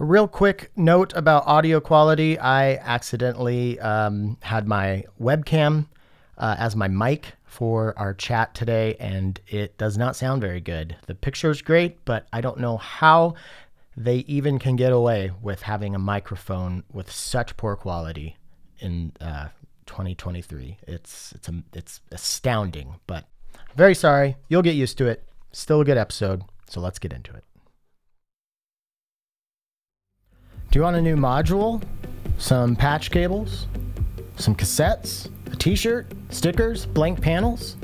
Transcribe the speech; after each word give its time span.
Real 0.00 0.26
quick 0.26 0.70
note 0.76 1.12
about 1.14 1.46
audio 1.46 1.78
quality 1.78 2.38
I 2.38 2.76
accidentally 2.76 3.78
um, 3.80 4.38
had 4.40 4.66
my 4.66 5.04
webcam 5.20 5.88
uh, 6.38 6.56
as 6.58 6.74
my 6.74 6.88
mic 6.88 7.34
for 7.44 7.92
our 7.98 8.14
chat 8.14 8.54
today, 8.54 8.96
and 8.98 9.38
it 9.46 9.76
does 9.76 9.98
not 9.98 10.16
sound 10.16 10.40
very 10.40 10.62
good. 10.62 10.96
The 11.06 11.14
picture 11.14 11.50
is 11.50 11.60
great, 11.60 12.02
but 12.06 12.26
I 12.32 12.40
don't 12.40 12.60
know 12.60 12.78
how 12.78 13.34
they 13.94 14.20
even 14.20 14.58
can 14.58 14.74
get 14.74 14.90
away 14.90 15.32
with 15.42 15.60
having 15.60 15.94
a 15.94 15.98
microphone 15.98 16.82
with 16.90 17.12
such 17.12 17.58
poor 17.58 17.76
quality 17.76 18.38
in 18.78 19.12
uh, 19.20 19.48
2023. 19.84 20.78
It's 20.88 21.32
it's 21.32 21.48
a, 21.50 21.62
it's 21.74 22.00
astounding, 22.10 22.94
but 23.06 23.26
very 23.76 23.94
sorry. 23.94 24.38
You'll 24.48 24.62
get 24.62 24.76
used 24.76 24.96
to 24.96 25.08
it. 25.08 25.28
Still 25.52 25.82
a 25.82 25.84
good 25.84 25.98
episode, 25.98 26.42
so 26.70 26.80
let's 26.80 26.98
get 26.98 27.12
into 27.12 27.34
it. 27.34 27.44
Do 30.70 30.78
you 30.78 30.84
want 30.84 30.94
a 30.94 31.02
new 31.02 31.16
module? 31.16 31.82
Some 32.38 32.76
patch 32.76 33.10
cables? 33.10 33.66
Some 34.36 34.54
cassettes? 34.54 35.28
A 35.52 35.56
t 35.56 35.74
shirt? 35.74 36.06
Stickers? 36.28 36.86
Blank 36.86 37.20
panels? 37.20 37.76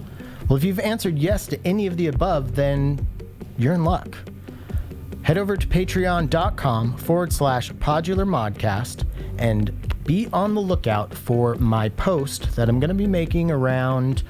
Well, 0.49 0.57
if 0.57 0.63
you've 0.63 0.79
answered 0.79 1.19
yes 1.19 1.49
to 1.49 1.67
any 1.67 1.89
of 1.89 1.97
the 1.97 2.07
above, 2.07 2.55
then 2.55 3.05
you're 3.59 3.75
in 3.75 3.83
luck. 3.83 4.17
Head 5.23 5.37
over 5.37 5.57
to 5.57 5.67
patreon.com 5.67 6.97
forward 6.99 7.33
slash 7.33 7.73
podular 7.73 8.25
modcast 8.25 9.05
and 9.37 9.73
be 10.05 10.29
on 10.33 10.55
the 10.55 10.61
lookout 10.61 11.13
for 11.13 11.57
my 11.57 11.89
post 11.89 12.55
that 12.55 12.69
I'm 12.69 12.79
going 12.79 12.89
to 12.89 12.95
be 12.95 13.09
making 13.09 13.51
around 13.51 14.23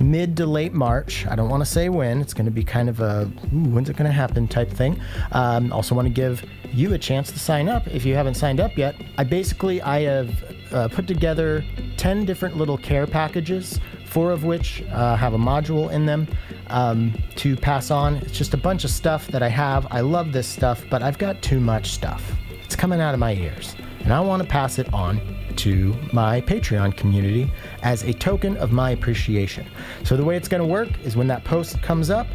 mid 0.00 0.36
to 0.36 0.46
late 0.46 0.72
March. 0.72 1.26
I 1.26 1.34
don't 1.34 1.48
want 1.48 1.60
to 1.60 1.66
say 1.66 1.88
when. 1.88 2.20
It's 2.20 2.34
going 2.34 2.44
to 2.44 2.50
be 2.50 2.64
kind 2.64 2.88
of 2.88 3.00
a 3.00 3.30
ooh, 3.54 3.70
when's 3.70 3.88
it 3.88 3.96
going 3.96 4.08
to 4.08 4.12
happen 4.12 4.48
type 4.48 4.70
thing. 4.70 5.00
Um, 5.32 5.72
also 5.72 5.94
want 5.94 6.06
to 6.06 6.14
give 6.14 6.44
you 6.72 6.94
a 6.94 6.98
chance 6.98 7.32
to 7.32 7.38
sign 7.38 7.68
up 7.68 7.86
if 7.88 8.04
you 8.04 8.14
haven't 8.14 8.34
signed 8.34 8.60
up 8.60 8.76
yet. 8.76 8.94
I 9.16 9.24
basically 9.24 9.80
I 9.82 10.02
have 10.02 10.44
uh, 10.72 10.88
put 10.88 11.06
together 11.06 11.64
10 11.96 12.24
different 12.24 12.56
little 12.56 12.78
care 12.78 13.06
packages, 13.06 13.80
four 14.06 14.30
of 14.32 14.44
which 14.44 14.82
uh, 14.90 15.16
have 15.16 15.34
a 15.34 15.38
module 15.38 15.90
in 15.90 16.06
them 16.06 16.28
um, 16.68 17.12
to 17.36 17.56
pass 17.56 17.90
on. 17.90 18.16
It's 18.16 18.36
just 18.36 18.54
a 18.54 18.58
bunch 18.58 18.84
of 18.84 18.90
stuff 18.90 19.26
that 19.28 19.42
I 19.42 19.48
have. 19.48 19.86
I 19.90 20.00
love 20.00 20.32
this 20.32 20.46
stuff, 20.46 20.84
but 20.90 21.02
I've 21.02 21.18
got 21.18 21.40
too 21.42 21.60
much 21.60 21.90
stuff. 21.90 22.32
It's 22.64 22.76
coming 22.76 23.00
out 23.00 23.14
of 23.14 23.20
my 23.20 23.34
ears, 23.34 23.74
and 24.08 24.14
I 24.14 24.20
want 24.20 24.42
to 24.42 24.48
pass 24.48 24.78
it 24.78 24.90
on 24.94 25.20
to 25.56 25.94
my 26.14 26.40
Patreon 26.40 26.96
community 26.96 27.52
as 27.82 28.04
a 28.04 28.14
token 28.14 28.56
of 28.56 28.72
my 28.72 28.92
appreciation. 28.92 29.66
So, 30.02 30.16
the 30.16 30.24
way 30.24 30.34
it's 30.34 30.48
going 30.48 30.62
to 30.62 30.66
work 30.66 30.88
is 31.00 31.14
when 31.14 31.26
that 31.26 31.44
post 31.44 31.82
comes 31.82 32.08
up, 32.08 32.26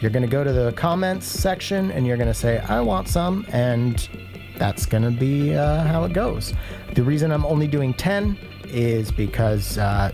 you're 0.00 0.10
going 0.10 0.24
to 0.24 0.28
go 0.28 0.42
to 0.42 0.52
the 0.52 0.72
comments 0.72 1.24
section 1.24 1.92
and 1.92 2.04
you're 2.04 2.16
going 2.16 2.26
to 2.26 2.34
say, 2.34 2.58
I 2.58 2.80
want 2.80 3.06
some, 3.06 3.46
and 3.50 4.08
that's 4.56 4.86
going 4.86 5.04
to 5.04 5.12
be 5.12 5.54
uh, 5.54 5.84
how 5.84 6.02
it 6.02 6.12
goes. 6.12 6.52
The 6.94 7.04
reason 7.04 7.30
I'm 7.30 7.46
only 7.46 7.68
doing 7.68 7.94
10 7.94 8.36
is 8.64 9.12
because 9.12 9.78
uh, 9.78 10.10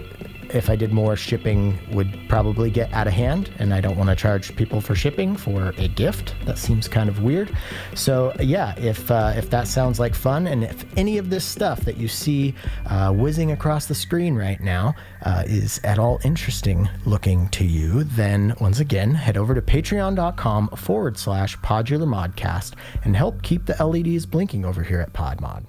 if 0.54 0.70
I 0.70 0.76
did 0.76 0.92
more, 0.92 1.16
shipping 1.16 1.78
would 1.92 2.16
probably 2.28 2.70
get 2.70 2.92
out 2.92 3.06
of 3.06 3.12
hand, 3.12 3.50
and 3.58 3.72
I 3.72 3.80
don't 3.80 3.96
want 3.96 4.10
to 4.10 4.16
charge 4.16 4.54
people 4.56 4.80
for 4.80 4.94
shipping 4.94 5.36
for 5.36 5.72
a 5.78 5.88
gift. 5.88 6.34
That 6.44 6.58
seems 6.58 6.88
kind 6.88 7.08
of 7.08 7.22
weird. 7.22 7.56
So 7.94 8.34
yeah, 8.40 8.74
if 8.78 9.10
uh, 9.10 9.32
if 9.36 9.50
that 9.50 9.68
sounds 9.68 9.98
like 9.98 10.14
fun, 10.14 10.46
and 10.46 10.64
if 10.64 10.84
any 10.96 11.18
of 11.18 11.30
this 11.30 11.44
stuff 11.44 11.80
that 11.80 11.96
you 11.96 12.08
see 12.08 12.54
uh, 12.86 13.12
whizzing 13.12 13.52
across 13.52 13.86
the 13.86 13.94
screen 13.94 14.34
right 14.34 14.60
now 14.60 14.94
uh, 15.22 15.44
is 15.46 15.80
at 15.84 15.98
all 15.98 16.20
interesting 16.24 16.88
looking 17.04 17.48
to 17.48 17.64
you, 17.64 18.04
then 18.04 18.54
once 18.60 18.80
again 18.80 19.14
head 19.14 19.36
over 19.36 19.54
to 19.54 19.62
patreon.com 19.62 20.68
forward 20.76 21.18
slash 21.18 21.56
podular 21.58 22.06
modcast 22.06 22.74
and 23.04 23.16
help 23.16 23.42
keep 23.42 23.66
the 23.66 23.84
LEDs 23.84 24.26
blinking 24.26 24.64
over 24.64 24.82
here 24.82 25.00
at 25.00 25.12
Podmod. 25.12 25.64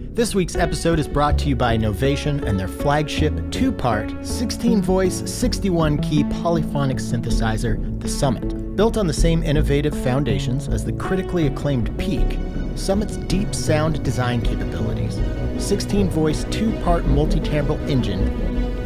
This 0.00 0.32
week's 0.32 0.54
episode 0.54 1.00
is 1.00 1.08
brought 1.08 1.36
to 1.40 1.48
you 1.48 1.56
by 1.56 1.76
Novation 1.76 2.44
and 2.44 2.56
their 2.56 2.68
flagship 2.68 3.50
two 3.50 3.72
part, 3.72 4.14
16 4.24 4.80
voice, 4.80 5.28
61 5.28 5.98
key 5.98 6.22
polyphonic 6.22 6.98
synthesizer, 6.98 8.00
the 8.00 8.08
Summit. 8.08 8.76
Built 8.76 8.96
on 8.96 9.08
the 9.08 9.12
same 9.12 9.42
innovative 9.42 10.00
foundations 10.04 10.68
as 10.68 10.84
the 10.84 10.92
critically 10.92 11.48
acclaimed 11.48 11.98
Peak, 11.98 12.38
Summit's 12.76 13.16
deep 13.16 13.52
sound 13.52 14.00
design 14.04 14.40
capabilities, 14.40 15.20
16 15.58 16.08
voice 16.10 16.44
two 16.44 16.70
part 16.82 17.04
multi 17.06 17.40
timbral 17.40 17.80
engine, 17.88 18.20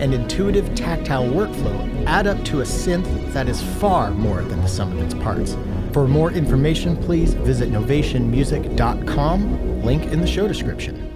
and 0.00 0.14
intuitive 0.14 0.74
tactile 0.74 1.26
workflow 1.26 2.06
add 2.06 2.26
up 2.26 2.42
to 2.46 2.62
a 2.62 2.64
synth 2.64 3.32
that 3.34 3.50
is 3.50 3.60
far 3.60 4.12
more 4.12 4.40
than 4.40 4.62
the 4.62 4.66
sum 4.66 4.90
of 4.92 5.02
its 5.02 5.12
parts. 5.22 5.58
For 5.92 6.08
more 6.08 6.32
information, 6.32 6.96
please 6.96 7.34
visit 7.34 7.70
novationmusic.com, 7.70 9.82
link 9.82 10.06
in 10.06 10.22
the 10.22 10.26
show 10.26 10.48
description. 10.48 11.10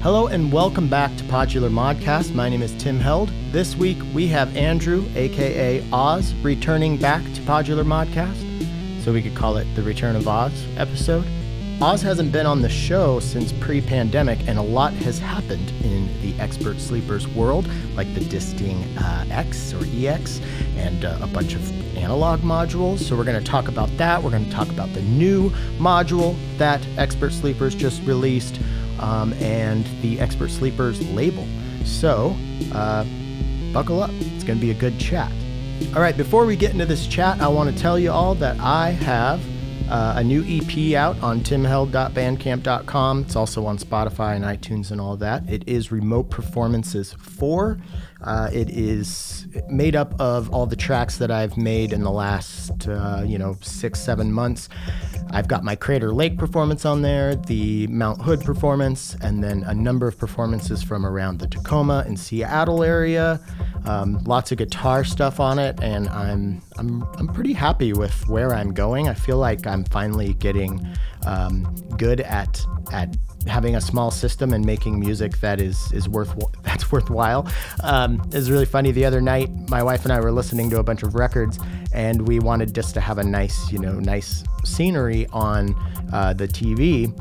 Hello 0.00 0.28
and 0.28 0.52
welcome 0.52 0.88
back 0.88 1.16
to 1.16 1.24
Podular 1.24 1.70
Modcast. 1.70 2.36
My 2.36 2.48
name 2.48 2.62
is 2.62 2.72
Tim 2.74 3.00
Held. 3.00 3.32
This 3.50 3.74
week 3.74 3.98
we 4.14 4.28
have 4.28 4.56
Andrew, 4.56 5.04
aka 5.16 5.84
Oz, 5.92 6.34
returning 6.34 6.96
back 6.96 7.24
to 7.34 7.40
Podular 7.40 7.84
Modcast 7.84 8.49
so 9.00 9.12
we 9.12 9.22
could 9.22 9.34
call 9.34 9.56
it 9.56 9.66
the 9.74 9.82
Return 9.82 10.16
of 10.16 10.28
Oz 10.28 10.66
episode. 10.76 11.26
Oz 11.82 12.02
hasn't 12.02 12.30
been 12.30 12.44
on 12.44 12.60
the 12.60 12.68
show 12.68 13.20
since 13.20 13.52
pre 13.52 13.80
pandemic, 13.80 14.46
and 14.46 14.58
a 14.58 14.62
lot 14.62 14.92
has 14.92 15.18
happened 15.18 15.72
in 15.82 16.08
the 16.20 16.38
expert 16.38 16.78
sleepers 16.78 17.26
world, 17.28 17.66
like 17.94 18.12
the 18.14 18.20
Disting 18.20 18.76
uh, 18.98 19.24
X 19.30 19.72
or 19.72 19.84
EX 19.90 20.42
and 20.76 21.06
uh, 21.06 21.18
a 21.22 21.26
bunch 21.26 21.54
of 21.54 21.96
analog 21.96 22.40
modules. 22.40 22.98
So, 22.98 23.16
we're 23.16 23.24
going 23.24 23.42
to 23.42 23.50
talk 23.50 23.68
about 23.68 23.88
that. 23.96 24.22
We're 24.22 24.30
going 24.30 24.44
to 24.44 24.50
talk 24.50 24.68
about 24.68 24.92
the 24.92 25.00
new 25.02 25.48
module 25.78 26.36
that 26.58 26.86
Expert 26.98 27.32
Sleepers 27.32 27.74
just 27.74 28.02
released 28.02 28.60
um, 28.98 29.32
and 29.34 29.86
the 30.02 30.20
Expert 30.20 30.50
Sleepers 30.50 31.00
label. 31.12 31.46
So, 31.86 32.36
uh, 32.72 33.06
buckle 33.72 34.02
up. 34.02 34.10
It's 34.20 34.44
going 34.44 34.58
to 34.58 34.62
be 34.62 34.70
a 34.70 34.74
good 34.74 34.98
chat. 34.98 35.32
All 35.94 36.00
right, 36.00 36.16
before 36.16 36.46
we 36.46 36.54
get 36.54 36.72
into 36.72 36.86
this 36.86 37.08
chat, 37.08 37.40
I 37.40 37.48
want 37.48 37.74
to 37.74 37.76
tell 37.76 37.98
you 37.98 38.12
all 38.12 38.36
that 38.36 38.60
I 38.60 38.90
have 38.90 39.40
uh, 39.90 40.14
a 40.18 40.22
new 40.22 40.44
EP 40.46 40.94
out 40.94 41.20
on 41.20 41.40
timheld.bandcamp.com. 41.40 43.22
It's 43.22 43.34
also 43.34 43.66
on 43.66 43.76
Spotify 43.76 44.36
and 44.36 44.44
iTunes 44.44 44.92
and 44.92 45.00
all 45.00 45.16
that. 45.16 45.50
It 45.50 45.66
is 45.66 45.90
Remote 45.90 46.30
Performances 46.30 47.14
4. 47.14 47.76
Uh, 48.22 48.50
it 48.52 48.70
is 48.70 49.46
made 49.68 49.96
up 49.96 50.18
of 50.20 50.50
all 50.50 50.66
the 50.66 50.76
tracks 50.76 51.16
that 51.18 51.30
I've 51.30 51.56
made 51.56 51.92
in 51.92 52.02
the 52.02 52.10
last, 52.10 52.86
uh, 52.88 53.22
you 53.26 53.38
know, 53.38 53.56
six, 53.60 54.00
seven 54.00 54.32
months. 54.32 54.68
I've 55.30 55.48
got 55.48 55.64
my 55.64 55.76
Crater 55.76 56.12
Lake 56.12 56.36
performance 56.36 56.84
on 56.84 57.02
there, 57.02 57.34
the 57.34 57.86
Mount 57.86 58.20
Hood 58.20 58.40
performance, 58.40 59.16
and 59.22 59.42
then 59.42 59.62
a 59.64 59.74
number 59.74 60.08
of 60.08 60.18
performances 60.18 60.82
from 60.82 61.06
around 61.06 61.38
the 61.38 61.46
Tacoma 61.46 62.04
and 62.06 62.18
Seattle 62.18 62.82
area. 62.82 63.40
Um, 63.86 64.22
lots 64.24 64.52
of 64.52 64.58
guitar 64.58 65.04
stuff 65.04 65.40
on 65.40 65.58
it, 65.58 65.78
and 65.80 66.08
I'm 66.08 66.60
I'm 66.76 67.02
I'm 67.16 67.28
pretty 67.28 67.52
happy 67.52 67.92
with 67.92 68.28
where 68.28 68.54
I'm 68.54 68.74
going. 68.74 69.08
I 69.08 69.14
feel 69.14 69.38
like 69.38 69.66
I'm 69.66 69.84
finally 69.84 70.34
getting 70.34 70.86
um, 71.26 71.74
good 71.96 72.20
at 72.20 72.64
at 72.92 73.16
having 73.50 73.76
a 73.76 73.80
small 73.80 74.10
system 74.10 74.52
and 74.54 74.64
making 74.64 74.98
music 74.98 75.38
that 75.40 75.60
is 75.60 75.92
is 75.92 76.08
worth 76.08 76.32
that's 76.62 76.90
worthwhile. 76.90 77.46
Um, 77.82 78.22
it's 78.32 78.48
really 78.48 78.64
funny. 78.64 78.92
The 78.92 79.04
other 79.04 79.20
night, 79.20 79.50
my 79.68 79.82
wife 79.82 80.04
and 80.04 80.12
I 80.12 80.20
were 80.20 80.32
listening 80.32 80.70
to 80.70 80.78
a 80.78 80.82
bunch 80.82 81.02
of 81.02 81.14
records, 81.14 81.58
and 81.92 82.26
we 82.26 82.38
wanted 82.38 82.74
just 82.74 82.94
to 82.94 83.00
have 83.00 83.18
a 83.18 83.24
nice, 83.24 83.70
you 83.72 83.78
know, 83.78 83.98
nice 84.00 84.44
scenery 84.64 85.26
on 85.32 85.74
uh, 86.12 86.32
the 86.32 86.48
TV. 86.48 87.12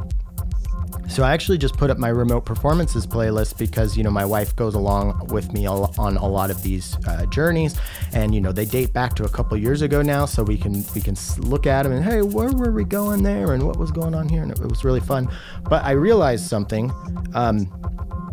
So 1.09 1.23
I 1.23 1.33
actually 1.33 1.57
just 1.57 1.75
put 1.75 1.89
up 1.89 1.97
my 1.97 2.09
remote 2.09 2.45
performances 2.45 3.07
playlist 3.07 3.57
because 3.57 3.97
you 3.97 4.03
know 4.03 4.11
my 4.11 4.25
wife 4.25 4.55
goes 4.55 4.75
along 4.75 5.27
with 5.27 5.51
me 5.53 5.67
on 5.67 6.17
a 6.17 6.27
lot 6.27 6.51
of 6.51 6.61
these 6.61 6.97
uh, 7.07 7.25
journeys, 7.25 7.75
and 8.13 8.33
you 8.33 8.39
know 8.39 8.51
they 8.51 8.65
date 8.65 8.93
back 8.93 9.15
to 9.15 9.23
a 9.23 9.29
couple 9.29 9.57
years 9.57 9.81
ago 9.81 10.01
now, 10.01 10.25
so 10.25 10.43
we 10.43 10.57
can 10.57 10.83
we 10.93 11.01
can 11.01 11.15
look 11.39 11.65
at 11.65 11.83
them 11.83 11.91
and 11.91 12.05
hey, 12.05 12.21
where 12.21 12.51
were 12.51 12.71
we 12.71 12.83
going 12.83 13.23
there? 13.23 13.53
And 13.53 13.63
what 13.63 13.77
was 13.77 13.91
going 13.91 14.13
on 14.13 14.29
here, 14.29 14.43
and 14.43 14.51
it, 14.51 14.59
it 14.59 14.69
was 14.69 14.83
really 14.83 14.99
fun. 14.99 15.29
But 15.63 15.83
I 15.83 15.91
realized 15.91 16.47
something 16.47 16.91
um, 17.33 17.69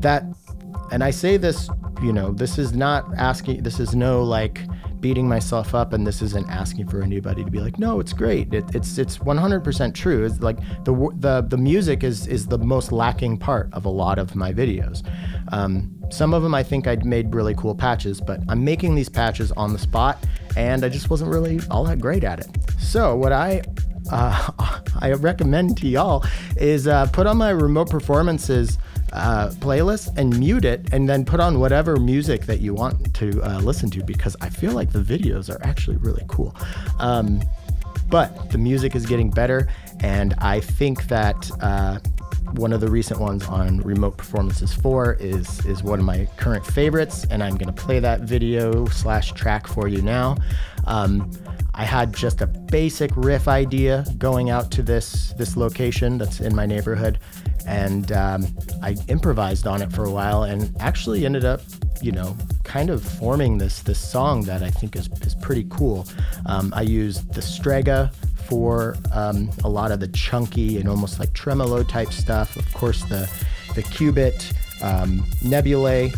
that, 0.00 0.24
and 0.92 1.02
I 1.02 1.10
say 1.10 1.38
this, 1.38 1.70
you 2.02 2.12
know, 2.12 2.32
this 2.32 2.58
is 2.58 2.72
not 2.72 3.06
asking, 3.16 3.62
this 3.62 3.80
is 3.80 3.94
no 3.94 4.22
like 4.22 4.60
beating 5.00 5.28
myself 5.28 5.74
up 5.74 5.92
and 5.92 6.06
this 6.06 6.22
isn't 6.22 6.48
asking 6.48 6.88
for 6.88 7.02
anybody 7.02 7.44
to 7.44 7.50
be 7.50 7.60
like 7.60 7.78
no 7.78 8.00
it's 8.00 8.12
great. 8.12 8.52
It, 8.52 8.64
it's 8.74 8.98
it's 8.98 9.18
100% 9.18 9.94
true. 9.94 10.24
It's 10.24 10.40
like 10.40 10.58
the 10.84 10.92
the 11.16 11.42
the 11.42 11.56
music 11.56 12.04
is 12.04 12.26
is 12.26 12.46
the 12.46 12.58
most 12.58 12.92
lacking 12.92 13.38
part 13.38 13.68
of 13.72 13.84
a 13.84 13.90
lot 13.90 14.18
of 14.18 14.34
my 14.34 14.52
videos. 14.52 15.06
Um, 15.52 15.92
some 16.10 16.32
of 16.34 16.42
them 16.44 16.54
i 16.54 16.62
think 16.62 16.86
i'd 16.86 17.04
made 17.04 17.34
really 17.34 17.54
cool 17.56 17.74
patches 17.74 18.20
but 18.20 18.38
i'm 18.48 18.64
making 18.64 18.94
these 18.94 19.08
patches 19.08 19.50
on 19.52 19.72
the 19.72 19.78
spot 19.78 20.24
and 20.56 20.84
i 20.84 20.88
just 20.88 21.10
wasn't 21.10 21.28
really 21.28 21.58
all 21.68 21.82
that 21.82 21.98
great 21.98 22.22
at 22.22 22.38
it. 22.38 22.46
So 22.78 23.16
what 23.16 23.32
i 23.32 23.62
uh, 24.10 24.50
I 24.98 25.12
recommend 25.12 25.78
to 25.78 25.88
y'all 25.88 26.24
is 26.56 26.86
uh, 26.86 27.06
put 27.12 27.26
on 27.26 27.36
my 27.36 27.50
remote 27.50 27.90
performances 27.90 28.78
uh, 29.16 29.50
playlist 29.60 30.16
and 30.16 30.38
mute 30.38 30.64
it, 30.64 30.92
and 30.92 31.08
then 31.08 31.24
put 31.24 31.40
on 31.40 31.58
whatever 31.58 31.96
music 31.96 32.46
that 32.46 32.60
you 32.60 32.74
want 32.74 33.14
to 33.14 33.42
uh, 33.42 33.58
listen 33.60 33.90
to 33.90 34.04
because 34.04 34.36
I 34.40 34.48
feel 34.48 34.72
like 34.72 34.92
the 34.92 35.00
videos 35.00 35.52
are 35.54 35.62
actually 35.64 35.96
really 35.96 36.24
cool. 36.28 36.54
Um, 36.98 37.42
but 38.08 38.50
the 38.50 38.58
music 38.58 38.94
is 38.94 39.04
getting 39.06 39.30
better, 39.30 39.68
and 40.00 40.34
I 40.38 40.60
think 40.60 41.08
that 41.08 41.50
uh, 41.60 41.98
one 42.52 42.72
of 42.72 42.80
the 42.80 42.88
recent 42.88 43.20
ones 43.20 43.44
on 43.46 43.78
Remote 43.78 44.16
Performances 44.16 44.72
4 44.72 45.14
is 45.20 45.64
is 45.66 45.82
one 45.82 45.98
of 45.98 46.04
my 46.04 46.26
current 46.36 46.64
favorites, 46.64 47.26
and 47.30 47.42
I'm 47.42 47.56
gonna 47.56 47.72
play 47.72 47.98
that 48.00 48.20
video 48.20 48.86
slash 48.86 49.32
track 49.32 49.66
for 49.66 49.88
you 49.88 50.02
now. 50.02 50.36
Um, 50.86 51.30
I 51.74 51.84
had 51.84 52.14
just 52.14 52.40
a 52.40 52.46
basic 52.46 53.10
riff 53.16 53.48
idea 53.48 54.04
going 54.18 54.50
out 54.50 54.70
to 54.72 54.82
this 54.82 55.34
this 55.36 55.56
location 55.56 56.18
that's 56.18 56.40
in 56.40 56.54
my 56.54 56.64
neighborhood, 56.64 57.18
and 57.66 58.10
um, 58.12 58.46
I 58.82 58.96
improvised 59.08 59.66
on 59.66 59.82
it 59.82 59.92
for 59.92 60.04
a 60.04 60.10
while, 60.10 60.44
and 60.44 60.74
actually 60.80 61.26
ended 61.26 61.44
up, 61.44 61.60
you 62.00 62.12
know, 62.12 62.36
kind 62.64 62.88
of 62.88 63.02
forming 63.02 63.58
this 63.58 63.80
this 63.80 63.98
song 63.98 64.42
that 64.44 64.62
I 64.62 64.70
think 64.70 64.96
is 64.96 65.08
is 65.22 65.34
pretty 65.34 65.66
cool. 65.68 66.06
Um, 66.46 66.72
I 66.74 66.82
used 66.82 67.34
the 67.34 67.42
Strega 67.42 68.10
for 68.48 68.96
um, 69.12 69.50
a 69.64 69.68
lot 69.68 69.92
of 69.92 70.00
the 70.00 70.08
chunky 70.08 70.78
and 70.78 70.88
almost 70.88 71.18
like 71.18 71.32
tremolo 71.32 71.82
type 71.82 72.12
stuff. 72.12 72.56
Of 72.56 72.72
course, 72.74 73.02
the 73.04 73.30
the 73.74 73.82
Qubit, 73.82 74.52
um, 74.82 75.24
Nebulae, 75.44 76.12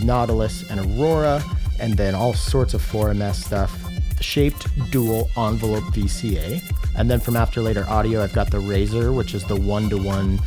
Nautilus, 0.00 0.68
and 0.70 0.80
Aurora, 0.80 1.42
and 1.78 1.96
then 1.96 2.14
all 2.14 2.34
sorts 2.34 2.74
of 2.74 2.82
4MS 2.82 3.34
stuff 3.34 3.78
shaped 4.20 4.66
dual 4.90 5.30
envelope 5.36 5.84
VCA. 5.84 6.60
And 6.96 7.10
then 7.10 7.20
from 7.20 7.36
After 7.36 7.60
Later 7.60 7.86
Audio, 7.88 8.22
I've 8.22 8.32
got 8.32 8.50
the 8.50 8.60
Razor, 8.60 9.12
which 9.12 9.34
is 9.34 9.44
the 9.44 9.56
one 9.56 9.88
to 9.90 9.96
one 9.96 10.40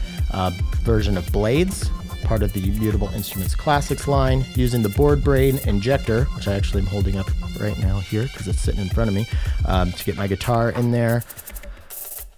version 0.84 1.18
of 1.18 1.32
Blades, 1.32 1.90
part 2.26 2.44
of 2.44 2.52
the 2.54 2.72
Mutable 2.72 3.08
Instruments 3.10 3.56
Classics 3.56 4.08
line, 4.08 4.46
using 4.56 4.82
the 4.82 4.90
Board 4.90 5.24
Brain 5.24 5.60
Injector, 5.66 6.26
which 6.36 6.48
I 6.48 6.56
actually 6.56 6.82
am 6.82 6.88
holding 6.88 7.18
up 7.18 7.28
right 7.60 7.78
now 7.80 8.00
here 8.00 8.24
because 8.24 8.48
it's 8.48 8.60
sitting 8.60 8.82
in 8.82 8.90
front 8.90 9.10
of 9.10 9.16
me, 9.16 9.28
um, 9.66 9.92
to 9.92 10.04
get 10.04 10.18
my 10.18 10.28
guitar 10.28 10.72
in 10.72 10.92
there. 10.92 11.24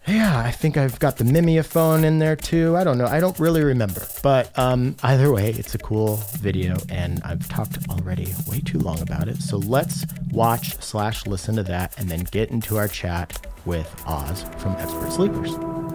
Yeah, 0.08 0.40
I 0.40 0.52
think 0.52 0.78
I've 0.78 0.98
got 1.00 1.18
the 1.18 1.26
Mimeophon 1.26 2.06
in 2.06 2.20
there 2.20 2.38
too. 2.38 2.78
I 2.78 2.86
don't 2.86 2.98
know. 2.98 3.08
I 3.08 3.20
don't 3.20 3.38
really 3.40 3.62
remember. 3.62 4.08
But 4.24 4.58
um, 4.58 4.96
either 5.04 5.34
way, 5.34 5.50
it's 5.50 5.76
a 5.76 5.78
cool 5.78 6.16
video, 6.40 6.78
and 6.90 7.22
I've 7.26 7.48
talked 7.50 7.78
already 7.90 8.34
way 8.48 8.62
too 8.62 8.80
long 8.80 9.02
about 9.02 9.28
it. 9.28 9.38
So 9.42 9.58
let's 9.58 10.06
watch 10.32 10.82
slash 10.82 11.28
listen 11.28 11.56
to 11.58 11.64
that 11.64 12.00
and 12.00 12.08
then 12.08 12.22
get 12.32 12.52
into 12.52 12.78
our 12.78 12.88
chat 12.88 13.46
with 13.66 13.94
Oz 14.06 14.44
from 14.60 14.78
Expert 14.78 15.12
Sleepers. 15.12 15.87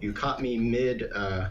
You 0.00 0.12
caught 0.12 0.40
me 0.42 0.58
mid 0.58 1.10
uh, 1.14 1.50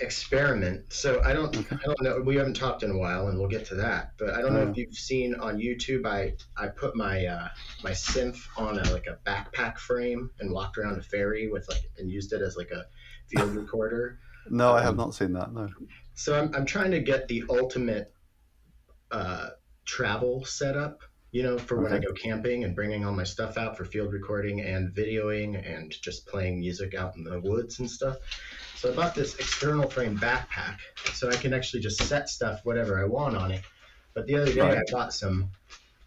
experiment, 0.00 0.92
so 0.92 1.20
I 1.22 1.32
don't, 1.32 1.54
Okay. 1.56 1.76
I 1.76 1.84
don't 1.84 2.02
know. 2.02 2.20
We 2.20 2.36
haven't 2.36 2.54
talked 2.56 2.82
in 2.82 2.90
a 2.90 2.96
while, 2.98 3.28
and 3.28 3.38
we'll 3.38 3.48
get 3.48 3.66
to 3.66 3.74
that. 3.76 4.12
But 4.18 4.30
I 4.30 4.40
don't 4.42 4.54
know 4.54 4.68
if 4.68 4.76
you've 4.76 4.94
seen 4.94 5.34
on 5.34 5.58
YouTube. 5.58 6.06
I 6.06 6.34
I 6.56 6.68
put 6.68 6.96
my 6.96 7.26
uh, 7.26 7.48
my 7.82 7.90
synth 7.92 8.38
on 8.56 8.78
a 8.78 8.82
like 8.92 9.06
a 9.06 9.18
backpack 9.28 9.78
frame 9.78 10.30
and 10.40 10.52
walked 10.52 10.78
around 10.78 10.98
a 10.98 11.02
ferry 11.02 11.50
with 11.50 11.68
like 11.68 11.82
and 11.98 12.10
used 12.10 12.32
it 12.32 12.42
as 12.42 12.56
like 12.56 12.70
a 12.70 12.84
field 13.28 13.54
recorder. 13.54 14.18
No, 14.48 14.72
I 14.72 14.80
have 14.80 14.90
Um, 14.90 14.96
not 14.96 15.14
seen 15.14 15.32
that. 15.34 15.52
No. 15.52 15.68
So 16.14 16.38
I'm 16.38 16.54
I'm 16.54 16.66
trying 16.66 16.90
to 16.92 17.00
get 17.00 17.28
the 17.28 17.44
ultimate 17.48 18.12
uh, 19.10 19.50
travel 19.84 20.44
setup. 20.44 21.00
You 21.32 21.44
know, 21.44 21.58
for 21.58 21.80
when 21.80 21.92
I 21.92 21.98
go 21.98 22.12
camping 22.12 22.64
and 22.64 22.74
bringing 22.74 23.04
all 23.04 23.12
my 23.12 23.24
stuff 23.24 23.56
out 23.56 23.76
for 23.76 23.84
field 23.84 24.12
recording 24.12 24.60
and 24.62 24.92
videoing 24.92 25.56
and 25.64 25.94
just 26.02 26.26
playing 26.26 26.58
music 26.58 26.94
out 26.94 27.16
in 27.16 27.22
the 27.22 27.38
woods 27.40 27.78
and 27.78 27.88
stuff. 27.88 28.16
So 28.76 28.92
I 28.92 28.96
bought 28.96 29.14
this 29.14 29.38
external 29.38 29.88
frame 29.88 30.18
backpack 30.18 30.78
so 31.12 31.28
I 31.28 31.36
can 31.36 31.54
actually 31.54 31.80
just 31.80 32.02
set 32.02 32.28
stuff 32.28 32.60
whatever 32.64 33.00
I 33.00 33.06
want 33.06 33.36
on 33.36 33.52
it. 33.52 33.62
But 34.14 34.26
the 34.26 34.36
other 34.36 34.52
day 34.52 34.60
Right. 34.60 34.78
I 34.78 34.82
bought 34.90 35.12
some 35.12 35.50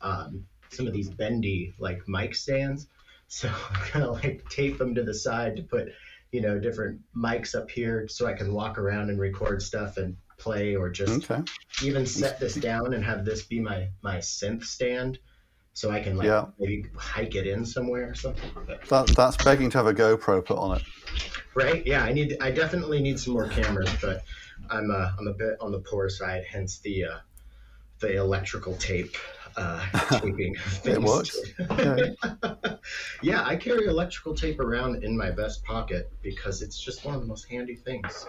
um, 0.01 0.45
some 0.71 0.87
of 0.87 0.93
these 0.93 1.09
bendy 1.09 1.73
like 1.79 2.01
mic 2.07 2.35
stands. 2.35 2.87
So 3.27 3.49
I'm 3.49 3.91
gonna 3.91 4.11
like 4.11 4.43
tape 4.49 4.77
them 4.77 4.93
to 4.93 5.01
the 5.01 5.13
side 5.13 5.55
to 5.55 5.63
put 5.63 5.87
you 6.31 6.41
know 6.41 6.59
different 6.59 7.01
mics 7.17 7.55
up 7.55 7.71
here 7.71 8.07
so 8.07 8.27
I 8.27 8.33
can 8.33 8.53
walk 8.53 8.77
around 8.77 9.09
and 9.09 9.19
record 9.19 9.63
stuff 9.63 9.97
and 9.97 10.17
play 10.43 10.75
or 10.75 10.89
just 10.89 11.23
Okay. 11.23 11.41
even 11.81 12.05
set 12.05 12.39
this 12.39 12.55
down 12.55 12.93
and 12.93 13.03
have 13.03 13.25
this 13.25 13.43
be 13.43 13.59
my 13.59 13.87
my 14.01 14.17
synth 14.17 14.63
stand 14.65 15.17
so 15.73 15.89
I 15.89 16.01
can 16.01 16.17
like 16.17 16.27
Yeah. 16.27 16.45
maybe 16.59 16.85
hike 16.97 17.35
it 17.35 17.47
in 17.47 17.65
somewhere 17.65 18.09
or 18.11 18.13
something. 18.15 18.49
But, 18.67 18.87
That 18.89 19.07
that's 19.15 19.37
begging 19.43 19.69
to 19.71 19.77
have 19.79 19.87
a 19.87 19.93
GoPro 19.93 20.43
put 20.45 20.57
on 20.57 20.77
it. 20.77 20.83
right? 21.55 21.85
Yeah, 21.85 22.03
I 22.03 22.13
need 22.13 22.37
I 22.41 22.51
definitely 22.51 23.01
need 23.01 23.19
some 23.19 23.33
more 23.33 23.47
cameras, 23.47 23.89
but 24.01 24.23
I'm 24.69 24.91
uh, 24.91 25.11
I'm 25.17 25.27
a 25.27 25.33
bit 25.33 25.57
on 25.61 25.71
the 25.71 25.79
poor 25.79 26.09
side, 26.09 26.43
hence 26.47 26.79
the 26.79 27.05
uh, 27.05 27.17
the 27.99 28.17
electrical 28.17 28.75
tape 28.75 29.15
uh, 29.55 29.85
taping. 30.21 30.55
things. 30.55 31.01
works. 31.03 31.39
Yeah. 31.77 31.97
yeah, 33.21 33.43
I 33.45 33.55
carry 33.55 33.85
electrical 33.85 34.35
tape 34.35 34.59
around 34.59 35.03
in 35.03 35.17
my 35.17 35.31
vest 35.31 35.63
pocket 35.63 36.11
because 36.21 36.61
it's 36.61 36.79
just 36.79 37.05
one 37.05 37.15
of 37.15 37.21
the 37.21 37.27
most 37.27 37.49
handy 37.49 37.75
things. 37.75 38.25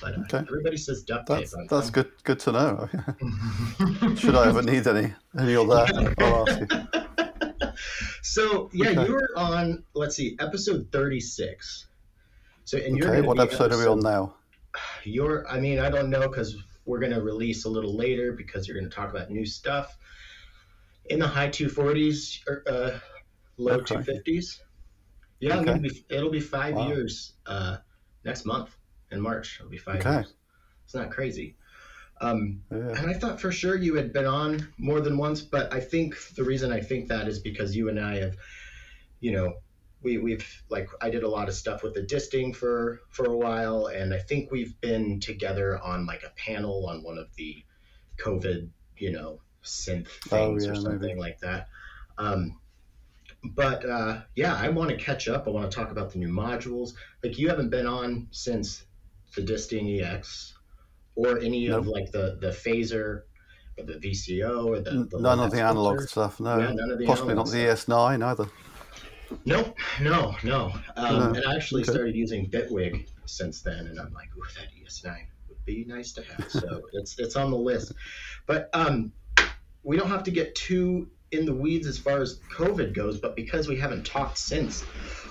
But 0.00 0.18
Okay. 0.20 0.38
everybody 0.48 0.76
says 0.76 1.02
duct 1.02 1.26
That's 1.28 1.50
tape. 1.50 1.58
I'm- 1.58 1.66
that's 1.68 1.90
good 1.90 2.10
good 2.24 2.38
to 2.40 2.52
know. 2.52 2.88
Should 4.16 4.34
I 4.36 4.48
ever 4.48 4.62
need 4.62 4.86
any 4.86 5.12
and 5.34 5.50
you're 5.50 5.66
there, 5.66 5.86
I'll 6.18 6.42
ask 6.48 6.60
you. 6.60 6.68
So 8.22 8.70
yeah, 8.74 8.90
Okay. 8.90 9.06
you 9.06 9.12
were 9.14 9.30
on. 9.36 9.84
Let's 9.94 10.16
see, 10.16 10.36
episode 10.38 10.88
thirty-six. 10.92 11.86
So 12.64 12.78
and 12.78 12.96
you're 12.96 13.08
Okay, 13.10 13.20
what 13.26 13.36
be 13.36 13.42
episode 13.42 13.72
are 13.72 13.78
we 13.78 13.86
on 13.86 14.00
now? 14.00 14.34
You're. 15.04 15.48
I 15.48 15.58
mean, 15.58 15.78
I 15.80 15.88
don't 15.90 16.10
know 16.10 16.28
because 16.28 16.56
we're 16.84 16.98
gonna 17.00 17.20
release 17.20 17.64
a 17.64 17.68
little 17.68 17.96
later 17.96 18.32
because 18.32 18.68
you're 18.68 18.76
gonna 18.78 18.90
talk 18.90 19.10
about 19.10 19.30
new 19.30 19.46
stuff 19.46 19.96
in 21.06 21.18
the 21.18 21.26
high 21.26 21.48
two 21.48 21.68
forties 21.68 22.40
or 22.46 22.62
uh, 22.68 22.98
low 23.56 23.76
Okay. 23.78 23.96
two 23.96 24.02
fifties. 24.02 24.60
Yeah, 25.40 25.56
I'm 25.56 25.68
Okay. 25.68 25.78
be, 25.78 26.04
it'll 26.10 26.30
be 26.30 26.40
five 26.40 26.74
Wow. 26.74 26.88
years 26.88 27.32
uh, 27.46 27.78
next 28.24 28.44
month 28.44 28.76
in 29.10 29.20
March. 29.20 29.58
It'll 29.58 29.70
be 29.70 29.78
five 29.78 30.00
Okay. 30.00 30.08
years. 30.08 30.34
It's 30.84 30.94
not 30.94 31.10
crazy. 31.10 31.56
Um, 32.20 32.62
Yeah. 32.70 32.96
and 32.98 33.10
I 33.10 33.14
thought 33.14 33.40
for 33.40 33.50
sure 33.52 33.76
you 33.76 33.94
had 33.94 34.12
been 34.12 34.26
on 34.26 34.72
more 34.78 35.00
than 35.00 35.16
once, 35.16 35.40
but 35.42 35.72
I 35.72 35.80
think 35.80 36.16
the 36.34 36.44
reason 36.44 36.72
I 36.72 36.80
think 36.80 37.08
that 37.08 37.28
is 37.28 37.38
because 37.38 37.74
you 37.76 37.88
and 37.88 37.98
I 37.98 38.16
have, 38.16 38.36
you 39.20 39.32
know, 39.32 39.54
we 40.02 40.18
we've 40.18 40.62
like 40.68 40.88
I 41.00 41.10
did 41.10 41.22
a 41.22 41.28
lot 41.28 41.48
of 41.48 41.54
stuff 41.54 41.82
with 41.82 41.94
the 41.94 42.02
disting 42.02 42.52
for 42.54 43.00
for 43.10 43.26
a 43.26 43.36
while, 43.36 43.86
and 43.86 44.14
I 44.14 44.18
think 44.18 44.50
we've 44.50 44.78
been 44.80 45.20
together 45.20 45.78
on 45.78 46.06
like 46.06 46.22
a 46.22 46.30
panel 46.36 46.86
on 46.86 47.02
one 47.02 47.18
of 47.18 47.28
the 47.36 47.64
COVID, 48.18 48.70
you 48.96 49.12
know, 49.12 49.40
synth 49.64 50.08
Oh, 50.32 50.56
things 50.56 50.64
yeah, 50.64 50.70
or 50.70 50.74
maybe. 50.74 50.82
something 50.92 51.18
like 51.18 51.40
that. 51.40 51.68
Um, 52.18 52.58
but 53.42 53.84
uh, 53.84 54.22
yeah, 54.34 54.54
I 54.54 54.68
want 54.68 54.90
to 54.90 54.96
catch 54.96 55.28
up. 55.28 55.46
I 55.46 55.50
want 55.50 55.70
to 55.70 55.74
talk 55.74 55.90
about 55.90 56.12
the 56.12 56.18
new 56.18 56.28
modules. 56.28 56.94
Like 57.22 57.38
you 57.38 57.48
haven't 57.48 57.70
been 57.70 57.86
on 57.86 58.28
since 58.30 58.84
the 59.34 59.42
Disting 59.42 59.88
EX 60.00 60.54
or 61.14 61.38
any 61.38 61.68
of 61.68 61.86
like 61.86 62.10
the 62.12 62.38
the 62.40 62.48
phaser 62.48 63.22
or 63.78 63.84
the 63.84 63.94
VCO 63.94 64.66
or 64.66 64.80
the, 64.80 65.08
the 65.10 65.18
None 65.20 65.40
of 65.40 65.50
the 65.50 65.60
analog 65.60 66.00
stuff, 66.00 66.40
no. 66.40 66.58
Yeah, 66.58 66.72
none 66.72 66.90
of 66.90 66.98
the 66.98 67.06
Possibly 67.06 67.34
not 67.34 67.46
the 67.46 67.52
ES9 67.52 68.22
either. 68.22 68.46
Nope, 69.46 69.76
no, 70.00 70.36
no. 70.44 70.72
Um, 70.96 71.18
No. 71.18 71.32
And 71.34 71.44
I 71.46 71.54
actually 71.54 71.82
Okay. 71.82 71.92
started 71.92 72.14
using 72.14 72.50
Bitwig 72.50 73.08
since 73.26 73.62
then, 73.62 73.86
and 73.86 73.98
I'm 73.98 74.12
like, 74.12 74.28
ooh, 74.36 74.42
that 74.56 74.68
ES9 74.74 75.26
would 75.48 75.64
be 75.64 75.84
nice 75.86 76.12
to 76.12 76.22
have. 76.22 76.50
So 76.50 76.82
it's 76.92 77.18
it's 77.18 77.36
on 77.36 77.50
the 77.50 77.56
list. 77.56 77.92
But 78.46 78.68
um, 78.74 79.12
we 79.82 79.96
don't 79.96 80.08
have 80.08 80.24
to 80.24 80.30
get 80.30 80.54
too 80.54 81.10
in 81.32 81.46
the 81.46 81.54
weeds 81.54 81.86
as 81.86 81.96
far 81.98 82.20
as 82.20 82.40
COVID 82.52 82.92
goes, 82.92 83.18
but 83.18 83.36
because 83.36 83.68
we 83.68 83.76
haven't 83.76 84.04
talked 84.04 84.36
since, 84.36 84.84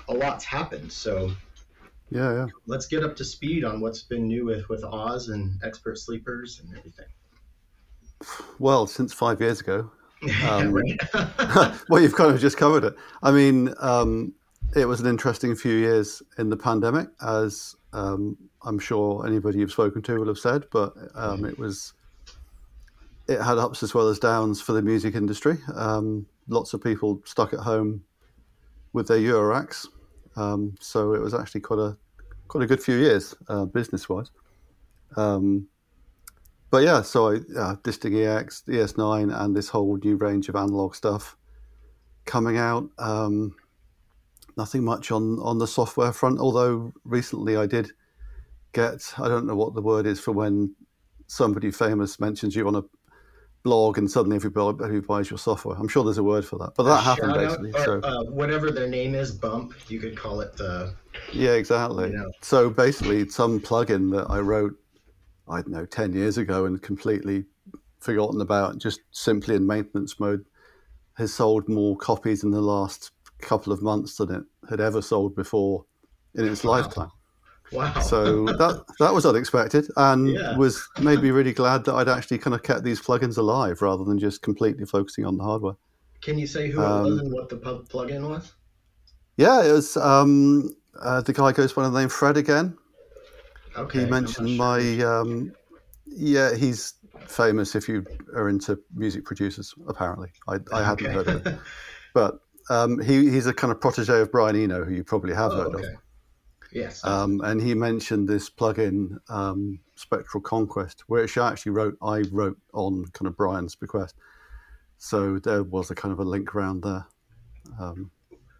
a 0.08 0.14
lot's 0.14 0.44
happened. 0.44 0.90
So 0.92 1.30
Yeah, 2.10 2.34
yeah. 2.34 2.46
let's 2.66 2.86
get 2.86 3.04
up 3.04 3.14
to 3.16 3.24
speed 3.24 3.64
on 3.64 3.80
what's 3.80 4.02
been 4.02 4.26
new 4.26 4.44
with 4.44 4.68
with 4.68 4.82
Oz 4.84 5.28
and 5.28 5.58
expert 5.62 5.98
sleepers 5.98 6.60
and 6.60 6.76
everything. 6.76 7.06
Well, 8.58 8.86
since 8.86 9.12
five 9.12 9.40
years 9.40 9.60
ago. 9.60 9.90
Um, 10.46 10.74
well, 11.88 12.02
you've 12.02 12.14
kind 12.14 12.30
of 12.30 12.38
just 12.38 12.58
covered 12.58 12.84
it. 12.84 12.94
I 13.22 13.30
mean, 13.30 13.72
um, 13.78 14.34
it 14.76 14.84
was 14.84 15.00
an 15.00 15.06
interesting 15.06 15.56
few 15.56 15.72
years 15.72 16.22
in 16.36 16.50
the 16.50 16.58
pandemic, 16.58 17.08
as 17.26 17.74
um, 17.94 18.36
I'm 18.62 18.78
sure 18.78 19.26
anybody 19.26 19.60
you've 19.60 19.72
spoken 19.72 20.02
to 20.02 20.18
will 20.18 20.26
have 20.26 20.36
said, 20.36 20.64
but 20.70 20.92
um, 21.14 21.46
it 21.46 21.58
was. 21.58 21.94
It 23.28 23.40
had 23.40 23.56
ups 23.56 23.82
as 23.82 23.94
well 23.94 24.08
as 24.08 24.18
downs 24.18 24.60
for 24.60 24.72
the 24.72 24.82
music 24.82 25.14
industry. 25.14 25.56
Um, 25.74 26.26
lots 26.48 26.74
of 26.74 26.82
people 26.82 27.22
stuck 27.24 27.54
at 27.54 27.60
home 27.60 28.04
with 28.92 29.08
their 29.08 29.20
Euroracks, 29.20 29.86
um, 30.40 30.74
so 30.80 31.12
it 31.12 31.20
was 31.20 31.34
actually 31.34 31.60
quite 31.60 31.78
a 31.78 31.96
quite 32.48 32.64
a 32.64 32.66
good 32.66 32.82
few 32.82 32.96
years 32.96 33.34
uh, 33.48 33.64
business 33.66 34.08
wise. 34.08 34.30
Um, 35.16 35.68
but 36.70 36.82
yeah, 36.82 37.02
so 37.02 37.32
I, 37.32 37.58
uh, 37.58 37.76
Disting 37.82 38.16
EX, 38.16 38.62
the 38.62 38.72
ES9, 38.72 39.36
and 39.38 39.56
this 39.56 39.68
whole 39.68 39.96
new 39.96 40.16
range 40.16 40.48
of 40.48 40.56
analog 40.56 40.94
stuff 40.94 41.36
coming 42.24 42.56
out. 42.56 42.88
Um, 42.98 43.54
nothing 44.56 44.84
much 44.84 45.10
on 45.10 45.38
on 45.40 45.58
the 45.58 45.66
software 45.66 46.12
front, 46.12 46.38
although 46.38 46.92
recently 47.04 47.56
I 47.56 47.66
did 47.66 47.92
get 48.72 49.12
I 49.18 49.28
don't 49.28 49.46
know 49.46 49.56
what 49.56 49.74
the 49.74 49.82
word 49.82 50.06
is 50.06 50.20
for 50.20 50.32
when 50.32 50.74
somebody 51.26 51.70
famous 51.70 52.18
mentions 52.18 52.56
you 52.56 52.66
on 52.66 52.76
a 52.76 52.82
blog 53.62 53.98
and 53.98 54.10
suddenly 54.10 54.36
everybody 54.36 55.00
buys 55.00 55.30
your 55.30 55.38
software. 55.38 55.76
I'm 55.76 55.88
sure 55.88 56.04
there's 56.04 56.18
a 56.18 56.22
word 56.22 56.44
for 56.44 56.58
that, 56.58 56.72
but 56.76 56.84
that 56.84 57.02
happened 57.02 57.34
basically. 57.34 57.72
or, 57.74 57.84
So 57.84 58.00
uh, 58.02 58.24
whatever 58.24 58.70
their 58.70 58.88
name 58.88 59.14
is, 59.14 59.32
bump. 59.32 59.74
You 59.88 60.00
could 60.00 60.16
call 60.16 60.40
it 60.40 60.56
the. 60.56 60.94
yeah, 61.32 61.52
exactly. 61.52 62.08
You 62.08 62.16
know. 62.16 62.30
So 62.42 62.70
basically, 62.70 63.28
some 63.28 63.60
plugin 63.60 64.10
that 64.16 64.30
I 64.30 64.38
wrote, 64.40 64.74
I 65.48 65.62
don't 65.62 65.72
know, 65.72 65.86
10 65.86 66.14
years 66.14 66.38
ago 66.38 66.64
and 66.64 66.80
completely 66.80 67.44
forgotten 68.00 68.40
about, 68.40 68.78
just 68.78 69.00
simply 69.10 69.56
in 69.56 69.66
maintenance 69.66 70.18
mode, 70.18 70.44
has 71.16 71.34
sold 71.34 71.68
more 71.68 71.96
copies 71.96 72.42
in 72.44 72.50
the 72.50 72.62
last 72.62 73.10
couple 73.42 73.72
of 73.72 73.82
months 73.82 74.16
than 74.16 74.30
it 74.34 74.44
had 74.68 74.80
ever 74.80 75.02
sold 75.02 75.34
before 75.34 75.84
in 76.34 76.46
its 76.46 76.64
Wow. 76.64 76.72
lifetime. 76.80 77.10
Wow. 77.72 78.00
So 78.00 78.46
that 78.46 78.84
that 78.98 79.14
was 79.14 79.24
unexpected 79.26 79.86
and 79.96 80.36
Yeah. 80.36 80.56
was 80.56 80.88
made 80.98 81.22
me 81.22 81.30
really 81.30 81.52
glad 81.52 81.84
that 81.84 81.94
I'd 81.94 82.08
actually 82.08 82.38
kind 82.38 82.54
of 82.54 82.62
kept 82.62 82.82
these 82.82 83.00
plugins 83.00 83.38
alive 83.38 83.80
rather 83.82 84.04
than 84.04 84.18
just 84.18 84.42
completely 84.42 84.84
focusing 84.86 85.24
on 85.24 85.36
the 85.36 85.44
hardware. 85.44 85.74
Can 86.20 86.38
you 86.38 86.46
say 86.46 86.70
who 86.70 86.78
it 86.80 86.84
Um, 86.84 87.04
was 87.04 87.18
and 87.20 87.32
what 87.32 87.48
the 87.48 87.56
plugin 87.56 88.28
was? 88.28 88.52
Yeah, 89.36 89.64
it 89.64 89.72
was 89.72 89.96
um, 89.96 90.70
uh, 91.00 91.22
the 91.22 91.32
guy 91.32 91.52
goes 91.52 91.72
by 91.72 91.88
the 91.88 91.98
name 91.98 92.08
Fred 92.08 92.36
again. 92.36 92.76
Okay. 93.76 94.00
he 94.00 94.06
mentioned 94.06 94.48
sure. 94.48 94.56
my 94.56 95.04
um, 95.04 95.54
yeah 96.06 96.54
he's 96.54 96.94
famous 97.28 97.74
if 97.74 97.88
you 97.88 98.04
are 98.34 98.48
into 98.48 98.78
music 98.94 99.24
producers 99.24 99.72
apparently 99.88 100.28
i, 100.48 100.56
I 100.72 100.82
hadn't 100.84 101.06
Okay. 101.06 101.14
heard 101.14 101.28
of 101.28 101.46
it 101.46 101.54
but 102.14 102.40
um, 102.68 103.00
he, 103.00 103.30
he's 103.30 103.46
a 103.46 103.54
kind 103.54 103.70
of 103.72 103.80
protege 103.80 104.20
of 104.20 104.32
brian 104.32 104.56
eno 104.56 104.84
who 104.84 104.92
you 104.92 105.04
probably 105.04 105.34
have 105.34 105.52
Oh, 105.52 105.56
heard 105.56 105.74
okay. 105.74 105.94
Yes. 106.72 107.04
um, 107.04 107.40
and 107.42 107.60
he 107.60 107.74
mentioned 107.74 108.28
this 108.28 108.48
plugin 108.48 109.18
um, 109.28 109.80
spectral 109.96 110.40
conquest 110.40 111.04
which 111.08 111.36
i 111.36 111.50
actually 111.50 111.72
wrote 111.72 111.96
i 112.02 112.22
wrote 112.30 112.58
on 112.72 113.06
kind 113.12 113.26
of 113.26 113.36
brian's 113.36 113.74
bequest 113.74 114.14
so 114.98 115.38
there 115.38 115.62
was 115.62 115.90
a 115.90 115.94
kind 115.94 116.12
of 116.12 116.20
a 116.20 116.24
link 116.24 116.54
around 116.54 116.82
there 116.82 117.06
um, 117.78 118.10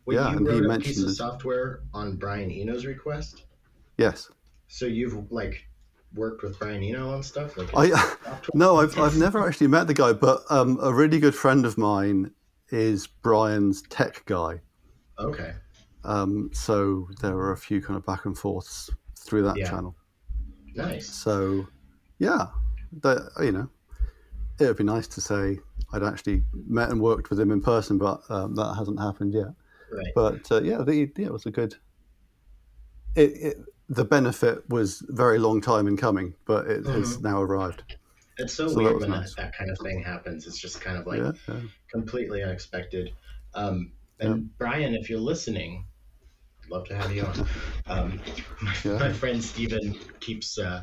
Wait, 0.07 0.17
yeah, 0.17 0.37
and 0.37 0.47
he 0.47 0.61
mentioned 0.61 0.95
piece 0.95 1.03
of 1.03 1.15
software 1.15 1.81
on 1.93 2.17
Brian 2.17 2.51
Eno's 2.51 2.87
request. 2.87 3.45
yes 3.99 4.31
So 4.69 4.87
you've 4.87 5.31
like 5.31 5.67
worked 6.15 6.43
with 6.43 6.59
Brian 6.59 6.83
Eno 6.83 7.13
on 7.13 7.23
stuff. 7.23 7.57
Like 7.57 7.71
I. 7.75 8.17
No, 8.55 8.77
I've, 8.77 8.99
I've 8.99 9.17
never 9.17 9.47
actually 9.47 9.69
met 9.69 9.87
the 9.87 9.95
guy, 9.95 10.13
but 10.13 10.43
um, 10.51 10.79
a 10.83 10.93
really 10.93 11.21
good 11.21 11.35
friend 11.35 11.65
of 11.65 11.79
mine 11.79 12.33
is 12.71 13.07
Brian's 13.07 13.83
tech 13.83 14.25
guy. 14.27 14.61
Okay. 15.19 15.53
Um, 16.05 16.51
so 16.53 17.09
there 17.21 17.35
were 17.35 17.53
a 17.53 17.57
few 17.57 17.81
kind 17.83 17.97
of 17.97 18.07
back 18.07 18.25
and 18.25 18.37
forths 18.37 18.91
through 19.19 19.43
that 19.43 19.57
Yeah. 19.57 19.69
channel. 19.71 19.97
Nice. 20.75 21.09
So, 21.09 21.67
yeah, 22.19 22.47
that 23.03 23.31
you 23.41 23.53
know, 23.53 23.69
it 24.59 24.67
would 24.67 24.77
be 24.77 24.85
nice 24.85 25.07
to 25.09 25.21
say 25.21 25.59
I'd 25.93 26.03
actually 26.03 26.45
met 26.67 26.91
and 26.91 27.01
worked 27.01 27.31
with 27.31 27.39
him 27.41 27.51
in 27.51 27.61
person, 27.61 27.99
but 27.99 28.21
um, 28.31 28.55
that 28.55 28.75
hasn't 28.75 28.99
happened 29.01 29.35
yet. 29.35 29.49
Right. 29.93 30.13
But 30.15 30.51
uh, 30.53 30.63
yeah, 30.63 30.83
the, 30.83 30.95
yeah, 31.17 31.27
it 31.27 31.33
was 31.33 31.47
a 31.47 31.51
good. 31.51 31.75
It, 33.17 33.31
it 33.37 33.57
the 33.89 34.05
benefit 34.05 34.69
was 34.71 35.05
very 35.09 35.39
long 35.39 35.61
time 35.61 35.89
in 35.89 35.97
coming, 35.97 36.35
but 36.47 36.69
it 36.69 36.87
has 36.87 37.17
Mhm. 37.19 37.23
now 37.23 37.43
arrived. 37.43 37.83
It's 38.39 38.55
so, 38.55 38.69
so 38.69 38.75
that 38.77 38.83
weird 38.83 38.95
was 38.95 39.03
when 39.03 39.11
nice. 39.11 39.35
that, 39.35 39.43
that 39.43 39.57
kind 39.59 39.69
of 39.71 39.79
thing 39.79 40.01
happens. 40.03 40.47
It's 40.47 40.59
just 40.59 40.81
kind 40.81 40.97
of 40.97 41.07
like 41.07 41.19
yeah, 41.19 41.33
yeah, 41.49 41.61
completely 41.91 42.43
unexpected. 42.45 43.13
Um, 43.55 43.93
and 44.21 44.57
Brian, 44.59 44.95
if 44.95 45.11
you're 45.11 45.19
listening, 45.19 45.73
I'd 45.73 45.90
love 46.71 46.87
to 46.89 46.97
have 46.97 47.13
you 47.13 47.23
on. 47.25 47.49
Um, 47.87 48.21
my, 48.61 48.75
Yeah. 48.85 48.99
my 48.99 49.13
friend 49.13 49.43
Steven 49.43 49.99
keeps, 50.21 50.59
uh, 50.59 50.83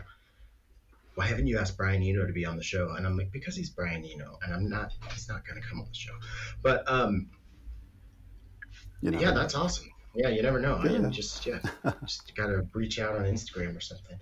why 1.15 1.25
haven't 1.25 1.47
you 1.47 1.57
asked 1.57 1.77
Brian 1.77 2.03
Eno 2.03 2.27
to 2.27 2.33
be 2.33 2.45
on 2.45 2.57
the 2.57 2.63
show? 2.63 2.91
And 2.91 3.05
I'm 3.07 3.17
like, 3.17 3.31
because 3.31 3.55
he's 3.55 3.69
Brian 3.69 4.03
Eno, 4.05 4.37
and 4.43 4.53
I'm 4.53 4.69
not, 4.69 4.91
he's 5.13 5.27
not 5.27 5.45
going 5.47 5.59
to 5.61 5.67
come 5.67 5.79
on 5.79 5.87
the 5.87 5.95
show. 5.95 6.13
But 6.61 6.89
um, 6.91 7.29
you 9.01 9.11
know. 9.11 9.19
yeah, 9.19 9.31
that's 9.31 9.55
awesome. 9.55 9.89
Yeah, 10.13 10.29
you 10.29 10.41
never 10.41 10.59
know. 10.59 10.75
I 10.75 10.87
mean, 10.87 11.11
just, 11.11 11.45
yeah, 11.45 11.59
just 12.01 12.35
got 12.35 12.47
to 12.47 12.67
reach 12.73 12.99
out 12.99 13.15
on 13.15 13.23
Instagram 13.25 13.77
or 13.77 13.81
something. 13.81 14.17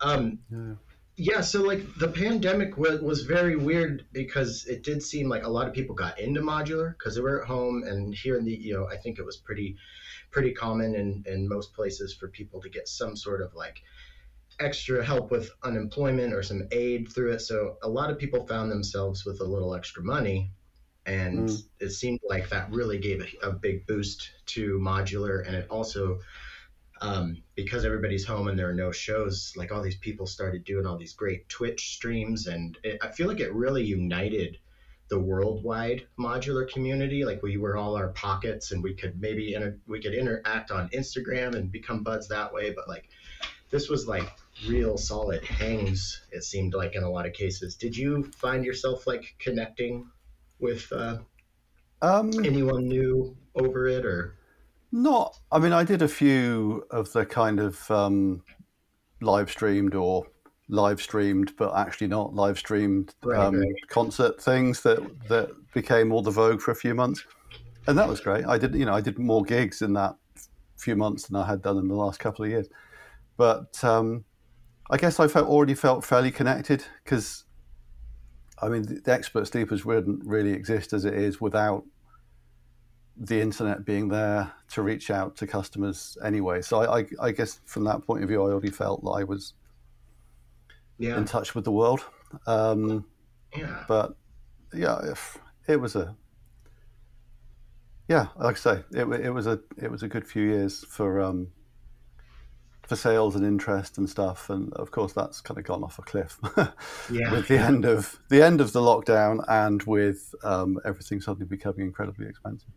Um, 0.00 0.38
yeah. 0.50 0.74
yeah, 1.16 1.40
so 1.40 1.62
like 1.62 1.82
the 1.98 2.08
pandemic 2.08 2.76
was, 2.76 3.00
was 3.00 3.22
very 3.22 3.56
weird 3.56 4.04
because 4.12 4.66
it 4.66 4.82
did 4.82 5.02
seem 5.02 5.28
like 5.28 5.44
a 5.44 5.48
lot 5.48 5.66
of 5.66 5.72
people 5.74 5.94
got 5.94 6.18
into 6.20 6.40
modular 6.42 6.92
because 6.98 7.14
they 7.14 7.22
were 7.22 7.42
at 7.42 7.48
home 7.48 7.82
and 7.84 8.14
here 8.14 8.36
in 8.36 8.44
the 8.44 8.52
you 8.52 8.74
know 8.74 8.86
I 8.88 8.96
think 8.96 9.18
it 9.18 9.24
was 9.24 9.38
pretty 9.38 9.76
pretty 10.30 10.52
common 10.52 10.94
in, 10.94 11.24
in 11.26 11.48
most 11.48 11.72
places 11.74 12.14
for 12.14 12.28
people 12.28 12.60
to 12.60 12.68
get 12.68 12.88
some 12.88 13.16
sort 13.16 13.42
of 13.42 13.54
like 13.54 13.82
extra 14.60 15.04
help 15.04 15.30
with 15.30 15.50
unemployment 15.62 16.34
or 16.34 16.42
some 16.42 16.62
aid 16.72 17.10
through 17.12 17.32
it. 17.32 17.40
So 17.40 17.76
a 17.82 17.88
lot 17.88 18.10
of 18.10 18.18
people 18.18 18.46
found 18.46 18.70
themselves 18.70 19.24
with 19.24 19.40
a 19.40 19.44
little 19.44 19.74
extra 19.74 20.02
money 20.02 20.50
and 21.06 21.48
Mm. 21.48 21.62
it 21.80 21.90
seemed 21.90 22.20
like 22.28 22.48
that 22.50 22.70
really 22.70 22.98
gave 22.98 23.22
a, 23.42 23.48
a 23.48 23.52
big 23.52 23.86
boost 23.86 24.30
to 24.46 24.78
modular 24.78 25.46
and 25.46 25.56
it 25.56 25.66
also 25.70 26.18
um, 27.00 27.42
because 27.54 27.84
everybody's 27.84 28.26
home 28.26 28.48
and 28.48 28.58
there 28.58 28.68
are 28.68 28.74
no 28.74 28.90
shows, 28.90 29.52
like 29.56 29.70
all 29.70 29.82
these 29.82 29.96
people 29.98 30.26
started 30.26 30.64
doing 30.64 30.86
all 30.86 30.98
these 30.98 31.12
great 31.12 31.48
Twitch 31.48 31.94
streams, 31.94 32.46
and 32.46 32.76
it, 32.82 32.98
I 33.02 33.08
feel 33.08 33.28
like 33.28 33.40
it 33.40 33.54
really 33.54 33.84
united 33.84 34.58
the 35.08 35.18
worldwide 35.18 36.06
modular 36.18 36.70
community. 36.70 37.24
Like 37.24 37.42
we 37.42 37.56
were 37.56 37.76
all 37.76 37.96
our 37.96 38.08
pockets, 38.08 38.72
and 38.72 38.82
we 38.82 38.94
could 38.94 39.20
maybe 39.20 39.54
inter- 39.54 39.78
we 39.86 40.00
could 40.00 40.14
interact 40.14 40.70
on 40.70 40.88
Instagram 40.90 41.54
and 41.54 41.72
become 41.72 42.02
buds 42.02 42.28
that 42.28 42.52
way. 42.52 42.72
But 42.72 42.88
like 42.88 43.08
this 43.70 43.88
was 43.88 44.06
like 44.06 44.30
real 44.66 44.96
solid 44.96 45.44
hangs. 45.44 46.22
It 46.32 46.44
seemed 46.44 46.74
like 46.74 46.94
in 46.94 47.02
a 47.02 47.10
lot 47.10 47.26
of 47.26 47.32
cases. 47.32 47.76
Did 47.76 47.96
you 47.96 48.30
find 48.36 48.64
yourself 48.64 49.06
like 49.06 49.34
connecting 49.38 50.10
with 50.58 50.90
uh, 50.92 51.18
Um, 52.02 52.30
anyone 52.44 52.88
new 52.88 53.36
over 53.54 53.86
it, 53.86 54.04
or 54.04 54.34
Not. 54.92 55.38
I 55.52 55.58
mean, 55.58 55.72
I 55.72 55.84
did 55.84 56.02
a 56.02 56.08
few 56.08 56.86
of 56.90 57.12
the 57.12 57.26
kind 57.26 57.60
of 57.60 57.90
um, 57.90 58.42
live 59.20 59.50
streamed 59.50 59.94
or 59.94 60.26
live 60.68 61.00
streamed, 61.00 61.52
but 61.56 61.74
actually 61.74 62.06
not 62.08 62.34
live 62.34 62.58
streamed 62.58 63.14
Right, 63.22 63.38
um, 63.38 63.60
right. 63.60 63.74
concert 63.88 64.40
things 64.40 64.82
that 64.82 64.98
that 65.28 65.50
became 65.72 66.12
all 66.12 66.22
the 66.22 66.30
vogue 66.30 66.60
for 66.60 66.70
a 66.70 66.76
few 66.76 66.94
months, 66.94 67.24
and 67.86 67.96
that 67.98 68.08
was 68.08 68.20
great. 68.20 68.44
I 68.46 68.58
did, 68.58 68.74
you 68.74 68.84
know, 68.84 68.94
I 68.94 69.00
did 69.00 69.18
more 69.18 69.42
gigs 69.42 69.82
in 69.82 69.94
that 69.94 70.16
few 70.76 70.96
months 70.96 71.26
than 71.26 71.36
I 71.36 71.46
had 71.46 71.62
done 71.62 71.78
in 71.78 71.88
the 71.88 71.94
last 71.94 72.20
couple 72.20 72.44
of 72.44 72.50
years. 72.50 72.68
But 73.36 73.82
um, 73.84 74.24
I 74.90 74.96
guess 74.96 75.20
I 75.20 75.28
felt 75.28 75.48
already 75.48 75.74
felt 75.74 76.04
fairly 76.04 76.30
connected 76.30 76.84
because, 77.04 77.44
I 78.60 78.68
mean, 78.68 78.82
the, 78.82 79.00
the 79.00 79.12
expert 79.12 79.46
sleepers 79.46 79.84
wouldn't 79.84 80.24
really 80.24 80.52
exist 80.52 80.92
as 80.92 81.04
it 81.04 81.14
is 81.14 81.40
without 81.40 81.84
the 83.16 83.40
internet 83.40 83.84
being 83.84 84.08
there 84.08 84.52
to 84.70 84.82
reach 84.82 85.10
out 85.10 85.36
to 85.36 85.46
customers 85.46 86.16
anyway. 86.24 86.62
So 86.62 86.80
I, 86.80 87.00
I, 87.00 87.06
I 87.20 87.30
guess 87.32 87.60
from 87.64 87.84
that 87.84 88.06
point 88.06 88.22
of 88.22 88.28
view, 88.28 88.42
I 88.42 88.50
already 88.50 88.70
felt 88.70 89.02
that 89.02 89.10
I 89.10 89.24
was 89.24 89.54
yeah, 90.98 91.16
in 91.16 91.24
touch 91.24 91.54
with 91.54 91.64
the 91.64 91.72
world. 91.72 92.04
Um, 92.46 93.06
yeah, 93.56 93.84
but 93.88 94.16
yeah, 94.74 94.98
if, 95.10 95.38
it 95.66 95.80
was 95.80 95.96
a 95.96 96.14
yeah, 98.08 98.28
like 98.36 98.56
I 98.56 98.58
say, 98.58 98.84
it, 98.92 99.06
it 99.20 99.30
was 99.30 99.46
a 99.46 99.60
it 99.76 99.90
was 99.90 100.02
a 100.02 100.08
good 100.08 100.26
few 100.26 100.42
years 100.42 100.84
for 100.88 101.20
um, 101.20 101.48
for 102.86 102.96
sales 102.96 103.36
and 103.36 103.44
interest 103.44 103.98
and 103.98 104.08
stuff, 104.08 104.48
and 104.48 104.72
of 104.74 104.90
course 104.90 105.12
that's 105.12 105.40
kind 105.42 105.58
of 105.58 105.64
gone 105.64 105.84
off 105.84 105.98
a 105.98 106.02
cliff 106.02 106.38
yeah. 107.12 107.30
with 107.30 107.48
the 107.48 107.58
end 107.58 107.84
of 107.84 108.18
the 108.30 108.42
end 108.42 108.60
of 108.62 108.72
the 108.72 108.80
lockdown 108.80 109.44
and 109.48 109.82
with 109.82 110.34
um, 110.42 110.78
everything 110.86 111.20
suddenly 111.20 111.46
becoming 111.46 111.80
incredibly 111.82 112.26
expensive. 112.26 112.70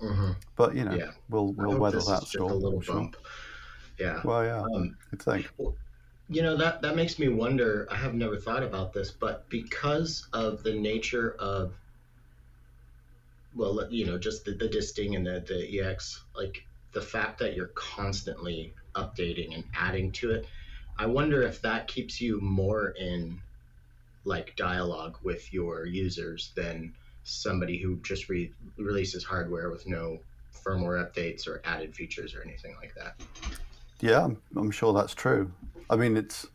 hmm 0.00 0.30
But 0.56 0.74
you 0.74 0.84
know, 0.84 0.94
Yeah. 0.94 1.10
we'll 1.28 1.52
we'll 1.52 1.78
weather 1.78 1.98
that 1.98 2.20
just 2.20 2.34
a 2.34 2.38
storm. 2.38 2.52
little 2.54 2.76
I'm 2.76 2.82
sure. 2.82 3.10
Yeah. 3.98 4.22
Well, 4.24 4.44
yeah, 4.44 4.60
Um, 4.62 4.96
think. 5.10 5.22
thing. 5.22 5.44
You 6.30 6.42
know 6.42 6.56
that 6.56 6.82
that 6.82 6.94
makes 6.94 7.18
me 7.18 7.28
wonder. 7.28 7.88
I 7.90 7.96
have 7.96 8.14
never 8.14 8.36
thought 8.36 8.62
about 8.62 8.92
this, 8.92 9.10
but 9.10 9.48
because 9.50 10.28
of 10.32 10.62
the 10.62 10.72
nature 10.74 11.34
of, 11.40 11.74
well, 13.52 13.84
you 13.90 14.06
know, 14.06 14.16
just 14.16 14.44
the, 14.44 14.52
the 14.52 14.68
disting 14.68 15.16
and 15.16 15.26
the 15.26 15.44
the 15.46 15.80
ex, 15.80 16.22
like 16.36 16.64
the 16.92 17.00
fact 17.00 17.40
that 17.40 17.56
you're 17.56 17.72
constantly 17.74 18.74
updating 18.94 19.54
and 19.54 19.64
adding 19.74 20.12
to 20.12 20.30
it, 20.30 20.46
I 20.96 21.06
wonder 21.06 21.42
if 21.42 21.62
that 21.62 21.88
keeps 21.88 22.20
you 22.20 22.40
more 22.40 22.90
in 22.90 23.40
like 24.24 24.54
dialogue 24.54 25.16
with 25.24 25.52
your 25.52 25.84
users 25.84 26.52
than 26.54 26.94
somebody 27.24 27.78
who 27.82 28.00
just 28.02 28.28
re- 28.28 28.54
releases 28.78 29.24
hardware 29.24 29.70
with 29.70 29.86
no 29.88 30.18
firmware 30.64 31.04
updates 31.04 31.48
or 31.48 31.60
added 31.64 31.94
features 31.94 32.34
or 32.34 32.42
anything 32.42 32.76
like 32.80 32.94
that. 32.96 33.16
Yeah, 34.00 34.24
I'm, 34.24 34.38
I'm 34.56 34.70
sure 34.70 34.92
that's 34.92 35.14
true. 35.14 35.52
I 35.88 35.96
mean, 35.96 36.16
it's. 36.16 36.46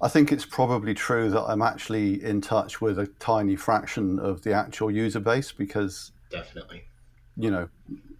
I 0.00 0.08
think 0.08 0.32
it's 0.32 0.44
probably 0.44 0.94
true 0.94 1.30
that 1.30 1.42
I'm 1.42 1.62
actually 1.62 2.22
in 2.24 2.40
touch 2.40 2.80
with 2.80 2.98
a 2.98 3.06
tiny 3.20 3.54
fraction 3.54 4.18
of 4.18 4.42
the 4.42 4.52
actual 4.52 4.90
user 4.90 5.20
base 5.20 5.52
because, 5.52 6.10
Definitely. 6.28 6.82
you 7.36 7.52
know, 7.52 7.68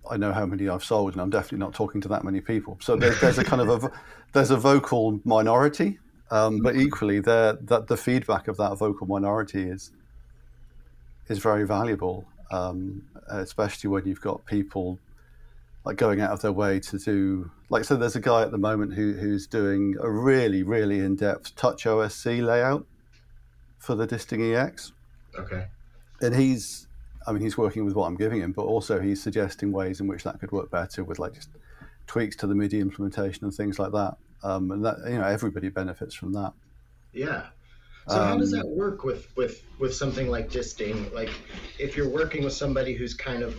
I 0.08 0.16
know 0.16 0.32
how 0.32 0.46
many 0.46 0.68
I've 0.68 0.84
sold, 0.84 1.12
and 1.12 1.20
I'm 1.20 1.30
definitely 1.30 1.58
not 1.58 1.74
talking 1.74 2.00
to 2.02 2.08
that 2.08 2.22
many 2.22 2.40
people. 2.40 2.78
So 2.80 2.94
there's, 2.94 3.20
there's 3.20 3.38
a 3.38 3.44
kind 3.44 3.62
of 3.62 3.84
a 3.84 3.90
there's 4.32 4.50
a 4.50 4.56
vocal 4.56 5.20
minority, 5.24 5.98
um, 6.30 6.60
but 6.60 6.76
equally, 6.76 7.20
there 7.20 7.54
that 7.62 7.88
the 7.88 7.96
feedback 7.96 8.48
of 8.48 8.56
that 8.58 8.76
vocal 8.76 9.06
minority 9.06 9.62
is 9.68 9.90
is 11.28 11.38
very 11.38 11.66
valuable, 11.66 12.24
um, 12.50 13.02
especially 13.28 13.90
when 13.90 14.06
you've 14.06 14.20
got 14.20 14.44
people 14.46 14.98
like 15.84 15.96
going 15.96 16.20
out 16.20 16.30
of 16.30 16.40
their 16.42 16.52
way 16.52 16.78
to 16.80 16.98
do 16.98 17.50
like 17.70 17.84
so 17.84 17.96
there's 17.96 18.16
a 18.16 18.20
guy 18.20 18.42
at 18.42 18.50
the 18.50 18.58
moment 18.58 18.94
who 18.94 19.12
who's 19.14 19.46
doing 19.46 19.96
a 20.00 20.10
really 20.10 20.62
really 20.62 21.00
in-depth 21.00 21.56
TouchOSC 21.56 22.44
layout 22.44 22.86
for 23.78 23.94
the 23.94 24.06
disting 24.06 24.54
ex 24.54 24.92
Okay. 25.38 25.66
and 26.20 26.34
he's 26.36 26.86
i 27.26 27.32
mean 27.32 27.42
he's 27.42 27.56
working 27.58 27.84
with 27.84 27.94
what 27.94 28.06
i'm 28.06 28.16
giving 28.16 28.40
him 28.40 28.52
but 28.52 28.62
also 28.62 29.00
he's 29.00 29.22
suggesting 29.22 29.72
ways 29.72 30.00
in 30.00 30.06
which 30.06 30.22
that 30.24 30.38
could 30.40 30.52
work 30.52 30.70
better 30.70 31.02
with 31.02 31.18
like 31.18 31.32
just 31.34 31.48
tweaks 32.06 32.36
to 32.36 32.46
the 32.46 32.54
midi 32.54 32.78
implementation 32.80 33.44
and 33.44 33.54
things 33.54 33.78
like 33.78 33.92
that 33.92 34.16
um, 34.44 34.70
and 34.72 34.84
that 34.84 34.96
you 35.06 35.16
know 35.18 35.24
everybody 35.24 35.68
benefits 35.68 36.14
from 36.14 36.32
that 36.32 36.52
Yeah. 37.12 37.46
So 38.08 38.16
how 38.20 38.36
does 38.36 38.52
Um, 38.52 38.58
that 38.60 38.68
work 38.68 39.04
with 39.04 39.34
with 39.36 39.62
with 39.78 39.94
something 39.94 40.28
like 40.28 40.50
disting? 40.50 41.08
Like, 41.14 41.30
if 41.78 41.96
you're 41.96 42.08
working 42.08 42.42
with 42.42 42.52
somebody 42.52 42.94
who's 42.94 43.14
kind 43.14 43.44
of, 43.44 43.56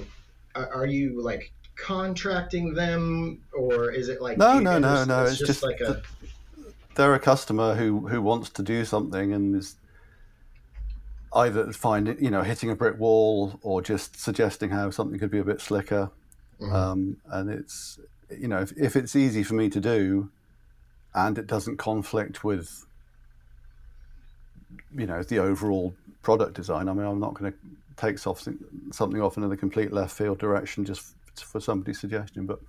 are, 0.55 0.67
are 0.73 0.85
you 0.85 1.21
like 1.21 1.53
contracting 1.75 2.73
them, 2.73 3.41
or 3.57 3.91
is 3.91 4.09
it 4.09 4.21
like 4.21 4.37
No, 4.37 4.59
no, 4.59 4.79
no, 4.79 5.03
no, 5.03 5.23
It's, 5.23 5.31
it's 5.31 5.39
just, 5.39 5.47
just 5.47 5.63
like 5.63 5.81
a 5.81 5.85
the- 5.85 6.03
they're 6.95 7.15
a 7.15 7.19
customer 7.19 7.73
who 7.75 8.07
who 8.07 8.21
wants 8.21 8.49
to 8.51 8.61
do 8.61 8.85
something 8.85 9.33
and 9.33 9.55
is 9.55 9.75
either 11.33 11.71
finding 11.73 12.23
you 12.23 12.29
know 12.29 12.43
hitting 12.43 12.69
a 12.69 12.75
brick 12.75 12.99
wall 12.99 13.59
or 13.63 13.81
just 13.81 14.19
suggesting 14.19 14.69
how 14.69 14.91
something 14.91 15.17
could 15.17 15.31
be 15.31 15.39
a 15.39 15.43
bit 15.43 15.59
slicker 15.59 16.11
Mhm. 16.61 16.71
um, 16.73 17.17
and 17.31 17.49
it's 17.49 17.99
you 18.29 18.47
know 18.47 18.59
if, 18.59 18.71
if 18.77 18.95
it's 18.95 19.15
easy 19.15 19.41
for 19.41 19.55
me 19.55 19.69
to 19.69 19.79
do 19.79 20.29
and 21.15 21.39
it 21.39 21.47
doesn't 21.47 21.77
conflict 21.77 22.43
with 22.43 22.85
you 24.95 25.07
know 25.07 25.23
the 25.23 25.39
overall 25.39 25.95
product 26.21 26.53
design 26.53 26.87
i 26.87 26.93
mean 26.93 27.05
i'm 27.05 27.19
not 27.19 27.33
going 27.33 27.51
to 27.51 27.57
take 27.97 28.17
something 28.19 28.57
something 28.91 29.19
off 29.21 29.35
in 29.37 29.43
a 29.43 29.57
complete 29.57 29.91
left 29.91 30.15
field 30.15 30.37
direction 30.37 30.85
just 30.85 31.15
for 31.41 31.59
somebody's 31.59 31.99
suggestion 31.99 32.45
but 32.45 32.59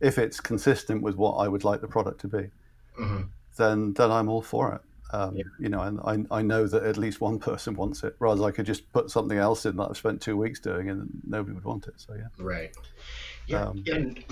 if 0.00 0.18
it's 0.18 0.40
consistent 0.40 1.02
with 1.02 1.16
what 1.16 1.34
i 1.36 1.48
would 1.48 1.64
like 1.64 1.80
the 1.80 1.88
product 1.88 2.20
to 2.20 2.28
be 2.28 2.50
Mhm. 2.98 3.28
then 3.56 3.92
then 3.94 4.10
i'm 4.10 4.28
all 4.28 4.42
for 4.42 4.74
it 4.74 4.80
um, 5.10 5.36
Yeah. 5.36 5.44
you 5.58 5.68
know 5.70 5.80
and 5.80 6.00
I, 6.30 6.38
I 6.38 6.42
know 6.42 6.66
that 6.66 6.82
at 6.82 6.98
least 6.98 7.20
one 7.20 7.38
person 7.38 7.74
wants 7.74 8.02
it 8.04 8.14
whereas 8.18 8.40
i 8.42 8.50
could 8.50 8.66
just 8.66 8.92
put 8.92 9.10
something 9.10 9.38
else 9.38 9.64
in 9.64 9.76
that 9.76 9.88
i've 9.90 9.96
spent 9.96 10.20
two 10.20 10.36
weeks 10.36 10.60
doing 10.60 10.90
and 10.90 11.08
nobody 11.26 11.54
would 11.54 11.64
want 11.64 11.86
it 11.86 11.94
so 11.96 12.14
yeah 12.14 12.28
right. 12.38 12.74
Yeah, 13.46 13.68
Um, 13.68 13.82
and 13.86 14.22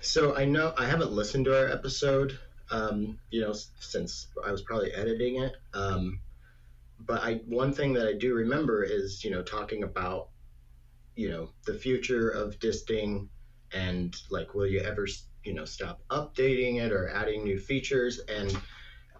so 0.00 0.34
I 0.34 0.46
know 0.46 0.72
I 0.78 0.86
haven't 0.86 1.12
listened 1.12 1.44
to 1.44 1.58
our 1.58 1.68
episode, 1.68 2.38
um, 2.70 3.18
you 3.30 3.42
know, 3.42 3.52
since 3.78 4.28
I 4.42 4.50
was 4.50 4.62
probably 4.62 4.90
editing 4.94 5.42
it. 5.42 5.56
Um, 5.74 6.20
but 7.00 7.22
I 7.22 7.34
one 7.46 7.70
thing 7.74 7.92
that 7.92 8.06
I 8.08 8.14
do 8.14 8.32
remember 8.34 8.82
is 8.82 9.22
you 9.22 9.30
know 9.30 9.42
talking 9.42 9.82
about 9.82 10.28
you 11.16 11.30
know 11.30 11.48
the 11.66 11.74
future 11.74 12.30
of 12.30 12.58
disting 12.58 13.28
and 13.72 14.16
like 14.30 14.54
will 14.54 14.66
you 14.66 14.80
ever 14.80 15.06
you 15.44 15.54
know 15.54 15.64
stop 15.64 16.00
updating 16.10 16.80
it 16.80 16.92
or 16.92 17.08
adding 17.08 17.44
new 17.44 17.58
features 17.58 18.20
and 18.28 18.56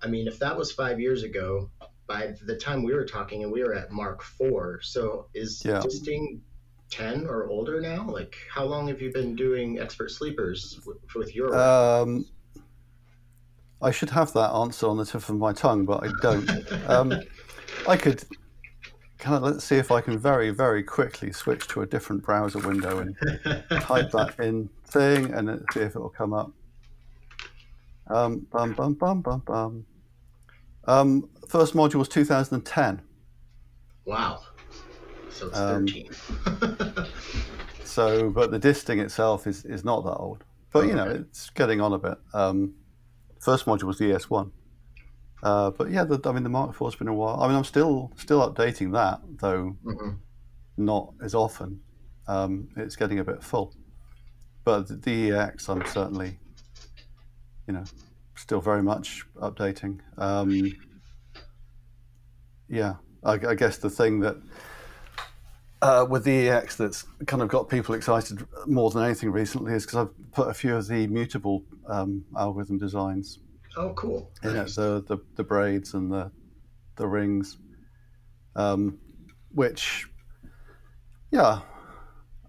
I 0.02 0.08
mean 0.08 0.26
if 0.26 0.38
that 0.40 0.56
was 0.56 0.72
five 0.72 1.00
years 1.00 1.22
ago 1.22 1.70
by 2.06 2.34
the 2.46 2.56
time 2.56 2.82
we 2.82 2.94
were 2.94 3.04
talking 3.04 3.42
and 3.42 3.52
we 3.52 3.62
were 3.62 3.74
at 3.74 3.90
Mark 3.90 4.22
four 4.22 4.80
so 4.82 5.28
is 5.34 5.60
Yeah. 5.60 5.80
disting 5.80 6.42
10 6.90 7.26
or 7.26 7.48
older 7.48 7.80
now 7.80 8.06
like 8.08 8.36
how 8.52 8.64
long 8.64 8.88
have 8.88 9.00
you 9.00 9.12
been 9.12 9.34
doing 9.34 9.80
expert 9.80 10.10
sleepers 10.10 10.78
with, 10.86 10.98
with 11.14 11.34
your 11.34 11.54
Um, 11.56 12.26
I 13.84 13.90
should 13.90 14.10
have 14.10 14.32
that 14.32 14.50
answer 14.50 14.88
on 14.88 14.96
the 14.96 15.04
tip 15.04 15.28
of 15.28 15.36
my 15.36 15.52
tongue, 15.52 15.84
but 15.84 16.04
I 16.04 16.08
don't. 16.22 16.48
Um, 16.88 17.12
I 17.86 17.96
could 17.96 18.24
kind 19.18 19.36
of 19.36 19.42
let's 19.42 19.64
see 19.64 19.76
if 19.76 19.90
I 19.90 20.00
can 20.00 20.18
very, 20.18 20.50
very 20.50 20.82
quickly 20.82 21.32
switch 21.32 21.66
to 21.68 21.82
a 21.82 21.86
different 21.86 22.22
browser 22.22 22.58
window 22.58 22.98
and 22.98 23.16
type 23.82 24.10
that 24.12 24.34
in 24.38 24.68
thing 24.86 25.32
and 25.32 25.64
see 25.72 25.80
if 25.80 25.94
it 25.94 25.98
will 25.98 26.08
come 26.08 26.32
up. 26.32 26.52
Um, 28.08 28.46
bum, 28.50 28.72
bum, 28.72 28.94
bum, 28.94 29.22
bum, 29.22 29.42
bum. 29.46 29.86
Um, 30.86 31.28
first 31.48 31.74
module 31.74 31.94
was 31.96 32.08
2010. 32.08 33.00
wow 34.04 34.40
so 35.30 35.48
it's 35.48 35.58
Um, 35.58 35.86
13 35.86 37.06
So, 37.84 38.30
but 38.30 38.50
the 38.50 38.58
disting 38.58 38.98
itself 38.98 39.46
is, 39.46 39.64
is 39.64 39.84
not 39.84 40.04
that 40.04 40.16
old. 40.16 40.42
But, 40.72 40.86
you 40.88 40.94
know, 40.94 41.08
it's 41.08 41.50
getting 41.50 41.80
on 41.80 41.92
a 41.92 41.98
bit. 41.98 42.18
Um, 42.32 42.74
first 43.40 43.66
module 43.66 43.84
was 43.84 43.98
the 43.98 44.06
ES1. 44.06 44.50
Uh, 45.44 45.70
but 45.70 45.90
yeah, 45.90 46.04
the, 46.04 46.18
I 46.28 46.32
mean, 46.32 46.42
the 46.42 46.48
Mark 46.48 46.74
IV's 46.80 46.96
been 46.96 47.06
a 47.06 47.14
while. 47.14 47.40
I 47.42 47.46
mean, 47.46 47.56
I'm 47.56 47.64
still 47.64 48.10
still 48.16 48.40
updating 48.50 48.92
that, 48.94 49.20
though 49.38 49.76
Mhm. 49.84 50.16
not 50.78 51.12
as 51.22 51.34
often. 51.34 51.80
Um, 52.26 52.68
it's 52.76 52.96
getting 52.96 53.18
a 53.18 53.24
bit 53.24 53.42
full. 53.42 53.74
But 54.64 54.88
the 54.88 54.96
DEX, 54.96 55.68
I'm 55.68 55.84
certainly, 55.84 56.38
you 57.66 57.74
know, 57.74 57.84
still 58.36 58.62
very 58.62 58.82
much 58.82 59.26
updating. 59.36 60.00
Um, 60.16 60.72
yeah, 62.68 62.94
I, 63.22 63.32
I 63.34 63.54
guess 63.54 63.76
the 63.76 63.90
thing 63.90 64.20
that 64.20 64.36
uh, 65.82 66.06
with 66.08 66.24
the 66.24 66.48
EX 66.48 66.76
that's 66.76 67.04
kind 67.26 67.42
of 67.42 67.48
got 67.48 67.68
people 67.68 67.94
excited 67.94 68.46
more 68.66 68.90
than 68.90 69.02
anything 69.04 69.30
recently 69.30 69.74
is 69.74 69.84
because 69.84 70.06
I've 70.06 70.32
put 70.32 70.48
a 70.48 70.54
few 70.54 70.74
of 70.76 70.88
the 70.88 71.06
mutable 71.08 71.62
um, 71.86 72.24
algorithm 72.34 72.78
designs 72.78 73.40
oh 73.76 73.92
cool 73.94 74.30
Yeah, 74.42 74.50
it, 74.50 74.54
Nice. 74.54 74.76
the, 74.76 75.04
the 75.06 75.18
the 75.36 75.44
braids 75.44 75.94
and 75.94 76.10
the 76.10 76.30
the 76.96 77.06
rings, 77.06 77.58
um, 78.54 78.98
which, 79.52 80.06
yeah, 81.32 81.60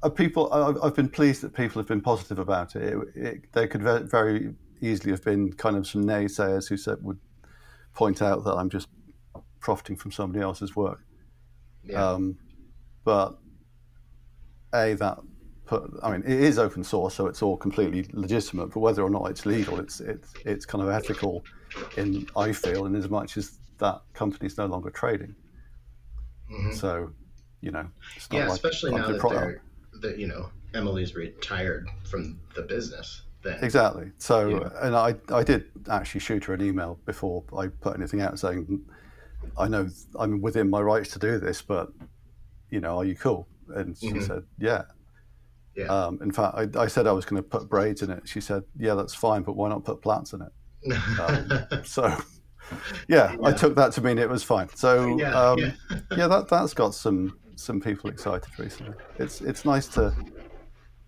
uh, 0.03 0.09
people. 0.09 0.51
I've, 0.53 0.77
I've 0.83 0.95
been 0.95 1.09
pleased 1.09 1.41
that 1.41 1.53
people 1.53 1.81
have 1.81 1.87
been 1.87 2.01
positive 2.01 2.37
about 2.39 2.75
it. 2.75 2.83
it, 2.83 3.15
it 3.15 3.53
there 3.53 3.67
could 3.67 3.81
very 3.81 4.53
easily 4.81 5.11
have 5.11 5.23
been 5.23 5.51
kind 5.53 5.77
of 5.77 5.87
some 5.87 6.03
naysayers 6.03 6.69
who 6.69 6.77
said 6.77 6.97
would 7.01 7.19
point 7.93 8.21
out 8.21 8.43
that 8.43 8.53
I'm 8.53 8.69
just 8.69 8.87
profiting 9.59 9.95
from 9.95 10.11
somebody 10.11 10.43
else's 10.43 10.75
work. 10.75 10.99
yeah 11.83 12.11
Um, 12.11 12.37
but 13.03 13.37
a 14.73 14.93
that 14.93 15.19
put, 15.65 15.83
I 16.03 16.11
mean, 16.11 16.23
it 16.25 16.39
is 16.39 16.57
open 16.59 16.83
source, 16.83 17.15
so 17.15 17.27
it's 17.27 17.41
all 17.41 17.57
completely 17.57 18.05
legitimate. 18.13 18.67
But 18.67 18.79
whether 18.79 19.03
or 19.03 19.09
not 19.09 19.25
it's 19.31 19.45
legal, 19.45 19.79
it's 19.79 19.99
it's 19.99 20.35
it's 20.45 20.65
kind 20.65 20.83
of 20.83 20.89
ethical, 20.89 21.43
in 21.97 22.27
I 22.35 22.51
feel, 22.51 22.85
in 22.85 22.95
as 22.95 23.09
much 23.09 23.37
as 23.37 23.59
that 23.79 24.01
company 24.13 24.47
is 24.47 24.57
no 24.57 24.65
longer 24.67 24.89
trading. 24.89 25.35
Mhm. 26.49 26.73
So, 26.79 27.09
you 27.61 27.71
know, 27.71 27.87
it's 28.15 28.31
not 28.31 28.39
yeah 28.39 28.47
like 28.47 28.57
especially 28.57 28.91
I'm 28.91 29.01
now 29.01 29.07
that 29.07 29.29
they're 29.29 29.61
that 30.01 30.17
you 30.17 30.27
know 30.27 30.49
emily's 30.73 31.15
retired 31.15 31.87
from 32.03 32.39
the 32.53 32.61
business 32.61 33.23
then 33.43 33.57
Exactly. 33.63 34.11
So, 34.17 34.69
and 34.81 34.95
I, 34.95 35.15
I 35.29 35.43
did 35.43 35.65
actually 35.89 36.19
shoot 36.21 36.43
her 36.45 36.53
an 36.53 36.61
email 36.61 36.99
before 37.05 37.43
I 37.57 37.67
put 37.67 37.95
anything 37.95 38.21
out 38.21 38.37
saying, 38.39 38.81
I 39.57 39.67
know 39.67 39.87
I'm 40.19 40.41
within 40.41 40.69
my 40.69 40.81
rights 40.81 41.11
to 41.13 41.19
do 41.19 41.39
this, 41.39 41.61
but, 41.61 41.89
you 42.69 42.81
know, 42.81 42.97
are 42.97 43.05
you 43.05 43.15
cool? 43.15 43.47
And 43.75 43.95
she 43.97 44.07
Mhm. 44.07 44.27
said, 44.27 44.43
yeah. 44.57 44.83
Yeah. 45.75 45.85
Um, 45.87 46.19
in 46.21 46.31
fact, 46.31 46.55
I, 46.55 46.67
I 46.83 46.87
said 46.87 47.05
I 47.05 47.11
was 47.11 47.25
going 47.25 47.41
to 47.41 47.47
put 47.47 47.69
braids 47.69 48.01
in 48.01 48.09
it. 48.09 48.23
She 48.27 48.39
said, 48.39 48.63
yeah, 48.77 48.93
that's 48.93 49.13
fine, 49.13 49.43
but 49.43 49.55
why 49.55 49.69
not 49.69 49.83
put 49.83 50.01
plaits 50.01 50.33
in 50.33 50.41
it? 50.41 51.19
Um, 51.19 51.83
so, 51.83 52.15
yeah, 53.07 53.35
I 53.43 53.51
took 53.51 53.75
that 53.75 53.91
to 53.93 54.01
mean 54.01 54.17
it 54.17 54.29
was 54.29 54.43
fine. 54.43 54.69
So, 54.75 55.17
yeah, 55.17 55.33
um, 55.33 55.59
yeah. 55.59 55.71
yeah, 56.17 56.27
that 56.27 56.47
that's 56.49 56.73
got 56.73 56.93
some 56.93 57.37
some 57.55 57.79
people 57.81 58.09
excited 58.09 58.47
recently. 58.57 58.95
It's 59.17 59.41
it's 59.41 59.65
nice 59.65 59.87
to 59.89 60.13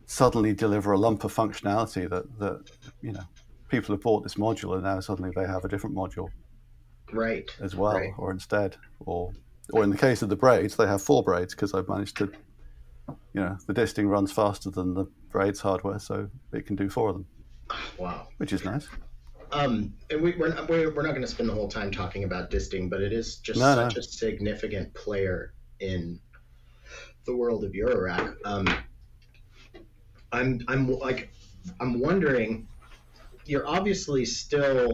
suddenly 0.05 0.53
deliver 0.53 0.93
a 0.93 0.97
lump 0.97 1.23
of 1.23 1.33
functionality 1.33 2.09
that 2.09 2.39
that 2.39 2.63
you 3.01 3.11
know 3.11 3.23
people 3.69 3.93
have 3.93 4.01
bought 4.01 4.23
this 4.23 4.35
module 4.35 4.73
and 4.75 4.83
now 4.83 4.99
suddenly 4.99 5.31
they 5.35 5.45
have 5.45 5.65
a 5.65 5.67
different 5.67 5.93
module 5.93 6.29
right 7.11 7.51
as 7.59 7.75
well 7.75 7.95
Right. 7.95 8.13
or 8.17 8.31
instead 8.31 8.77
or 9.01 9.33
or 9.73 9.83
in 9.83 9.89
the 9.89 9.97
case 9.97 10.21
of 10.21 10.29
the 10.29 10.35
braids 10.37 10.77
they 10.77 10.87
have 10.87 11.01
four 11.01 11.23
braids 11.23 11.53
because 11.53 11.73
I've 11.73 11.89
managed 11.89 12.15
to 12.17 12.31
you 13.33 13.41
know 13.41 13.57
the 13.67 13.73
disting 13.73 14.07
runs 14.07 14.31
faster 14.31 14.69
than 14.69 14.93
the 14.93 15.05
braids 15.31 15.59
hardware 15.61 15.99
so 15.99 16.29
it 16.53 16.65
can 16.65 16.75
do 16.75 16.89
four 16.89 17.09
of 17.09 17.15
them 17.15 17.25
wow 17.97 18.27
which 18.37 18.51
is 18.53 18.63
nice 18.65 18.87
Um, 19.51 19.93
and 20.09 20.21
we, 20.21 20.35
we're, 20.37 20.49
not- 20.53 20.67
we're, 20.69 20.93
we're 20.93 21.03
not 21.03 21.11
going 21.11 21.21
to 21.21 21.27
spend 21.27 21.47
the 21.47 21.53
whole 21.53 21.69
time 21.69 21.89
talking 21.89 22.25
about 22.25 22.49
disting, 22.49 22.89
but 22.89 23.01
it 23.01 23.13
is 23.13 23.37
just 23.37 23.57
No, 23.59 23.75
such 23.75 23.95
no. 23.95 23.99
a 23.99 24.03
significant 24.03 24.93
player 24.93 25.53
in 25.79 26.19
the 27.25 27.33
world 27.33 27.63
of 27.63 27.71
Eurorack. 27.71 28.35
Um, 28.43 28.67
I'm, 30.33 30.61
I'm 30.67 30.89
like, 30.99 31.29
I'm 31.79 31.99
wondering, 32.01 32.67
you're 33.45 33.65
obviously 33.67 34.25
still, 34.25 34.91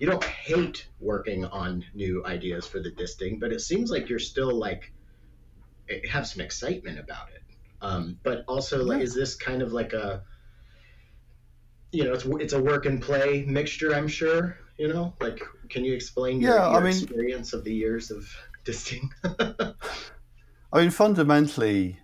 you 0.00 0.06
don't 0.08 0.24
hate 0.24 0.88
working 0.98 1.44
on 1.44 1.84
new 1.94 2.24
ideas 2.26 2.66
for 2.66 2.80
the 2.80 2.90
disting, 2.90 3.38
but 3.38 3.52
it 3.52 3.60
seems 3.60 3.88
like 3.90 4.08
you're 4.08 4.18
still 4.18 4.52
like, 4.52 4.92
have 6.10 6.26
some 6.26 6.40
excitement 6.42 6.98
about 6.98 7.28
it. 7.34 7.42
Um, 7.82 8.18
but 8.22 8.44
also, 8.48 8.82
like, 8.84 8.98
Yeah. 8.98 9.04
is 9.04 9.14
this 9.14 9.34
kind 9.34 9.62
of 9.62 9.72
like 9.72 9.92
a, 9.92 10.22
you 11.92 12.04
know, 12.04 12.12
it's 12.12 12.24
it's 12.24 12.52
a 12.52 12.62
work 12.62 12.86
and 12.86 13.00
play 13.00 13.44
mixture. 13.46 13.94
I'm 13.94 14.08
sure. 14.08 14.56
You 14.78 14.88
know, 14.88 15.14
like, 15.20 15.40
can 15.68 15.84
you 15.84 15.94
explain 15.94 16.40
your, 16.40 16.54
Yeah, 16.56 16.68
I 16.68 16.80
mean- 16.80 16.88
experience 16.88 17.52
of 17.52 17.62
the 17.64 17.72
years 17.72 18.10
of 18.10 18.28
disting? 18.64 19.10
I 19.24 20.80
mean, 20.80 20.90
fundamentally, 20.90 22.00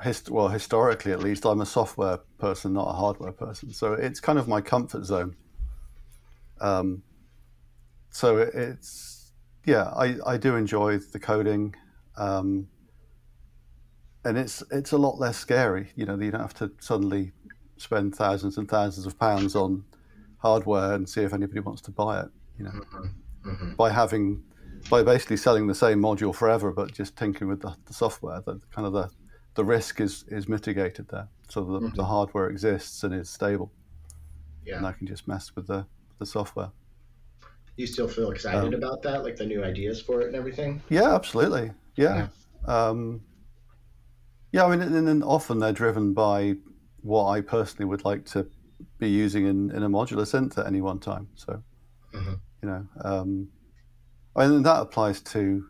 hist- 0.00 0.30
well, 0.30 0.48
historically 0.48 1.12
at 1.12 1.20
least, 1.20 1.44
I'm 1.44 1.60
a 1.60 1.66
software 1.66 2.20
person, 2.38 2.72
not 2.72 2.88
a 2.88 2.92
hardware 2.92 3.32
person. 3.32 3.72
So 3.74 3.92
it's 3.92 4.20
kind 4.20 4.38
of 4.38 4.48
my 4.48 4.62
comfort 4.62 5.04
zone. 5.04 5.36
Um, 6.62 7.02
so 8.10 8.38
it- 8.38 8.54
it's, 8.54 9.32
yeah, 9.66 9.90
I, 9.94 10.16
I 10.26 10.36
do 10.38 10.56
enjoy 10.56 10.96
the 10.98 11.18
coding. 11.18 11.74
Um, 12.16 12.68
and 14.28 14.38
it's 14.38 14.62
it's 14.70 14.92
a 14.92 14.98
lot 14.98 15.18
less 15.18 15.38
scary. 15.38 15.90
You 15.96 16.06
know, 16.06 16.18
you 16.18 16.30
don't 16.30 16.40
have 16.40 16.54
to 16.54 16.72
suddenly 16.80 17.32
spend 17.78 18.14
thousands 18.14 18.58
and 18.58 18.68
thousands 18.68 19.06
of 19.06 19.18
pounds 19.18 19.54
on 19.56 19.84
hardware 20.38 20.92
and 20.94 21.08
see 21.08 21.22
if 21.22 21.32
anybody 21.32 21.60
wants 21.60 21.82
to 21.82 21.90
buy 21.90 22.20
it. 22.20 22.28
You 22.58 22.64
know, 22.66 22.72
hmm 23.42 23.72
by 23.76 23.90
having 23.90 24.42
by 24.90 25.02
basically 25.02 25.36
selling 25.36 25.66
the 25.66 25.74
same 25.74 26.00
module 26.00 26.34
forever, 26.34 26.72
but 26.72 26.92
just 26.92 27.16
tinkering 27.16 27.50
with 27.50 27.60
the, 27.60 27.76
the 27.86 27.94
software, 27.94 28.40
the 28.40 28.60
kind 28.70 28.86
of 28.86 28.92
the 28.92 29.10
the 29.54 29.64
risk 29.64 30.00
is 30.00 30.24
is 30.28 30.48
mitigated 30.48 31.08
there. 31.08 31.28
So 31.48 31.64
the, 31.64 31.80
the 31.80 31.88
Mhm. 31.88 32.06
hardware 32.08 32.50
exists 32.50 33.04
and 33.04 33.14
is 33.14 33.30
stable, 33.30 33.72
yeah. 34.64 34.76
and 34.76 34.86
I 34.86 34.92
can 34.92 35.06
just 35.06 35.26
mess 35.28 35.54
with 35.56 35.66
the 35.66 35.86
the 36.18 36.26
software. 36.26 36.72
You 37.76 37.86
still 37.86 38.08
feel 38.08 38.30
excited 38.32 38.74
Um, 38.74 38.74
about 38.74 39.02
that, 39.02 39.22
like 39.22 39.36
the 39.36 39.46
new 39.46 39.62
ideas 39.62 40.02
for 40.02 40.20
it 40.22 40.26
and 40.28 40.36
everything? 40.36 40.82
Yeah, 40.90 41.14
absolutely. 41.14 41.70
Yeah. 41.96 42.28
Um, 42.66 43.22
yeah, 44.52 44.64
I 44.64 44.70
mean, 44.70 44.80
and 44.80 45.06
then 45.06 45.22
often 45.22 45.58
they're 45.58 45.72
driven 45.72 46.14
by 46.14 46.56
what 47.02 47.28
I 47.28 47.40
personally 47.40 47.84
would 47.86 48.04
like 48.04 48.24
to 48.26 48.46
be 48.98 49.08
using 49.08 49.46
in, 49.46 49.70
in 49.70 49.82
a 49.82 49.88
modular 49.88 50.22
synth 50.26 50.58
at 50.58 50.66
any 50.66 50.80
one 50.80 50.98
time. 50.98 51.28
So, 51.34 51.62
Mhm. 52.14 52.40
you 52.62 52.68
know, 52.68 52.86
um, 53.02 53.48
I 54.36 54.46
mean, 54.46 54.62
that 54.62 54.80
applies 54.80 55.20
to 55.22 55.64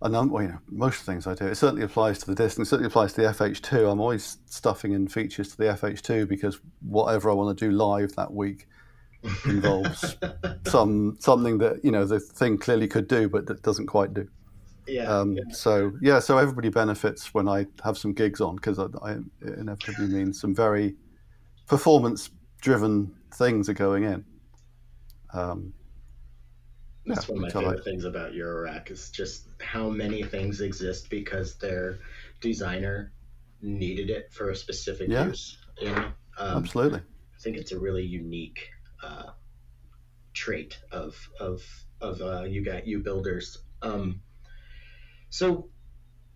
a 0.00 0.08
number, 0.08 0.34
well, 0.34 0.42
you 0.42 0.48
know, 0.50 0.58
most 0.68 1.02
things 1.02 1.26
I 1.26 1.34
do. 1.34 1.46
It 1.46 1.56
certainly 1.56 1.82
applies 1.84 2.18
to 2.20 2.26
the 2.26 2.34
disk 2.34 2.58
and 2.58 2.66
it 2.66 2.70
certainly 2.70 2.86
applies 2.86 3.12
to 3.14 3.22
the 3.22 3.28
FH2. 3.28 3.90
I'm 3.90 4.00
always 4.00 4.38
stuffing 4.46 4.92
in 4.92 5.08
features 5.08 5.48
to 5.50 5.56
the 5.56 5.64
FH2 5.64 6.28
because 6.28 6.60
whatever 6.80 7.30
I 7.30 7.34
want 7.34 7.58
to 7.58 7.64
do 7.68 7.72
live 7.72 8.14
that 8.16 8.32
week 8.32 8.68
involves 9.46 10.16
some 10.64 11.16
something 11.18 11.58
that 11.58 11.84
you 11.84 11.90
know 11.90 12.04
the 12.04 12.20
thing 12.20 12.56
clearly 12.58 12.86
could 12.86 13.08
do 13.08 13.28
but 13.28 13.46
that 13.46 13.62
doesn't 13.62 13.86
quite 13.86 14.14
do. 14.14 14.28
Yeah. 14.88 15.04
Um, 15.04 15.32
yeah. 15.32 15.42
So 15.50 15.92
yeah, 16.00 16.18
so 16.18 16.38
everybody 16.38 16.68
benefits 16.70 17.32
when 17.34 17.48
I 17.48 17.66
have 17.84 17.98
some 17.98 18.12
gigs 18.12 18.40
on 18.40 18.56
because 18.56 18.78
I, 18.78 18.86
I, 19.02 19.16
inevitably 19.42 20.06
mean 20.06 20.32
some 20.32 20.54
very 20.54 20.96
performance 21.66 22.30
driven 22.60 23.14
things 23.34 23.68
are 23.68 23.74
going 23.74 24.04
in. 24.04 24.24
Um, 25.32 25.72
That's 27.06 27.28
Yeah, 27.28 27.34
one 27.34 27.38
of 27.38 27.42
my 27.42 27.46
which 27.46 27.56
I 27.56 27.60
favorite 27.60 27.84
things 27.84 28.04
about 28.04 28.32
Eurorack 28.32 28.90
is 28.90 29.10
just 29.10 29.48
how 29.60 29.88
many 29.88 30.22
things 30.22 30.60
exist 30.60 31.10
because 31.10 31.56
their 31.58 31.98
designer 32.40 33.12
needed 33.60 34.10
it 34.10 34.32
for 34.32 34.50
a 34.50 34.56
specific 34.56 35.08
Yeah. 35.08 35.26
use. 35.26 35.58
You 35.80 35.90
know? 35.90 36.12
um, 36.38 36.56
absolutely. 36.56 37.00
I 37.00 37.40
think 37.40 37.56
it's 37.56 37.72
a 37.72 37.78
really 37.78 38.04
unique 38.04 38.68
uh, 39.02 39.30
trait 40.32 40.78
of 40.90 41.16
of 41.40 41.62
of 42.00 42.20
uh, 42.20 42.44
you 42.44 42.64
got 42.64 42.86
you 42.86 43.00
builders. 43.00 43.58
Um, 43.82 44.20
so 45.30 45.68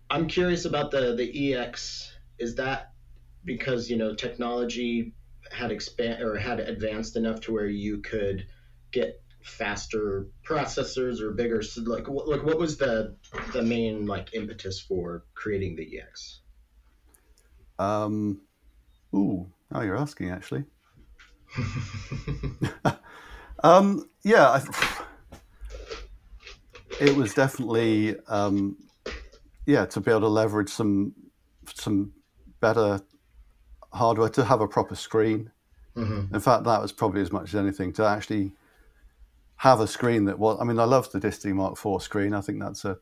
I'm 0.09 0.27
curious 0.27 0.65
about 0.65 0.91
the 0.91 1.15
the 1.15 1.55
EX. 1.55 2.11
Is 2.39 2.55
that 2.55 2.91
because 3.45 3.89
you 3.89 3.97
know 3.97 4.15
technology 4.15 5.13
had 5.51 5.71
expand 5.71 6.23
or 6.23 6.37
had 6.37 6.59
advanced 6.59 7.15
enough 7.15 7.41
to 7.41 7.53
where 7.53 7.67
you 7.67 7.99
could 7.99 8.47
get 8.91 9.21
faster 9.41 10.27
processors 10.47 11.19
or 11.19 11.31
bigger 11.31 11.61
like 11.85 12.07
what 12.07 12.27
like 12.27 12.43
what 12.43 12.57
was 12.57 12.77
the 12.77 13.15
the 13.51 13.61
main 13.61 14.05
like 14.05 14.33
impetus 14.33 14.79
for 14.79 15.25
creating 15.33 15.75
the 15.75 15.99
EX? 15.99 16.39
Um, 17.79 18.41
ooh, 19.13 19.47
now 19.71 19.81
you're 19.81 19.97
asking 19.97 20.29
actually. 20.29 20.63
Um, 23.63 24.09
yeah, 24.23 24.49
I, 24.49 25.02
it 26.99 27.15
was 27.15 27.33
definitely 27.33 28.17
um, 28.27 28.77
yeah 29.65 29.85
to 29.85 30.01
be 30.01 30.11
able 30.11 30.21
to 30.21 30.27
leverage 30.27 30.69
some 30.69 31.13
some 31.73 32.13
better 32.59 33.01
hardware 33.91 34.29
to 34.29 34.43
have 34.43 34.61
a 34.61 34.67
proper 34.67 34.95
screen. 34.95 35.51
Mhm. 35.95 36.33
In 36.33 36.39
fact, 36.39 36.63
that 36.63 36.81
was 36.81 36.91
probably 36.91 37.21
as 37.21 37.31
much 37.31 37.49
as 37.49 37.55
anything 37.55 37.93
to 37.93 38.05
actually 38.05 38.51
have 39.57 39.79
a 39.79 39.87
screen 39.87 40.25
that 40.25 40.39
was. 40.39 40.57
I 40.59 40.63
mean, 40.63 40.79
I 40.79 40.85
love 40.85 41.11
the 41.11 41.19
Disting 41.19 41.55
Mark 41.55 41.77
IV 41.83 42.01
screen. 42.01 42.33
I 42.33 42.41
think 42.41 42.59
that's 42.59 42.85
a 42.85 42.97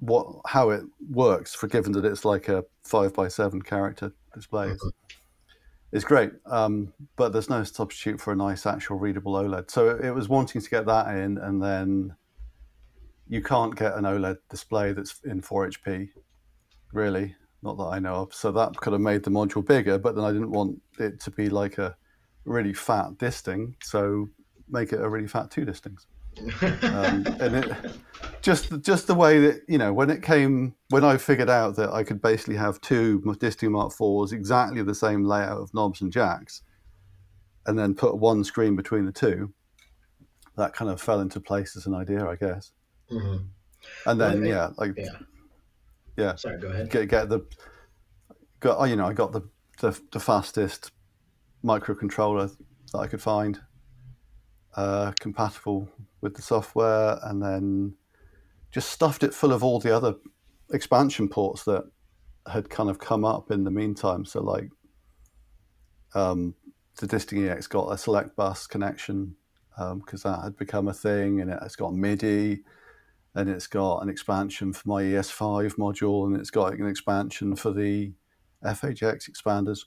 what 0.00 0.26
how 0.46 0.70
it 0.70 0.84
works. 1.10 1.54
For 1.54 1.68
given 1.68 1.92
that 1.92 2.04
it's 2.04 2.24
like 2.24 2.48
a 2.48 2.64
five 2.84 3.14
by 3.14 3.28
seven 3.28 3.62
character 3.62 4.12
display, 4.34 4.70
it's, 4.70 4.90
it's 5.92 6.04
great. 6.04 6.32
Um, 6.46 6.92
but 7.16 7.32
there's 7.32 7.48
no 7.48 7.64
substitute 7.64 8.20
for 8.20 8.32
a 8.32 8.36
nice 8.36 8.66
actual 8.66 8.98
readable 8.98 9.34
OLED. 9.34 9.70
So 9.70 9.88
it, 9.90 10.04
it 10.04 10.12
was 10.12 10.28
wanting 10.28 10.60
to 10.60 10.70
get 10.70 10.86
that 10.86 11.08
in, 11.16 11.38
and 11.38 11.62
then 11.62 12.14
you 13.32 13.40
can't 13.40 13.74
get 13.74 13.94
an 13.94 14.04
OLED 14.04 14.36
display 14.50 14.92
that's 14.92 15.18
in 15.24 15.40
4HP, 15.40 16.10
really. 16.92 17.34
Not 17.62 17.78
that 17.78 17.84
I 17.84 17.98
know 17.98 18.16
of. 18.16 18.34
So 18.34 18.52
that 18.52 18.76
could 18.76 18.92
have 18.92 19.00
made 19.00 19.22
the 19.22 19.30
module 19.30 19.66
bigger, 19.66 19.96
but 19.96 20.14
then 20.14 20.22
I 20.22 20.32
didn't 20.32 20.50
want 20.50 20.82
it 20.98 21.18
to 21.20 21.30
be 21.30 21.48
like 21.48 21.78
a 21.78 21.96
really 22.44 22.74
fat 22.74 23.16
disting. 23.16 23.74
So 23.82 24.28
make 24.68 24.92
it 24.92 25.00
a 25.00 25.08
really 25.08 25.28
fat 25.28 25.50
two 25.50 25.64
distings. 25.64 26.06
Um, 26.82 27.26
and 27.40 27.56
it, 27.56 27.72
just 28.42 28.80
just 28.82 29.06
the 29.06 29.14
way 29.14 29.38
that 29.40 29.62
you 29.68 29.76
know 29.76 29.92
when 29.92 30.08
it 30.08 30.22
came 30.22 30.74
when 30.88 31.04
I 31.04 31.16
figured 31.16 31.50
out 31.50 31.76
that 31.76 31.90
I 31.90 32.04
could 32.04 32.22
basically 32.22 32.56
have 32.56 32.80
two 32.80 33.20
Disting 33.38 33.72
Mark 33.72 33.92
fours 33.92 34.32
exactly 34.32 34.82
the 34.82 34.94
same 34.94 35.24
layout 35.24 35.60
of 35.60 35.74
knobs 35.74 36.00
and 36.00 36.12
jacks, 36.12 36.62
and 37.66 37.78
then 37.78 37.94
put 37.94 38.18
one 38.18 38.44
screen 38.44 38.76
between 38.76 39.04
the 39.04 39.12
two. 39.12 39.52
That 40.56 40.74
kind 40.74 40.90
of 40.90 41.00
fell 41.00 41.20
into 41.20 41.40
place 41.40 41.76
as 41.76 41.86
an 41.86 41.94
idea, 41.94 42.26
I 42.26 42.36
guess. 42.36 42.72
Mhm. 43.10 43.48
And 44.06 44.20
then 44.20 44.40
Well, 44.40 44.48
yeah, 44.48 44.70
like 44.76 44.96
Yeah. 44.96 45.18
Yeah. 46.16 46.34
Sorry, 46.36 46.58
go 46.58 46.68
ahead. 46.68 46.90
get 46.90 47.08
get 47.08 47.28
the 47.28 47.40
got 48.60 48.78
oh, 48.78 48.84
you 48.84 48.96
know 48.96 49.06
I 49.06 49.12
got 49.12 49.32
the 49.32 49.42
the, 49.80 49.98
the 50.12 50.20
fastest 50.20 50.92
microcontroller 51.64 52.54
that 52.92 52.98
I 52.98 53.06
could 53.06 53.22
find, 53.22 53.60
uh, 54.76 55.12
compatible 55.18 55.88
with 56.20 56.34
the 56.34 56.42
software, 56.42 57.18
and 57.24 57.42
then 57.42 57.94
just 58.70 58.90
stuffed 58.90 59.22
it 59.22 59.34
full 59.34 59.52
of 59.52 59.64
all 59.64 59.80
the 59.80 59.94
other 59.94 60.14
expansion 60.72 61.28
ports 61.28 61.64
that 61.64 61.84
had 62.46 62.70
kind 62.70 62.90
of 62.90 62.98
come 62.98 63.24
up 63.24 63.50
in 63.50 63.64
the 63.64 63.70
meantime. 63.70 64.24
So 64.24 64.42
like, 64.42 64.68
um, 66.14 66.54
the 66.98 67.06
Disting 67.06 67.48
EX 67.48 67.66
got 67.66 67.92
a 67.92 67.98
select 67.98 68.36
bus 68.36 68.66
connection 68.66 69.34
because 69.96 70.22
that 70.22 70.42
had 70.42 70.56
become 70.56 70.88
a 70.88 70.94
thing, 70.94 71.40
and 71.40 71.50
it's 71.50 71.76
got 71.76 71.94
MIDI 71.94 72.62
and 73.34 73.48
it's 73.48 73.66
got 73.66 74.00
an 74.02 74.08
expansion 74.08 74.72
for 74.72 74.88
my 74.88 75.02
ES5 75.02 75.76
module, 75.76 76.26
and 76.26 76.36
it's 76.36 76.50
got 76.50 76.74
an 76.74 76.86
expansion 76.86 77.56
for 77.56 77.72
the 77.72 78.12
FHX 78.64 79.30
expanders, 79.30 79.86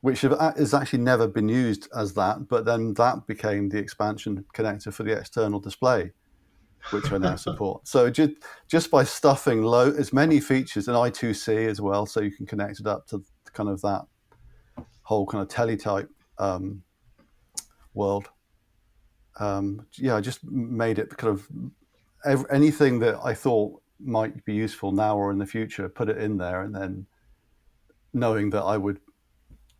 which 0.00 0.20
has 0.22 0.74
actually 0.74 1.00
never 1.00 1.26
been 1.26 1.48
used 1.48 1.88
as 1.96 2.14
that. 2.14 2.48
But 2.48 2.64
then 2.64 2.94
that 2.94 3.26
became 3.26 3.68
the 3.68 3.78
expansion 3.78 4.44
connector 4.54 4.92
for 4.92 5.02
the 5.02 5.12
external 5.12 5.60
display, 5.60 6.12
which 6.90 7.10
I 7.10 7.18
now 7.18 7.36
support. 7.48 7.86
So 7.88 8.10
just 8.10 8.32
just 8.68 8.90
by 8.90 9.04
stuffing 9.04 9.62
low 9.62 9.90
as 9.90 10.12
many 10.12 10.40
features 10.40 10.88
and 10.88 10.96
I2C 10.96 11.68
as 11.68 11.80
well, 11.80 12.06
so 12.06 12.20
you 12.20 12.30
can 12.30 12.46
connect 12.46 12.80
it 12.80 12.86
up 12.86 13.06
to 13.08 13.22
kind 13.52 13.68
of 13.68 13.80
that 13.82 14.02
whole 15.02 15.26
kind 15.26 15.42
of 15.42 15.48
teletype 15.48 16.08
um, 16.38 16.82
world. 17.94 18.28
Um, 19.40 19.86
yeah, 19.94 20.16
I 20.16 20.20
just 20.20 20.44
made 20.44 20.98
it 20.98 21.16
kind 21.16 21.32
of 21.32 21.48
ev- 22.24 22.46
anything 22.50 22.98
that 23.00 23.18
I 23.22 23.34
thought 23.34 23.80
might 24.00 24.44
be 24.44 24.54
useful 24.54 24.92
now 24.92 25.16
or 25.16 25.30
in 25.30 25.38
the 25.38 25.46
future, 25.46 25.88
put 25.88 26.08
it 26.08 26.18
in 26.18 26.36
there, 26.38 26.62
and 26.62 26.74
then 26.74 27.06
knowing 28.12 28.50
that 28.50 28.62
I 28.62 28.76
would 28.76 29.00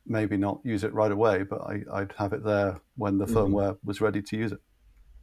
maybe 0.06 0.36
not 0.36 0.60
use 0.64 0.84
it 0.84 0.92
right 0.94 1.12
away, 1.12 1.42
but 1.44 1.60
I, 1.62 1.82
I'd 1.92 2.12
have 2.16 2.32
it 2.32 2.44
there 2.44 2.80
when 2.96 3.18
the 3.18 3.26
Mhm. 3.26 3.34
firmware 3.34 3.78
was 3.84 4.00
ready 4.00 4.22
to 4.22 4.36
use 4.36 4.52
it, 4.52 4.60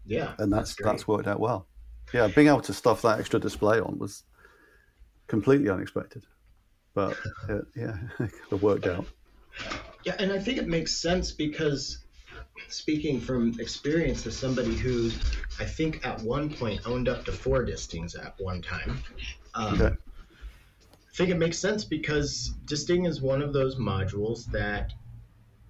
Yeah, 0.05 0.33
and 0.37 0.51
that's 0.51 0.75
great. 0.75 0.85
that's 0.91 1.07
worked 1.07 1.27
out 1.27 1.39
well. 1.39 1.67
Yeah, 2.13 2.27
being 2.27 2.47
able 2.47 2.61
to 2.61 2.73
stuff 2.73 3.01
that 3.03 3.19
extra 3.19 3.39
display 3.39 3.79
on 3.79 3.99
was 3.99 4.23
completely 5.27 5.69
unexpected, 5.69 6.23
but 6.93 7.17
it, 7.49 7.65
yeah, 7.75 7.97
it 8.19 8.61
worked 8.61 8.87
out. 8.87 9.05
Yeah, 10.05 10.15
and 10.19 10.31
I 10.31 10.39
think 10.39 10.57
it 10.57 10.67
makes 10.67 10.95
sense 11.01 11.31
because 11.31 11.99
speaking 12.67 13.21
from 13.21 13.59
experience 13.59 14.25
as 14.25 14.39
somebody 14.39 14.77
who 14.77 15.19
I 15.59 15.65
think 15.65 16.05
at 16.05 16.21
one 16.21 16.53
point 16.53 16.81
owned 16.85 17.09
up 17.09 17.25
to 17.25 17.33
four 17.33 17.63
distings 17.65 18.15
at 18.15 18.35
one 18.39 18.61
time. 18.61 19.03
Um, 19.53 19.75
Okay. 19.75 19.97
I 21.11 21.15
think 21.15 21.29
it 21.29 21.37
makes 21.37 21.59
sense 21.59 21.85
because 21.85 22.49
disting 22.65 23.05
is 23.05 23.21
one 23.21 23.41
of 23.41 23.53
those 23.53 23.75
modules 23.77 24.49
that 24.51 24.93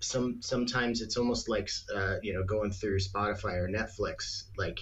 some 0.01 0.41
sometimes 0.41 1.01
it's 1.01 1.17
almost 1.17 1.49
like 1.49 1.69
uh, 1.95 2.17
you 2.23 2.33
know 2.33 2.43
going 2.43 2.71
through 2.71 2.99
Spotify 2.99 3.55
or 3.55 3.67
Netflix 3.69 4.45
like 4.57 4.79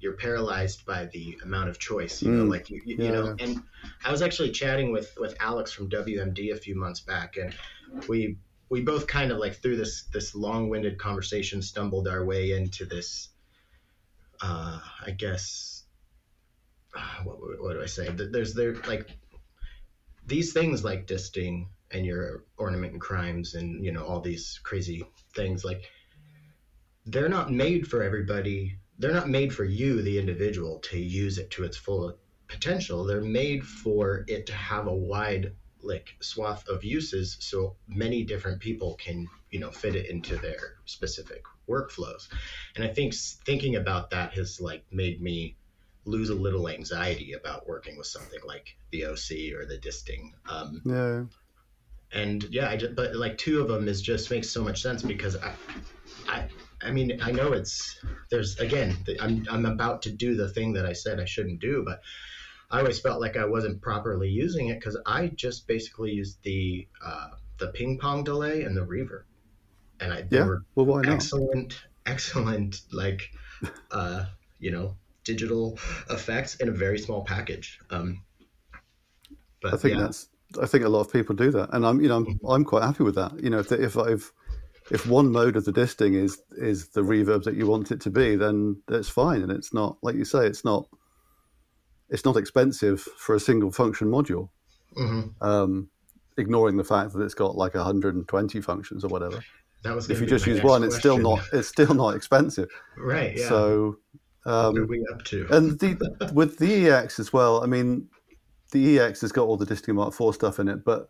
you're 0.00 0.16
paralyzed 0.16 0.84
by 0.86 1.06
the 1.06 1.38
amount 1.44 1.70
of 1.70 1.78
choice 1.78 2.22
you 2.22 2.32
know 2.32 2.44
Mm. 2.44 2.50
like 2.50 2.70
you, 2.70 2.82
you, 2.84 2.98
Yeah, 2.98 3.06
you 3.06 3.12
know 3.12 3.36
and 3.38 3.62
I 4.04 4.10
was 4.12 4.22
actually 4.22 4.52
chatting 4.52 4.92
with 4.92 5.14
with 5.18 5.36
Alex 5.40 5.72
from 5.72 5.88
WMD 5.88 6.50
a 6.50 6.56
few 6.56 6.76
months 6.76 7.00
back 7.00 7.36
and 7.36 7.54
we 8.08 8.38
we 8.72 8.80
both 8.80 9.06
kind 9.06 9.30
of 9.30 9.36
like 9.36 9.60
through 9.60 9.76
this 9.76 10.04
this 10.14 10.34
long-winded 10.34 10.98
conversation 10.98 11.60
stumbled 11.60 12.08
our 12.08 12.24
way 12.24 12.52
into 12.52 12.86
this 12.86 13.28
uh 14.40 14.80
i 15.06 15.10
guess 15.10 15.84
uh, 16.94 17.22
what, 17.24 17.36
what, 17.60 17.74
do 17.74 17.82
i 17.82 17.86
say? 17.86 18.06
Th- 18.06 18.30
there's 18.32 18.54
there 18.54 18.74
like 18.86 19.10
these 20.26 20.54
things 20.54 20.82
like 20.84 21.06
disting 21.06 21.68
and 21.90 22.06
your 22.06 22.44
ornament 22.56 22.92
and 22.92 23.00
crimes 23.00 23.54
and 23.54 23.84
you 23.84 23.92
know 23.92 24.04
all 24.04 24.20
these 24.20 24.58
crazy 24.62 25.04
things 25.34 25.64
like 25.64 25.82
they're 27.04 27.28
not 27.28 27.50
made 27.50 27.86
for 27.86 28.02
everybody. 28.02 28.78
They're 28.98 29.12
not 29.12 29.28
made 29.28 29.52
for 29.54 29.64
you 29.64 30.00
the 30.00 30.18
individual 30.18 30.78
to 30.84 30.98
use 30.98 31.36
it 31.36 31.50
to 31.50 31.64
its 31.64 31.76
full 31.76 32.14
potential. 32.48 33.04
They're 33.04 33.20
made 33.20 33.66
for 33.66 34.24
it 34.28 34.46
to 34.46 34.54
have 34.54 34.86
a 34.86 34.94
wide 34.94 35.52
like 35.82 36.16
swath 36.20 36.66
of 36.68 36.84
uses 36.84 37.36
so 37.40 37.76
many 37.88 38.22
different 38.22 38.60
people 38.60 38.94
can 38.96 39.26
you 39.50 39.58
know 39.60 39.70
fit 39.70 39.94
it 39.94 40.08
into 40.08 40.36
their 40.36 40.76
specific 40.84 41.42
workflows. 41.68 42.28
And 42.74 42.84
i 42.84 42.88
think 42.88 43.14
thinking 43.14 43.76
about 43.76 44.10
that 44.10 44.34
has 44.34 44.60
like 44.60 44.84
made 44.90 45.20
me 45.20 45.56
lose 46.04 46.30
a 46.30 46.34
little 46.34 46.68
anxiety 46.68 47.32
about 47.32 47.66
working 47.66 47.96
with 47.96 48.06
something 48.06 48.40
like 48.44 48.74
the 48.90 49.04
oc 49.04 49.30
or 49.56 49.64
the 49.66 49.78
disting 49.80 50.34
um, 50.48 50.82
Yeah, 50.84 51.24
and 52.10 52.44
yeah 52.50 52.68
i 52.68 52.76
just 52.76 52.94
but 52.94 53.14
like 53.14 53.38
two 53.38 53.60
of 53.60 53.68
them 53.68 53.88
is 53.88 54.02
just 54.02 54.30
makes 54.30 54.48
so 54.48 54.62
much 54.62 54.82
sense 54.82 55.02
because 55.02 55.36
i 55.36 55.54
i 56.28 56.48
i 56.82 56.90
mean 56.90 57.20
i 57.22 57.30
know 57.30 57.52
it's 57.52 57.98
there's 58.30 58.58
again 58.58 58.96
the- 59.06 59.20
i'm 59.22 59.46
i'm 59.50 59.64
about 59.64 60.02
to 60.02 60.10
do 60.10 60.34
the 60.34 60.48
thing 60.48 60.72
that 60.72 60.84
i 60.84 60.92
said 60.92 61.20
i 61.20 61.24
shouldn't 61.24 61.60
do 61.60 61.82
but 61.84 62.00
i 62.72 62.78
always 62.78 63.00
felt 63.00 63.20
like 63.20 63.36
i 63.36 63.44
wasn't 63.44 63.80
properly 63.80 64.28
using 64.28 64.68
it 64.68 64.78
because 64.78 64.98
i 65.06 65.28
just 65.28 65.66
basically 65.66 66.10
used 66.10 66.42
the 66.42 66.86
uh 67.04 67.28
the 67.58 67.68
ping 67.68 67.98
pong 67.98 68.24
delay 68.24 68.62
and 68.62 68.76
the 68.76 68.80
reverb 68.80 69.24
and 70.00 70.12
i 70.12 70.22
they 70.22 70.38
yeah. 70.38 70.44
were 70.44 70.64
Well, 70.74 70.86
why 70.86 71.02
not? 71.02 71.14
excellent 71.14 71.82
excellent 72.06 72.80
like 72.92 73.30
uh 73.90 74.24
you 74.58 74.70
know 74.70 74.96
digital 75.24 75.78
effects 76.10 76.56
in 76.56 76.68
a 76.68 76.72
very 76.72 76.98
small 76.98 77.24
package 77.24 77.78
um 77.90 78.22
but 79.62 79.74
I 79.74 79.76
think 79.76 79.94
yeah 79.94 80.00
that's. 80.00 80.28
I 80.60 80.66
think 80.66 80.84
a 80.84 80.88
lot 80.88 81.00
of 81.00 81.10
people 81.10 81.34
do 81.34 81.50
that, 81.52 81.70
and 81.72 81.86
I'm, 81.86 81.98
you 82.02 82.08
know, 82.08 82.16
I'm, 82.16 82.40
I'm 82.46 82.64
quite 82.64 82.82
happy 82.82 83.04
with 83.04 83.14
that. 83.14 83.42
You 83.42 83.48
know, 83.48 83.60
if, 83.60 83.72
if 83.72 83.96
I've 83.96 84.30
if 84.90 85.06
one 85.06 85.32
mode 85.32 85.56
of 85.56 85.64
the 85.64 85.72
disting 85.72 86.14
is 86.14 86.42
is 86.58 86.88
the 86.88 87.00
reverb 87.00 87.44
that 87.44 87.54
you 87.54 87.66
want 87.66 87.90
it 87.90 88.00
to 88.02 88.10
be, 88.10 88.36
then 88.36 88.82
that's 88.88 89.08
fine, 89.08 89.42
and 89.42 89.50
it's 89.50 89.72
not 89.72 89.96
like 90.02 90.14
you 90.14 90.24
say, 90.24 90.46
it's 90.46 90.64
not 90.64 90.86
it's 92.12 92.24
not 92.24 92.36
expensive 92.36 93.00
for 93.00 93.34
a 93.34 93.40
single 93.40 93.72
function 93.72 94.08
module. 94.08 94.50
hmm 94.94 95.22
Um, 95.40 95.88
ignoring 96.36 96.76
the 96.76 96.84
fact 96.84 97.12
that 97.14 97.22
it's 97.22 97.34
got 97.34 97.56
like 97.56 97.74
120 97.74 98.60
functions 98.60 99.04
or 99.04 99.08
whatever. 99.08 99.42
That 99.82 99.94
was 99.94 100.08
If 100.08 100.20
you 100.20 100.26
just 100.26 100.46
use 100.46 100.62
one, 100.62 100.84
it's 100.84 100.96
still 100.96 101.18
not 101.18 101.40
it's 101.52 101.68
still 101.68 101.94
not 101.94 102.14
expensive. 102.14 102.68
right. 102.96 103.36
Yeah. 103.36 103.48
So 103.48 103.96
what 104.44 104.52
are 104.52 104.68
um, 104.68 104.86
we 104.88 105.04
up 105.12 105.24
to? 105.24 105.46
and 105.50 105.78
the 105.80 106.30
with 106.34 106.58
the 106.58 106.90
EX 106.90 107.18
as 107.18 107.32
well. 107.32 107.62
I 107.62 107.66
mean, 107.66 108.08
the 108.70 109.00
EX 109.00 109.22
has 109.22 109.32
got 109.32 109.46
all 109.46 109.56
the 109.56 109.66
Disting 109.66 109.94
Mark 109.94 110.14
IV 110.20 110.34
stuff 110.34 110.58
in 110.60 110.68
it, 110.68 110.84
but 110.84 111.08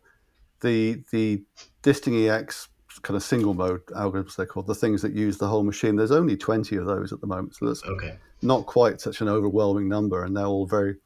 the 0.60 1.02
the 1.10 1.42
Disting 1.82 2.14
EX 2.28 2.68
kind 3.02 3.16
of 3.16 3.22
single 3.22 3.52
mode 3.54 3.84
algorithms 3.86 4.36
they're 4.36 4.46
called 4.46 4.66
the 4.68 4.74
things 4.74 5.02
that 5.02 5.12
use 5.12 5.36
the 5.38 5.48
whole 5.48 5.64
machine. 5.64 5.96
There's 5.96 6.12
only 6.12 6.36
20 6.36 6.76
of 6.76 6.86
those 6.86 7.12
at 7.12 7.20
the 7.20 7.26
moment, 7.26 7.56
so 7.56 7.66
that's 7.66 7.84
okay. 7.84 8.16
not 8.42 8.66
quite 8.66 9.00
such 9.00 9.20
an 9.20 9.28
overwhelming 9.28 9.88
number, 9.88 10.24
and 10.24 10.36
they're 10.36 10.46
all 10.46 10.66
very. 10.66 10.96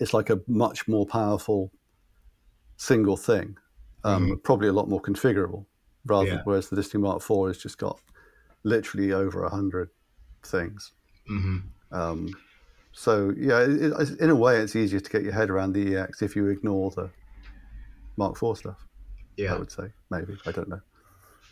It's 0.00 0.14
like 0.14 0.30
a 0.30 0.40
much 0.46 0.88
more 0.88 1.06
powerful 1.06 1.70
single 2.76 3.16
thing, 3.16 3.56
um, 4.04 4.40
probably 4.42 4.68
a 4.68 4.72
lot 4.72 4.88
more 4.88 5.00
configurable. 5.00 5.66
Rather, 6.06 6.30
Yeah. 6.30 6.40
whereas 6.44 6.68
the 6.68 6.76
Disting 6.76 7.02
Mark 7.02 7.22
IV 7.22 7.46
has 7.48 7.58
just 7.58 7.78
got 7.78 8.00
literally 8.64 9.12
over 9.12 9.44
a 9.44 9.50
hundred 9.50 9.90
things. 10.42 10.92
hmm 11.26 11.58
Um, 11.90 12.28
so 12.92 13.32
yeah, 13.36 13.60
it, 13.60 13.92
it, 13.92 14.20
in 14.20 14.30
a 14.30 14.34
way, 14.34 14.58
it's 14.58 14.74
easier 14.76 15.00
to 15.00 15.10
get 15.10 15.22
your 15.22 15.32
head 15.32 15.50
around 15.50 15.72
the 15.74 15.96
EX 15.96 16.22
if 16.22 16.34
you 16.34 16.48
ignore 16.48 16.90
the 16.90 17.10
Mark 18.16 18.42
IV 18.42 18.56
stuff. 18.58 18.86
Yeah. 19.42 19.54
I 19.54 19.58
would 19.58 19.70
say 19.70 19.92
maybe 20.10 20.36
I 20.46 20.52
don't 20.52 20.68
know. 20.68 20.80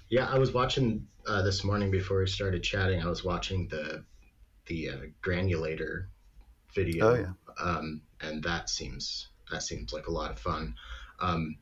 Yeah, 0.09 0.29
I 0.29 0.39
was 0.39 0.53
watching 0.53 1.07
uh, 1.27 1.43
this 1.43 1.63
morning 1.65 1.91
before 1.91 2.19
we 2.21 2.27
started 2.27 2.63
chatting. 2.63 3.03
I 3.03 3.07
was 3.09 3.25
watching 3.25 3.69
the 3.69 4.05
the 4.67 4.91
uh, 4.91 4.97
granulator 5.23 6.07
video, 6.75 7.11
Oh, 7.11 7.15
yeah. 7.15 7.65
um, 7.65 8.03
and 8.21 8.43
that 8.45 8.71
seems 8.71 9.29
that 9.51 9.63
seems 9.63 9.93
like 9.93 10.07
a 10.07 10.13
lot 10.13 10.31
of 10.31 10.39
fun. 10.39 10.75
Um, 11.21 11.57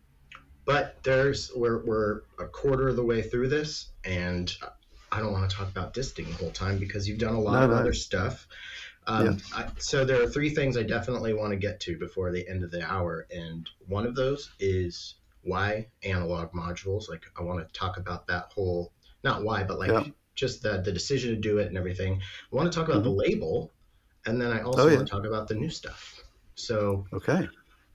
but 0.65 1.03
there's 1.03 1.51
we're 1.55 1.85
we're 1.85 2.23
a 2.39 2.47
quarter 2.47 2.89
of 2.89 2.97
the 2.97 3.05
way 3.05 3.23
through 3.23 3.49
this, 3.49 3.89
and 4.05 4.53
I 5.11 5.21
don't 5.21 5.33
want 5.33 5.49
to 5.51 5.57
talk 5.57 5.69
about 5.69 5.95
disting 5.95 6.27
the 6.27 6.35
whole 6.35 6.51
time 6.51 6.79
because 6.79 7.09
you've 7.09 7.19
done 7.19 7.35
a 7.35 7.41
lot 7.41 7.55
No, 7.55 7.65
of 7.65 7.71
no. 7.71 7.77
other 7.77 7.95
stuff. 7.95 8.47
Um, 9.07 9.39
I, 9.55 9.69
so 9.79 10.05
there 10.05 10.23
are 10.23 10.27
three 10.29 10.51
things 10.51 10.77
I 10.77 10.83
definitely 10.83 11.33
want 11.33 11.53
to 11.53 11.57
get 11.57 11.81
to 11.81 11.99
before 11.99 12.31
the 12.31 12.47
end 12.47 12.63
of 12.63 12.71
the 12.71 12.83
hour, 12.83 13.27
and 13.35 13.69
one 13.87 14.05
of 14.07 14.15
those 14.15 14.51
is 14.61 15.15
why 15.49 15.89
analog 16.03 16.53
modules. 16.53 17.09
Like 17.09 17.25
I 17.39 17.43
want 17.43 17.67
to 17.67 17.73
talk 17.79 17.97
about 17.97 18.27
that 18.29 18.53
whole 18.55 18.93
not 19.25 19.43
why, 19.43 19.65
but 19.65 19.79
like 19.79 19.91
Yeah. 19.91 20.05
just 20.35 20.63
the 20.63 20.81
the 20.83 20.93
decision 20.93 21.35
to 21.35 21.41
do 21.41 21.59
it 21.59 21.69
and 21.69 21.77
everything. 21.77 22.21
I 22.53 22.57
want 22.57 22.71
to 22.73 22.79
talk 22.79 22.89
about 22.89 23.03
the 23.03 23.11
label, 23.11 23.73
and 24.27 24.41
then 24.41 24.53
I 24.53 24.63
also 24.63 24.81
Mm-hmm. 24.83 24.89
Oh, 24.89 24.93
yeah. 24.93 24.97
want 24.97 25.09
to 25.09 25.13
talk 25.15 25.27
about 25.27 25.49
the 25.49 25.55
new 25.55 25.71
stuff. 25.71 26.23
So, 26.55 27.07
Okay. 27.13 27.49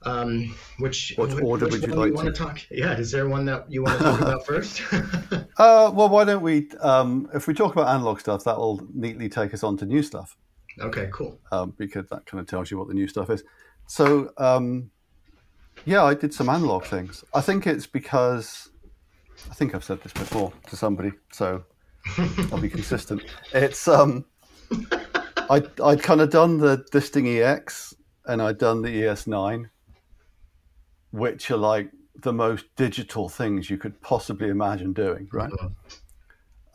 um, 0.03 0.53
which 0.79 1.13
What 1.17 1.29
which, 1.29 1.43
order 1.43 1.65
which 1.65 1.81
would 1.81 1.85
you 1.85 1.93
like 1.95 2.13
want 2.13 2.27
to? 2.27 2.31
to 2.31 2.37
talk? 2.37 2.59
Yeah, 2.71 2.97
is 2.97 3.11
there 3.11 3.27
one 3.29 3.45
that 3.45 3.71
you 3.71 3.83
want 3.83 3.97
to 3.97 4.03
talk 4.03 4.19
about 4.21 4.45
first? 4.47 4.81
Uh, 5.57 5.91
well, 5.93 6.09
why 6.09 6.23
don't 6.23 6.41
we? 6.41 6.69
Um, 6.81 7.29
if 7.33 7.47
we 7.47 7.53
talk 7.53 7.73
about 7.73 7.87
analog 7.87 8.19
stuff, 8.19 8.43
that 8.45 8.57
will 8.57 8.81
neatly 8.93 9.29
take 9.29 9.53
us 9.53 9.63
on 9.63 9.77
to 9.77 9.85
new 9.85 10.01
stuff. 10.01 10.35
okay, 10.79 11.09
cool. 11.13 11.39
um, 11.51 11.73
because 11.77 12.07
that 12.09 12.25
kind 12.25 12.41
of 12.41 12.47
tells 12.47 12.71
you 12.71 12.77
what 12.77 12.87
the 12.87 12.93
new 12.93 13.07
stuff 13.07 13.29
is. 13.29 13.43
So, 13.87 14.31
um, 14.37 14.91
yeah, 15.85 16.03
I 16.03 16.13
did 16.13 16.33
some 16.33 16.49
analog 16.49 16.85
things. 16.85 17.23
I 17.33 17.41
think 17.41 17.67
it's 17.67 17.87
because 17.87 18.69
I 19.49 19.53
think 19.53 19.75
I've 19.75 19.83
said 19.83 20.01
this 20.01 20.13
before 20.13 20.53
to 20.69 20.75
somebody, 20.75 21.11
so 21.31 21.63
I'll 22.51 22.59
be 22.61 22.69
consistent. 22.69 23.23
It's 23.53 23.87
um, 23.87 24.25
I 25.49 25.63
I'd 25.83 26.01
kind 26.03 26.21
of 26.21 26.29
done 26.29 26.57
the 26.57 26.85
Disting 26.91 27.27
EX 27.27 27.93
and 28.25 28.41
I'd 28.41 28.57
done 28.57 28.81
the 28.81 28.89
ES9, 28.89 29.69
which 31.11 31.51
are 31.51 31.57
like 31.57 31.89
the 32.21 32.33
most 32.33 32.65
digital 32.75 33.27
things 33.27 33.69
you 33.69 33.77
could 33.77 33.99
possibly 34.01 34.49
imagine 34.49 34.93
doing, 34.93 35.27
right? 35.33 35.51
Mhm. 35.51 35.73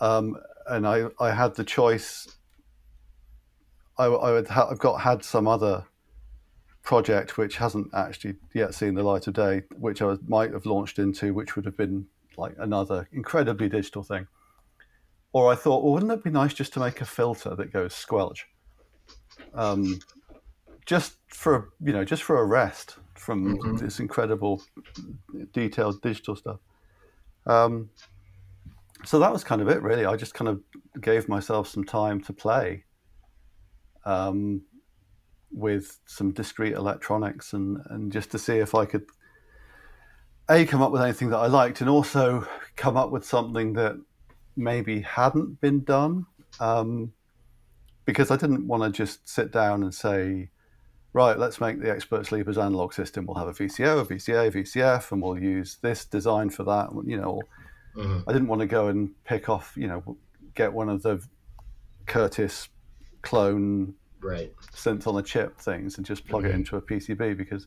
um, 0.00 0.36
and 0.66 0.86
I, 0.86 1.06
I 1.18 1.30
had 1.30 1.54
the 1.54 1.64
choice. 1.64 2.28
I, 3.96 4.04
I 4.04 4.32
would 4.32 4.48
ha- 4.48 4.68
I've 4.70 4.78
got 4.78 5.00
had 5.00 5.24
some 5.24 5.48
other 5.48 5.84
project 6.88 7.36
which 7.36 7.58
hasn't 7.58 7.86
actually 7.92 8.34
yet 8.54 8.72
seen 8.72 8.94
the 8.94 9.02
light 9.02 9.26
of 9.26 9.34
day, 9.34 9.60
which 9.78 10.00
I 10.00 10.16
might 10.26 10.54
have 10.54 10.64
launched 10.64 10.98
into, 10.98 11.34
which 11.34 11.54
would 11.54 11.66
have 11.66 11.76
been 11.76 12.06
like 12.38 12.54
another 12.58 13.06
incredibly 13.12 13.68
digital 13.68 14.02
thing. 14.02 14.26
Or 15.34 15.52
I 15.52 15.54
thought, 15.54 15.84
well, 15.84 15.92
wouldn't 15.92 16.12
it 16.12 16.24
be 16.24 16.30
nice 16.30 16.54
just 16.54 16.72
to 16.72 16.80
make 16.80 17.02
a 17.02 17.04
filter 17.04 17.54
that 17.54 17.74
goes 17.74 17.94
squelch, 17.94 18.46
um, 19.52 19.98
just 20.86 21.18
for 21.26 21.68
you 21.78 21.92
know, 21.92 22.06
just 22.06 22.22
for 22.22 22.40
a 22.40 22.46
rest 22.46 22.96
from 23.16 23.58
Mhm. 23.58 23.80
this 23.80 24.00
incredible 24.00 24.62
detailed 25.52 26.00
digital 26.00 26.36
stuff. 26.36 26.60
Um, 27.44 27.90
so 29.04 29.18
that 29.18 29.30
was 29.30 29.44
kind 29.44 29.60
of 29.60 29.68
it, 29.68 29.82
really. 29.82 30.06
I 30.06 30.16
just 30.16 30.32
kind 30.32 30.48
of 30.48 30.62
gave 31.02 31.28
myself 31.28 31.68
some 31.68 31.84
time 31.84 32.22
to 32.22 32.32
play 32.32 32.86
um, 34.06 34.62
with 35.50 35.98
some 36.06 36.32
discrete 36.32 36.74
electronics 36.74 37.52
and, 37.52 37.78
and 37.90 38.12
just 38.12 38.30
to 38.32 38.38
see 38.38 38.58
if 38.58 38.74
I 38.74 38.84
could 38.84 39.06
a 40.50 40.64
come 40.64 40.82
up 40.82 40.92
with 40.92 41.02
anything 41.02 41.30
that 41.30 41.38
I 41.38 41.46
liked 41.46 41.80
and 41.80 41.90
also 41.90 42.46
come 42.76 42.96
up 42.96 43.10
with 43.10 43.24
something 43.24 43.74
that 43.74 43.96
maybe 44.56 45.00
hadn't 45.00 45.60
been 45.60 45.84
done 45.84 46.26
um, 46.58 47.12
because 48.04 48.30
I 48.30 48.36
didn't 48.36 48.66
want 48.66 48.82
to 48.82 48.90
just 48.90 49.28
sit 49.28 49.52
down 49.52 49.82
and 49.82 49.94
say, 49.94 50.48
right, 51.12 51.38
let's 51.38 51.60
make 51.60 51.80
the 51.80 51.90
expert 51.90 52.26
sleepers 52.26 52.56
analog 52.56 52.94
system. 52.94 53.26
We'll 53.26 53.36
have 53.36 53.48
a 53.48 53.52
VCO, 53.52 54.00
a 54.00 54.04
VCA, 54.04 54.48
a 54.48 54.50
VCF, 54.50 55.12
and 55.12 55.22
we'll 55.22 55.38
use 55.38 55.76
this 55.82 56.06
design 56.06 56.48
for 56.50 56.64
that. 56.64 56.88
You 57.04 57.18
know, 57.20 57.42
Mhm. 57.96 58.24
I 58.26 58.32
didn't 58.32 58.48
want 58.48 58.60
to 58.60 58.66
go 58.66 58.88
and 58.88 59.10
pick 59.24 59.48
off, 59.48 59.74
you 59.76 59.88
know, 59.88 60.16
get 60.54 60.72
one 60.72 60.88
of 60.88 61.02
the 61.02 61.22
Curtis 62.06 62.68
clone 63.22 63.94
Right. 64.20 64.52
synth 64.72 65.06
on 65.06 65.16
a 65.18 65.22
chip 65.22 65.58
things 65.58 65.96
and 65.96 66.04
just 66.06 66.26
plug 66.26 66.44
it 66.44 66.52
Mhm. 66.52 66.56
into 66.56 66.76
a 66.76 66.82
PCB 66.82 67.36
because 67.36 67.66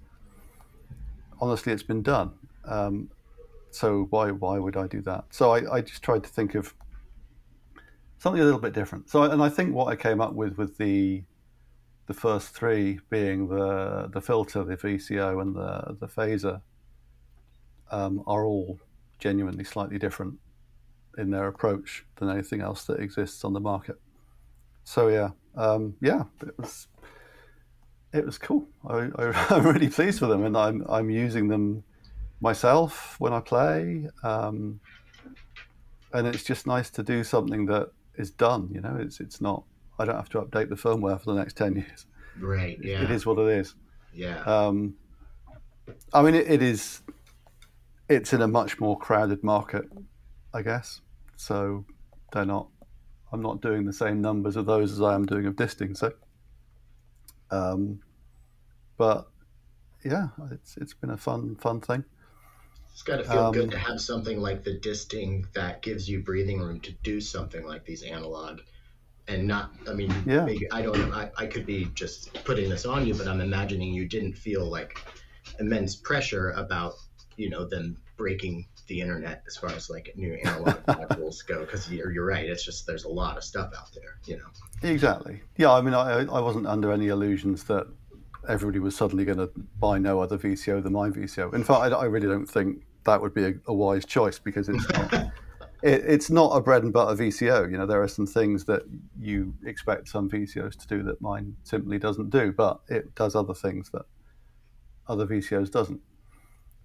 honestly, 1.40 1.74
it's 1.74 1.84
been 1.84 2.02
done. 2.04 2.34
Um, 2.66 3.10
so 3.72 4.04
why 4.10 4.32
why 4.32 4.60
would 4.60 4.76
I 4.78 4.88
do 4.88 5.02
that? 5.02 5.26
So 5.34 5.52
I, 5.52 5.76
I 5.78 5.82
just 5.82 6.04
tried 6.04 6.24
to 6.24 6.30
think 6.30 6.56
of 6.56 6.74
something 8.18 8.42
a 8.42 8.46
little 8.46 8.60
bit 8.60 8.74
different. 8.74 9.10
So 9.10 9.24
and 9.24 9.42
I 9.42 9.50
think 9.50 9.74
what 9.74 9.88
I 9.88 9.96
came 9.96 10.22
up 10.22 10.34
with 10.34 10.58
with 10.58 10.78
the 10.78 11.24
the 12.08 12.14
first 12.14 12.50
three 12.54 13.00
being 13.10 13.48
the 13.48 14.10
the 14.12 14.22
filter, 14.22 14.64
the 14.64 14.76
VCO, 14.78 15.42
and 15.42 15.56
the 15.56 15.96
the 16.00 16.08
phaser 16.08 16.62
um, 17.92 18.24
are 18.28 18.46
all 18.46 18.80
genuinely 19.20 19.64
slightly 19.64 19.98
different 19.98 20.40
in 21.18 21.30
their 21.30 21.48
approach 21.48 22.06
than 22.18 22.30
anything 22.30 22.62
else 22.62 22.86
that 22.86 23.00
exists 23.00 23.44
on 23.44 23.54
the 23.54 23.60
market. 23.60 24.00
So 24.84 25.08
yeah, 25.10 25.32
um, 25.56 25.96
yeah, 26.02 26.24
it 26.42 26.58
was 26.58 26.88
it 28.14 28.26
was 28.26 28.38
cool. 28.38 28.68
I, 28.88 29.10
I, 29.16 29.46
I'm 29.50 29.66
really 29.66 29.90
pleased 29.90 30.22
with 30.22 30.30
them, 30.30 30.46
and 30.46 30.58
I'm 30.58 30.86
I'm 30.90 31.10
using 31.10 31.48
them 31.48 31.84
myself 32.42 33.16
when 33.20 33.34
I 33.34 33.40
play. 33.40 34.08
Um, 34.24 34.80
and 36.14 36.28
it's 36.28 36.44
just 36.44 36.68
nice 36.68 36.90
to 36.92 37.04
do 37.04 37.24
something 37.24 37.66
that 37.68 37.92
is 38.16 38.32
done. 38.32 38.70
You 38.72 38.82
know, 38.82 38.98
it's 39.00 39.20
it's 39.20 39.42
not. 39.42 39.64
I 40.00 40.06
don't 40.06 40.16
have 40.16 40.30
to 40.30 40.42
update 40.42 40.70
the 40.70 40.76
firmware 40.76 41.20
for 41.20 41.34
the 41.34 41.40
next 41.40 41.56
ten 41.56 41.76
years. 41.76 42.06
Right. 42.40 42.78
Yeah. 42.82 43.04
It 43.04 43.12
is 43.12 43.26
what 43.26 43.38
it 43.40 43.48
is. 43.48 43.76
Yeah. 44.14 44.42
Um, 44.44 44.96
I 46.14 46.22
mean, 46.22 46.36
it, 46.36 46.50
it 46.50 46.62
is. 46.62 47.02
It's 48.10 48.34
in 48.34 48.42
a 48.42 48.48
much 48.48 48.80
more 48.80 48.98
crowded 48.98 49.44
market, 49.44 49.86
I 50.54 50.62
guess. 50.62 51.02
So 51.38 51.86
they're 52.34 52.46
not. 52.46 52.68
I'm 53.32 53.42
not 53.42 53.62
doing 53.62 53.86
the 53.86 53.94
same 53.94 54.22
numbers 54.22 54.56
of 54.56 54.66
those 54.66 54.92
as 54.92 55.02
I 55.02 55.16
am 55.16 55.26
doing 55.26 55.46
of 55.46 55.56
disting. 55.56 55.96
So, 55.96 56.14
um, 57.50 58.02
but 58.98 59.30
yeah, 60.04 60.30
it's 60.52 60.78
it's 60.78 60.94
been 60.94 61.10
a 61.12 61.18
fun 61.18 61.56
fun 61.56 61.82
thing. 61.82 62.04
It's 62.94 63.04
got 63.04 63.18
to 63.18 63.24
feel 63.24 63.48
Um, 63.48 63.54
good 63.54 63.72
to 63.72 63.80
have 63.80 64.02
something 64.02 64.40
like 64.40 64.64
the 64.64 64.78
disting 64.80 65.48
that 65.54 65.82
gives 65.82 66.10
you 66.10 66.22
breathing 66.22 66.60
room 66.60 66.80
to 66.82 66.92
do 67.04 67.20
something 67.22 67.66
like 67.66 67.86
these 67.86 68.04
analog 68.04 68.60
and 69.28 69.48
not, 69.48 69.72
I 69.88 69.94
mean, 69.94 70.14
Yeah. 70.26 70.46
maybe, 70.46 70.70
I 70.72 70.82
don't 70.82 70.98
know, 70.98 71.14
I, 71.16 71.32
I 71.38 71.46
could 71.48 71.66
be 71.66 71.86
just 71.96 72.34
putting 72.44 72.70
this 72.70 72.86
on 72.86 73.08
you, 73.08 73.14
but 73.14 73.28
I'm 73.28 73.42
imagining 73.42 73.94
you 73.94 74.08
didn't 74.08 74.34
feel 74.34 74.66
like 74.66 74.98
immense 75.60 75.96
pressure 75.96 76.52
about, 76.52 76.94
you 77.38 77.50
know, 77.50 77.66
them 77.66 77.98
breaking 78.18 78.68
the 78.88 79.02
internet 79.02 79.44
as 79.48 79.58
far 79.58 79.72
as 79.72 79.90
like 79.90 80.12
new 80.16 80.34
analog 80.44 80.76
modules 80.86 81.46
go. 81.46 81.66
Cause 81.66 81.90
you're, 81.92 82.12
you're 82.12 82.26
right. 82.26 82.46
It's 82.46 82.66
just, 82.66 82.86
there's 82.86 83.06
a 83.06 83.10
lot 83.10 83.38
of 83.38 83.44
stuff 83.44 83.72
out 83.78 83.90
there, 83.94 84.18
you 84.26 84.38
know? 84.38 84.90
Exactly. 84.90 85.42
Yeah, 85.58 85.72
I 85.72 85.82
mean, 85.82 85.94
I 85.94 86.22
I 86.22 86.40
wasn't 86.40 86.68
under 86.68 86.92
any 86.92 87.08
illusions 87.08 87.64
that 87.66 87.88
everybody 88.48 88.80
was 88.80 88.96
suddenly 88.96 89.26
going 89.26 89.38
to 89.38 89.52
buy 89.80 90.00
no 90.00 90.20
other 90.20 90.38
VCO 90.38 90.82
than 90.82 90.94
my 90.94 91.10
VCO. 91.10 91.54
In 91.54 91.64
fact, 91.64 91.80
I, 91.82 91.88
I 91.90 92.06
really 92.06 92.28
don't 92.28 92.48
think 92.48 92.84
that 93.04 93.22
would 93.22 93.34
be 93.34 93.46
a, 93.46 93.54
a 93.68 93.74
wise 93.74 94.06
choice 94.06 94.40
because 94.40 94.70
it's 94.70 94.90
not 94.90 95.14
it, 95.84 96.04
it's 96.08 96.30
not 96.30 96.50
a 96.56 96.62
bread 96.62 96.84
and 96.84 96.94
butter 96.94 97.22
VCO. 97.22 97.70
You 97.72 97.78
know, 97.78 97.86
there 97.86 98.02
are 98.02 98.08
some 98.08 98.28
things 98.28 98.66
that 98.66 98.84
you 99.20 99.54
expect 99.66 100.08
some 100.08 100.30
VCOs 100.30 100.78
to 100.80 100.88
do 100.88 101.04
that 101.04 101.22
mine 101.22 101.56
simply 101.64 101.98
doesn't 101.98 102.30
do, 102.30 102.52
but 102.52 102.80
it 102.88 103.14
does 103.16 103.36
other 103.36 103.54
things 103.54 103.90
that 103.92 104.04
other 105.08 105.26
VCOs 105.26 105.72
doesn't. 105.72 106.00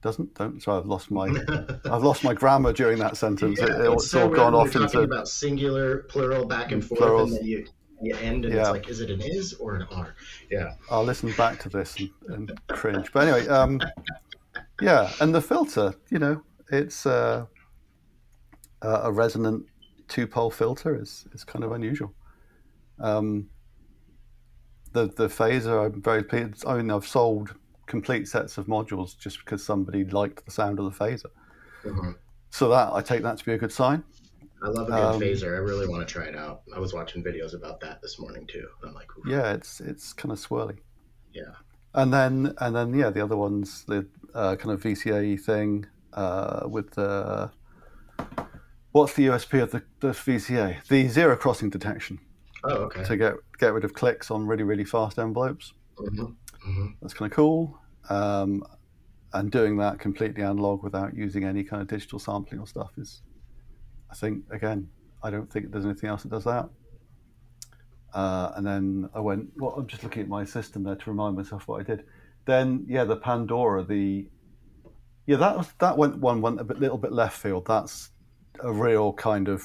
Doesn't 0.02 0.34
don't. 0.34 0.62
So 0.62 0.76
I've 0.78 0.86
lost 0.86 1.10
my 1.10 1.26
I've 1.90 2.02
lost 2.02 2.22
my 2.22 2.34
grammar 2.34 2.72
during 2.72 2.98
that 2.98 3.16
sentence. 3.16 3.58
Yeah, 3.58 3.66
it, 3.66 3.70
it's 3.92 4.04
it's 4.04 4.10
so 4.10 4.22
all 4.24 4.28
gone 4.28 4.54
off 4.54 4.76
into 4.76 5.00
about 5.00 5.28
singular, 5.28 6.02
plural, 6.04 6.44
back 6.46 6.70
and 6.72 6.84
forth, 6.84 6.98
Plurals. 7.00 7.30
and 7.32 7.40
then 7.40 7.46
you, 7.46 7.66
you 8.02 8.14
end, 8.16 8.44
and 8.44 8.54
Yeah. 8.54 8.60
it's 8.60 8.70
like, 8.70 8.88
is 8.88 9.00
it 9.00 9.10
an 9.10 9.20
is 9.20 9.54
or 9.54 9.74
an 9.76 9.82
are? 9.90 10.14
Yeah. 10.50 10.74
I'll 10.90 11.02
listen 11.02 11.32
back 11.32 11.58
to 11.60 11.68
this 11.68 11.96
and, 11.98 12.10
and 12.28 12.60
cringe. 12.68 13.10
But 13.12 13.26
anyway, 13.26 13.48
um, 13.48 13.80
yeah, 14.80 15.10
and 15.20 15.34
the 15.34 15.40
filter, 15.40 15.94
you 16.10 16.18
know, 16.18 16.42
it's 16.70 17.06
uh, 17.06 17.46
a 18.82 18.88
a 18.88 19.12
resonant 19.12 19.66
two-pole 20.08 20.50
filter 20.50 21.00
is 21.00 21.26
is 21.32 21.42
kind 21.42 21.64
of 21.64 21.72
unusual. 21.72 22.12
Um, 23.00 23.48
the 24.92 25.06
the 25.06 25.28
phaser, 25.28 25.86
I'm 25.86 26.02
very 26.02 26.22
pleased. 26.22 26.64
I 26.66 26.76
mean, 26.76 26.90
I've 26.90 27.06
sold 27.06 27.54
complete 27.86 28.26
sets 28.28 28.58
of 28.58 28.66
modules 28.66 29.16
just 29.18 29.38
because 29.40 29.64
somebody 29.64 30.04
liked 30.04 30.44
the 30.44 30.50
sound 30.50 30.78
of 30.78 30.84
the 30.86 31.04
phaser. 31.04 31.30
Mhm. 31.84 32.16
So 32.50 32.68
that 32.70 32.92
I 32.92 33.00
take 33.02 33.22
that 33.22 33.38
to 33.38 33.44
be 33.44 33.52
a 33.52 33.58
good 33.58 33.72
sign. 33.72 34.02
I 34.62 34.68
love 34.68 34.88
a 34.88 34.90
good 34.90 34.98
Um, 35.14 35.20
phaser. 35.20 35.54
I 35.54 35.58
really 35.58 35.86
want 35.86 36.06
to 36.06 36.12
try 36.12 36.24
it 36.24 36.34
out. 36.36 36.62
I 36.74 36.78
was 36.78 36.92
watching 36.94 37.22
videos 37.22 37.54
about 37.54 37.80
that 37.80 38.00
this 38.02 38.18
morning 38.18 38.46
too. 38.46 38.66
I'm 38.84 38.94
like. 38.94 39.08
Yeah, 39.26 39.52
it's 39.52 39.80
it's 39.80 40.12
kind 40.12 40.32
of 40.32 40.38
swirly. 40.38 40.78
yeah. 41.32 41.54
And 41.94 42.12
then, 42.12 42.54
and 42.58 42.76
then, 42.76 42.92
yeah, 42.92 43.08
the 43.08 43.22
other 43.22 43.36
ones, 43.38 43.84
the 43.84 44.06
uh, 44.34 44.54
kind 44.56 44.72
of 44.72 44.82
VCA 44.82 45.36
thing 45.40 45.86
uh, 46.12 46.66
with 46.68 46.90
the 46.92 47.50
what's 48.92 49.12
the 49.14 49.26
USP 49.26 49.62
of 49.62 49.70
the, 49.70 49.82
the 50.00 50.08
VCA? 50.08 50.86
The 50.88 51.08
zero 51.08 51.36
crossing 51.36 51.70
detection 51.70 52.18
Oh, 52.64 52.84
okay. 52.86 53.04
to 53.04 53.16
get 53.16 53.34
get 53.58 53.72
rid 53.72 53.84
of 53.84 53.92
clicks 53.94 54.30
on 54.30 54.46
really 54.46 54.64
really 54.64 54.84
fast 54.84 55.18
envelopes. 55.18 55.72
hmm 55.98 56.32
hmm 56.66 56.86
That's 57.00 57.14
kind 57.14 57.30
of 57.30 57.36
cool. 57.36 57.78
Um, 58.10 58.64
and 59.32 59.50
doing 59.50 59.76
that 59.78 59.98
completely 59.98 60.42
analog 60.42 60.82
without 60.82 61.14
using 61.14 61.44
any 61.44 61.62
kind 61.62 61.82
of 61.82 61.88
digital 61.88 62.18
sampling 62.18 62.60
or 62.60 62.66
stuff 62.66 62.90
is, 62.96 63.22
I 64.10 64.14
think, 64.14 64.44
again, 64.50 64.88
I 65.22 65.30
don't 65.30 65.50
think 65.50 65.70
there's 65.70 65.84
anything 65.84 66.10
else 66.10 66.22
that 66.22 66.30
does 66.30 66.44
that. 66.44 66.68
Uh, 68.14 68.52
and 68.56 68.66
then 68.66 69.08
I 69.14 69.20
went, 69.20 69.50
well, 69.56 69.74
I'm 69.76 69.86
just 69.86 70.02
looking 70.02 70.22
at 70.22 70.28
my 70.28 70.44
system 70.44 70.82
there 70.82 70.96
to 70.96 71.10
remind 71.10 71.36
myself 71.36 71.68
what 71.68 71.80
I 71.80 71.82
did. 71.84 72.04
Then, 72.46 72.84
yeah, 72.88 73.04
the 73.04 73.16
Pandora, 73.16 73.84
the, 73.84 74.26
yeah, 75.26 75.36
that 75.36 75.56
was, 75.56 75.72
that 75.80 75.98
went 75.98 76.18
one 76.18 76.40
went 76.40 76.60
a 76.60 76.64
bit, 76.64 76.80
little 76.80 76.98
bit 76.98 77.12
left 77.12 77.38
field. 77.38 77.66
That's 77.66 78.10
a 78.60 78.72
real 78.72 79.12
kind 79.12 79.48
of 79.48 79.64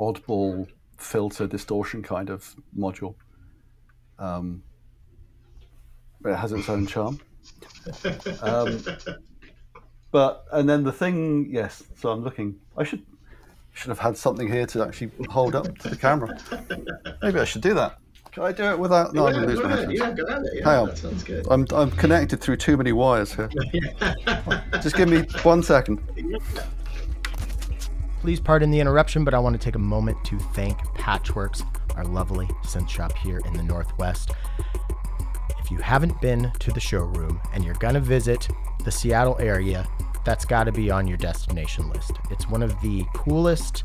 oddball 0.00 0.68
filter 0.96 1.46
distortion 1.46 2.02
kind 2.02 2.30
of 2.30 2.54
module. 2.76 3.14
Um, 4.18 4.62
but 6.20 6.32
it 6.32 6.36
has 6.36 6.52
its 6.52 6.68
own 6.68 6.86
charm. 6.86 7.20
Um, 8.42 8.82
but 10.10 10.44
and 10.52 10.68
then 10.68 10.84
the 10.84 10.92
thing, 10.92 11.48
yes. 11.50 11.82
So 11.96 12.10
I'm 12.10 12.22
looking. 12.22 12.56
I 12.76 12.84
should 12.84 13.04
should 13.72 13.88
have 13.88 13.98
had 13.98 14.16
something 14.16 14.50
here 14.50 14.66
to 14.66 14.82
actually 14.82 15.10
hold 15.30 15.54
up 15.54 15.78
to 15.78 15.88
the 15.88 15.96
camera. 15.96 16.38
Maybe 17.22 17.38
I 17.40 17.44
should 17.44 17.62
do 17.62 17.72
that. 17.74 17.98
Can 18.32 18.42
I 18.42 18.52
do 18.52 18.64
it 18.64 18.78
without? 18.78 19.14
No, 19.14 19.26
I'm 19.26 19.32
yeah, 19.34 19.40
going 19.40 19.48
to 19.48 19.54
lose 19.54 19.60
go 19.60 19.68
my 19.68 19.74
ahead. 19.74 19.88
headphones. 19.88 20.18
Yeah, 20.18 20.24
go 20.24 20.24
ahead. 20.30 20.42
Yeah, 20.52 20.64
Hang 20.64 20.78
on. 20.80 20.88
that 20.88 20.98
sounds 20.98 21.24
good. 21.24 21.46
I'm 21.50 21.66
I'm 21.72 21.90
connected 21.92 22.40
through 22.40 22.56
too 22.56 22.76
many 22.76 22.92
wires 22.92 23.32
here. 23.34 23.48
Just 24.82 24.96
give 24.96 25.08
me 25.08 25.22
one 25.42 25.62
second. 25.62 26.00
Please 28.20 28.40
pardon 28.40 28.70
the 28.70 28.80
interruption, 28.80 29.24
but 29.24 29.32
I 29.32 29.38
want 29.38 29.54
to 29.58 29.64
take 29.64 29.76
a 29.76 29.80
moment 29.80 30.22
to 30.24 30.38
thank 30.52 30.76
Patchwerks, 30.96 31.62
our 31.96 32.04
lovely 32.04 32.46
synth 32.64 32.88
shop 32.88 33.16
here 33.16 33.40
in 33.46 33.52
the 33.54 33.62
Northwest. 33.62 34.32
If 35.68 35.72
you 35.72 35.80
haven't 35.80 36.18
been 36.22 36.50
to 36.60 36.72
the 36.72 36.80
showroom 36.80 37.38
and 37.52 37.62
you're 37.62 37.74
going 37.74 37.92
to 37.92 38.00
visit 38.00 38.48
the 38.84 38.90
Seattle 38.90 39.36
area, 39.38 39.86
that's 40.24 40.46
got 40.46 40.64
to 40.64 40.72
be 40.72 40.90
on 40.90 41.06
your 41.06 41.18
destination 41.18 41.90
list. 41.90 42.12
It's 42.30 42.48
one 42.48 42.62
of 42.62 42.80
the 42.80 43.04
coolest, 43.12 43.84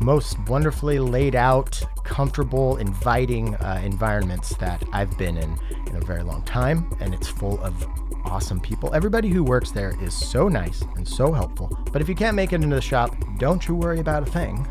most 0.00 0.38
wonderfully 0.48 0.98
laid 0.98 1.34
out, 1.34 1.78
comfortable, 2.04 2.78
inviting 2.78 3.54
uh, 3.56 3.82
environments 3.84 4.56
that 4.56 4.82
I've 4.94 5.18
been 5.18 5.36
in 5.36 5.58
in 5.88 5.96
a 5.96 6.00
very 6.00 6.22
long 6.22 6.42
time, 6.44 6.90
and 7.00 7.12
it's 7.12 7.28
full 7.28 7.60
of 7.60 7.86
awesome 8.24 8.58
people. 8.58 8.94
Everybody 8.94 9.28
who 9.28 9.44
works 9.44 9.72
there 9.72 10.02
is 10.02 10.14
so 10.14 10.48
nice 10.48 10.80
and 10.96 11.06
so 11.06 11.34
helpful. 11.34 11.68
But 11.92 12.00
if 12.00 12.08
you 12.08 12.14
can't 12.14 12.34
make 12.34 12.54
it 12.54 12.62
into 12.62 12.76
the 12.76 12.80
shop, 12.80 13.14
don't 13.36 13.68
you 13.68 13.74
worry 13.74 14.00
about 14.00 14.26
a 14.26 14.30
thing. 14.30 14.66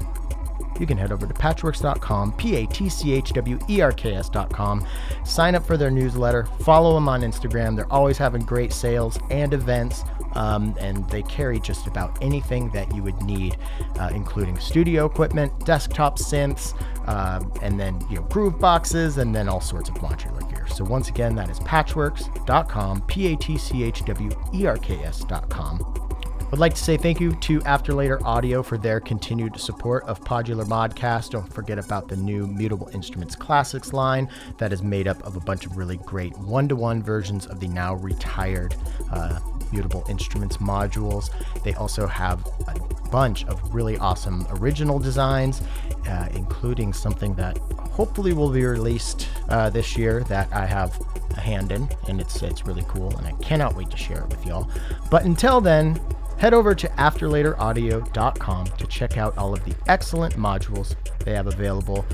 You 0.80 0.88
can 0.88 0.98
head 0.98 1.12
over 1.12 1.28
to 1.28 1.34
patchwerks.com, 1.34 2.34
P 2.34 2.56
A 2.56 2.66
T 2.66 2.90
C 2.90 3.14
H 3.14 3.34
W 3.34 3.60
E 3.70 3.82
R 3.82 3.92
K 3.92 4.16
S.com. 4.16 4.86
Sign 5.26 5.56
up 5.56 5.66
for 5.66 5.78
their 5.78 5.92
newsletter, 5.92 6.46
follow 6.62 6.94
them 6.96 7.10
on 7.10 7.22
Instagram. 7.22 7.76
They're 7.76 7.92
always 7.92 8.18
having 8.18 8.42
great 8.42 8.74
sales 8.74 9.20
and 9.30 9.54
events. 9.54 10.04
Um, 10.34 10.76
and 10.80 11.10
they 11.10 11.24
carry 11.24 11.60
just 11.60 11.88
about 11.88 12.16
anything 12.22 12.70
that 12.70 12.94
you 12.94 13.02
would 13.02 13.20
need, 13.24 13.58
uh, 14.00 14.12
including 14.14 14.60
studio 14.60 15.06
equipment, 15.06 15.66
desktop 15.66 16.20
synths, 16.20 16.80
um, 17.08 17.52
and 17.64 17.80
then 17.80 18.00
you 18.10 18.18
know 18.18 18.22
groove 18.24 18.60
boxes, 18.60 19.18
and 19.18 19.34
then 19.34 19.50
all 19.50 19.62
sorts 19.62 19.90
of 19.90 19.96
modular 19.96 20.48
gear. 20.54 20.68
So 20.68 20.84
once 20.86 21.10
again, 21.10 21.36
that 21.36 21.50
is 21.50 21.60
patchwerks.com, 21.62 23.02
P 23.08 23.34
A 23.34 23.38
T 23.38 23.58
C 23.58 23.84
H 23.84 24.06
W 24.06 24.30
E 24.54 24.66
R 24.68 24.78
K 24.78 25.04
S.com. 25.04 26.09
Would 26.52 26.60
like 26.60 26.74
to 26.74 26.84
say 26.84 26.98
thank 26.98 27.20
you 27.20 27.36
to 27.36 27.62
After 27.62 27.94
Later 27.94 28.20
Audio 28.26 28.64
for 28.64 28.76
their 28.76 29.00
continued 29.00 29.60
support 29.60 30.04
of 30.06 30.20
Podular 30.22 30.66
Modcast. 30.66 31.30
Don't 31.30 31.54
forget 31.54 31.78
about 31.78 32.08
the 32.08 32.16
new 32.16 32.48
Mutable 32.48 32.90
Instruments 32.92 33.36
Classics 33.36 33.94
line 33.94 34.28
that 34.58 34.74
is 34.74 34.82
made 34.82 35.08
up 35.08 35.24
of 35.28 35.36
a 35.36 35.40
bunch 35.40 35.68
of 35.68 35.78
really 35.78 35.98
great 35.98 36.36
one 36.40 36.68
to 36.68 36.76
one 36.76 37.04
versions 37.04 37.46
of 37.46 37.60
the 37.60 37.68
now 37.68 37.94
retired 37.94 38.76
uh, 39.12 39.40
Mutable 39.72 40.04
Instruments 40.10 40.58
modules. 40.58 41.30
They 41.64 41.76
also 41.76 42.08
have 42.08 42.44
a 42.68 42.80
bunch 43.12 43.46
of 43.46 43.76
really 43.76 44.00
awesome 44.00 44.48
original 44.54 44.98
designs, 44.98 45.62
uh, 46.08 46.30
including 46.34 46.94
something 46.94 47.36
that 47.36 47.60
hopefully 47.60 48.34
will 48.34 48.50
be 48.50 48.66
released 48.66 49.28
uh, 49.50 49.70
this 49.70 49.96
year 49.96 50.24
that 50.24 50.52
I 50.52 50.66
have 50.66 51.00
a 51.38 51.40
hand 51.40 51.72
in, 51.72 51.88
and 52.08 52.20
it's 52.20 52.42
it's 52.42 52.66
really 52.66 52.84
cool, 52.88 53.16
and 53.18 53.28
I 53.28 53.34
cannot 53.34 53.76
wait 53.76 53.92
to 53.92 53.98
share 53.98 54.24
it 54.24 54.30
with 54.30 54.44
y'all. 54.48 54.68
But 55.12 55.26
until 55.26 55.62
then, 55.62 56.00
head 56.40 56.54
over 56.54 56.74
to 56.74 56.88
afterlateraudio.com 56.88 58.66
to 58.66 58.88
check 58.88 59.18
out 59.18 59.38
all 59.38 59.54
of 59.54 59.64
the 59.66 59.76
excellent 59.88 60.36
modules 60.36 60.96
they 61.26 61.34
have 61.34 61.48
available. 61.48 62.06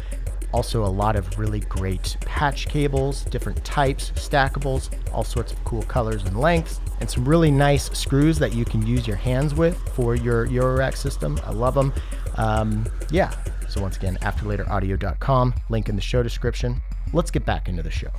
Also, 0.52 0.84
a 0.84 0.88
lot 0.88 1.16
of 1.16 1.38
really 1.38 1.60
great 1.62 2.18
patch 2.22 2.68
cables, 2.68 3.24
different 3.26 3.64
types, 3.64 4.12
stackables, 4.12 4.90
all 5.14 5.24
sorts 5.24 5.52
of 5.52 5.64
cool 5.64 5.84
colors 5.84 6.24
and 6.24 6.40
lengths, 6.40 6.80
and 7.02 7.10
some 7.10 7.28
really 7.28 7.52
nice 7.52 7.90
screws 7.92 8.40
that 8.40 8.54
you 8.54 8.66
can 8.66 8.86
use 8.88 9.06
your 9.06 9.18
hands 9.18 9.54
with 9.54 9.78
for 9.90 10.16
your 10.16 10.48
Eurorack 10.48 10.96
system. 10.96 11.40
I 11.44 11.52
love 11.52 11.76
them. 11.76 11.94
Um, 12.36 12.86
yeah. 13.12 13.32
So, 13.68 13.82
once 13.82 13.98
again, 13.98 14.18
afterlateraudio.com, 14.22 15.54
link 15.70 15.90
in 15.90 15.96
the 15.96 16.02
show 16.02 16.24
description. 16.24 16.82
Let's 17.14 17.32
get 17.32 17.46
back 17.46 17.68
into 17.68 17.84
the 17.84 17.92
show. 17.92 18.12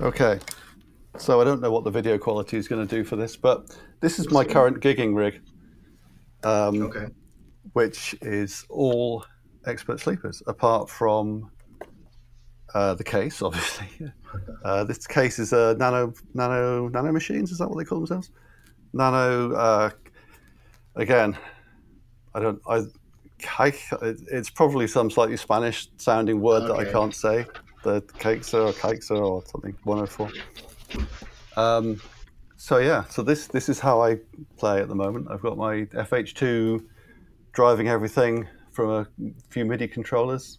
Okay. 0.00 0.38
So 1.18 1.40
I 1.40 1.44
don't 1.44 1.60
know 1.60 1.70
what 1.70 1.84
the 1.84 1.90
video 1.90 2.16
quality 2.16 2.56
is 2.56 2.68
going 2.68 2.86
to 2.86 2.96
do 2.96 3.04
for 3.04 3.16
this, 3.16 3.36
but 3.36 3.76
this 4.00 4.18
is 4.18 4.30
my 4.30 4.44
current 4.44 4.80
gigging 4.80 5.16
rig, 5.16 5.40
um, 6.44 6.82
okay. 6.82 7.06
which 7.72 8.14
is 8.22 8.64
all 8.68 9.24
expert 9.66 9.98
sleepers, 10.00 10.42
apart 10.46 10.88
from 10.88 11.50
uh, 12.74 12.94
the 12.94 13.04
case, 13.04 13.42
obviously. 13.42 13.88
Uh, 14.64 14.84
this 14.84 15.06
case 15.06 15.38
is 15.38 15.52
a 15.52 15.74
nano 15.78 16.12
nano 16.34 16.88
nano 16.88 17.12
machines. 17.12 17.50
Is 17.50 17.58
that 17.58 17.68
what 17.68 17.78
they 17.78 17.84
call 17.84 17.98
themselves? 17.98 18.30
Nano. 18.92 19.52
Uh, 19.54 19.90
again, 20.94 21.36
I 22.34 22.40
don't. 22.40 22.62
I, 22.68 22.82
I. 23.58 23.72
It's 24.00 24.50
probably 24.50 24.86
some 24.86 25.10
slightly 25.10 25.36
Spanish 25.36 25.88
sounding 25.96 26.40
word 26.40 26.68
that 26.68 26.74
I 26.74 26.84
can't 26.84 27.14
say. 27.14 27.46
The 27.82 28.02
cakes 28.18 28.54
or 28.54 28.72
cakes 28.72 29.10
or 29.10 29.44
something. 29.46 29.76
One 29.84 29.98
hundred 29.98 30.10
four. 30.10 30.30
Um, 31.56 32.00
so 32.56 32.78
yeah, 32.78 33.04
so 33.04 33.22
this 33.22 33.46
this 33.46 33.68
is 33.68 33.80
how 33.80 34.02
I 34.02 34.18
play 34.56 34.80
at 34.80 34.88
the 34.88 34.94
moment. 34.94 35.28
I've 35.30 35.42
got 35.42 35.56
my 35.56 35.84
FH2 35.94 36.84
driving 37.52 37.88
everything 37.88 38.48
from 38.72 38.90
a 38.90 39.06
few 39.48 39.64
MIDI 39.64 39.88
controllers, 39.88 40.58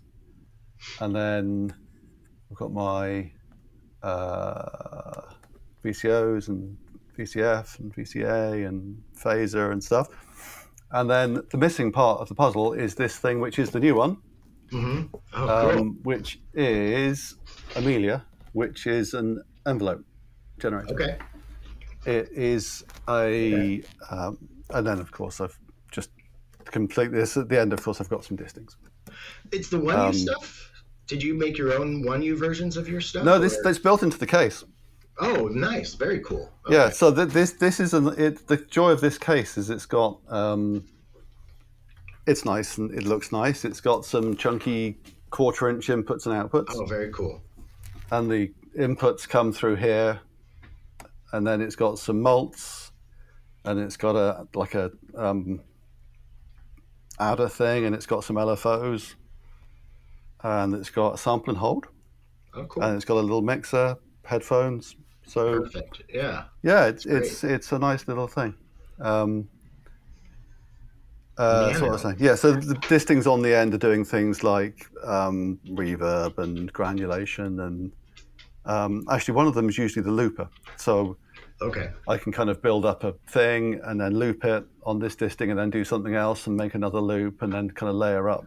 and 0.99 1.15
then 1.15 1.73
I've 2.49 2.57
got 2.57 2.71
my 2.71 3.31
uh, 4.01 5.21
VCOs 5.83 6.47
and 6.47 6.77
VCF 7.17 7.79
and 7.79 7.93
VCA 7.93 8.67
and 8.67 9.01
phaser 9.17 9.71
and 9.71 9.83
stuff. 9.83 10.07
And 10.91 11.09
then 11.09 11.43
the 11.51 11.57
missing 11.57 11.91
part 11.91 12.21
of 12.21 12.29
the 12.29 12.35
puzzle 12.35 12.73
is 12.73 12.95
this 12.95 13.17
thing, 13.17 13.39
which 13.39 13.59
is 13.59 13.69
the 13.71 13.79
new 13.79 13.95
one, 13.95 14.17
hmm 14.71 15.03
Oh, 15.33 15.77
um, 15.77 15.99
which 16.03 16.39
is 16.53 17.35
Amelia, 17.75 18.25
which 18.53 18.87
is 18.87 19.13
an 19.13 19.43
envelope 19.67 20.03
generator. 20.59 20.93
Okay. 20.93 21.17
It 22.05 22.29
is 22.31 22.83
a 23.09 23.81
um, 24.09 24.37
and 24.71 24.85
then 24.87 24.99
of 24.99 25.11
course 25.11 25.41
I've 25.41 25.57
just 25.91 26.09
complete 26.65 27.11
this 27.11 27.35
at 27.37 27.49
the 27.49 27.59
end. 27.59 27.73
Of 27.73 27.83
course, 27.83 27.99
I've 27.99 28.09
got 28.09 28.23
some 28.23 28.37
distings. 28.37 28.77
It's 29.51 29.69
the 29.69 29.79
one 29.79 29.99
Um, 29.99 30.13
stuff. 30.13 30.71
Did 31.07 31.23
you 31.23 31.33
make 31.33 31.57
your 31.57 31.73
own 31.73 32.05
one 32.05 32.21
U 32.21 32.37
versions 32.37 32.77
of 32.77 32.87
your 32.87 33.01
stuff? 33.01 33.25
No, 33.25 33.39
this 33.39 33.57
or- 33.57 33.63
that's 33.63 33.79
built 33.79 34.03
into 34.03 34.17
the 34.17 34.27
case. 34.27 34.63
Oh, 35.21 35.47
nice. 35.47 35.95
Very 35.95 36.19
cool. 36.19 36.49
Yeah, 36.69 36.89
so 36.91 37.13
th- 37.13 37.29
this 37.29 37.51
this 37.53 37.79
is 37.81 37.93
an 37.93 38.07
it, 38.17 38.47
the 38.47 38.57
joy 38.57 38.91
of 38.91 39.01
this 39.01 39.17
case 39.17 39.57
is 39.57 39.69
it's 39.69 39.85
got 39.85 40.19
um, 40.29 40.85
it's 42.27 42.45
nice 42.45 42.77
and 42.77 42.91
it 42.93 43.03
looks 43.03 43.31
nice. 43.31 43.65
It's 43.65 43.81
got 43.81 44.05
some 44.05 44.35
chunky 44.37 44.99
quarter 45.31 45.69
inch 45.69 45.87
inputs 45.87 46.25
and 46.25 46.35
outputs, 46.35 46.67
Oh, 46.75 46.85
very 46.85 47.11
cool. 47.11 47.41
and 48.11 48.29
the 48.31 48.51
inputs 48.77 49.27
come 49.27 49.51
through 49.51 49.75
here, 49.75 50.19
and 51.33 51.45
then 51.45 51.61
it's 51.61 51.75
got 51.75 51.99
some 51.99 52.21
mults, 52.21 52.91
and 53.65 53.79
it's 53.79 53.97
got 53.97 54.15
a 54.15 54.47
like 54.55 54.75
a 54.75 54.91
um, 55.15 55.61
adder 57.19 57.49
thing, 57.49 57.85
and 57.85 57.95
it's 57.95 58.05
got 58.05 58.23
some 58.23 58.35
LFOs, 58.37 59.15
and 60.43 60.73
it's 60.75 60.89
got 60.89 61.15
a 61.15 61.17
sample 61.17 61.49
and 61.51 61.57
hold, 61.57 61.87
Oh, 62.53 62.65
cool. 62.65 62.83
and 62.83 62.95
it's 62.95 63.05
got 63.05 63.17
a 63.17 63.21
little 63.21 63.41
mixer, 63.41 63.95
headphones. 64.23 64.95
So 65.25 65.61
Perfect. 65.61 66.01
Yeah. 66.11 66.45
Yeah, 66.63 66.85
it's 66.87 67.05
it's 67.05 67.43
it's 67.43 67.71
a 67.71 67.79
nice 67.79 68.07
little 68.07 68.27
thing. 68.27 68.55
Um, 68.99 69.47
uh, 71.37 71.67
that's 71.67 71.79
what 71.79 71.89
I 71.89 71.91
was 71.93 72.01
saying. 72.01 72.17
Yeah, 72.19 72.35
so 72.35 72.51
the 72.51 72.73
distings 72.89 73.25
on 73.25 73.41
the 73.41 73.55
end 73.55 73.73
are 73.73 73.77
doing 73.77 74.03
things 74.03 74.43
like 74.43 74.87
um, 75.05 75.57
reverb 75.69 76.37
and 76.37 76.71
granulation, 76.73 77.59
and 77.61 77.93
um, 78.69 79.03
actually 79.09 79.33
one 79.35 79.47
of 79.47 79.53
them 79.55 79.67
is 79.69 79.77
usually 79.77 80.03
the 80.03 80.11
looper. 80.11 80.47
So 80.77 81.17
Okay. 81.61 81.87
I 82.07 82.17
can 82.17 82.31
kind 82.31 82.49
of 82.49 82.61
build 82.61 82.85
up 82.85 83.03
a 83.03 83.13
thing 83.27 83.81
and 83.83 83.99
then 83.99 84.13
loop 84.23 84.45
it 84.45 84.63
on 84.83 84.99
this 84.99 85.15
disting, 85.17 85.49
and 85.51 85.59
then 85.59 85.69
do 85.69 85.83
something 85.83 86.15
else 86.15 86.47
and 86.47 86.55
make 86.55 86.73
another 86.75 87.01
loop, 87.01 87.41
and 87.41 87.51
then 87.51 87.69
kind 87.71 87.89
of 87.89 87.95
layer 87.95 88.29
up 88.29 88.45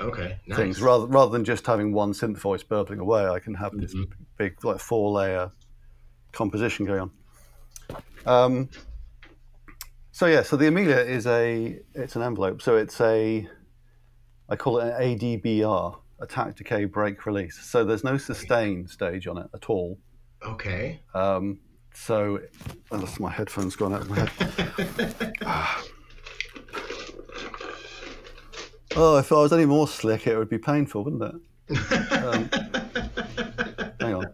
Okay. 0.00 0.38
Nice. 0.46 0.58
things 0.58 0.82
rather 0.82 1.06
rather 1.06 1.30
than 1.32 1.44
just 1.44 1.64
having 1.66 1.92
one 1.94 2.12
synth 2.12 2.38
voice 2.38 2.62
burbling 2.62 2.98
away. 2.98 3.24
I 3.26 3.38
can 3.38 3.54
have 3.54 3.72
this 3.78 3.94
Mhm. 3.94 4.10
big 4.36 4.62
like 4.64 4.80
four 4.80 5.10
layer 5.12 5.52
composition 6.32 6.84
going 6.86 7.00
on. 7.06 7.10
Um, 8.26 8.68
so 10.10 10.26
yeah, 10.26 10.42
so 10.42 10.56
the 10.56 10.66
Amelia 10.68 10.96
is 10.98 11.26
a 11.26 11.78
it's 11.94 12.16
an 12.16 12.22
envelope. 12.22 12.60
So 12.62 12.76
it's 12.76 13.00
a 13.00 13.48
I 14.48 14.56
call 14.56 14.78
it 14.80 14.88
an 14.88 15.00
ADBR, 15.00 16.01
attack 16.22 16.56
decay 16.56 16.84
break 16.86 17.26
release. 17.26 17.58
So 17.58 17.84
there's 17.84 18.04
no 18.04 18.16
sustain 18.16 18.86
stage 18.86 19.26
on 19.26 19.38
it 19.38 19.46
at 19.54 19.68
all. 19.68 19.98
Okay. 20.44 21.00
Um, 21.14 21.60
so 21.94 22.40
unless 22.90 23.20
my 23.20 23.30
headphones 23.30 23.76
gone 23.76 23.92
out 23.94 24.02
of 24.02 24.10
my 24.10 24.24
head. 24.24 25.34
Oh, 28.94 29.16
if 29.16 29.32
I 29.32 29.36
was 29.36 29.54
any 29.54 29.64
more 29.64 29.88
slick, 29.88 30.26
it 30.26 30.36
would 30.36 30.50
be 30.50 30.58
painful, 30.58 31.04
wouldn't 31.04 31.22
it? 31.22 32.12
Um, 32.12 32.50
hang 34.00 34.14
on. 34.14 34.26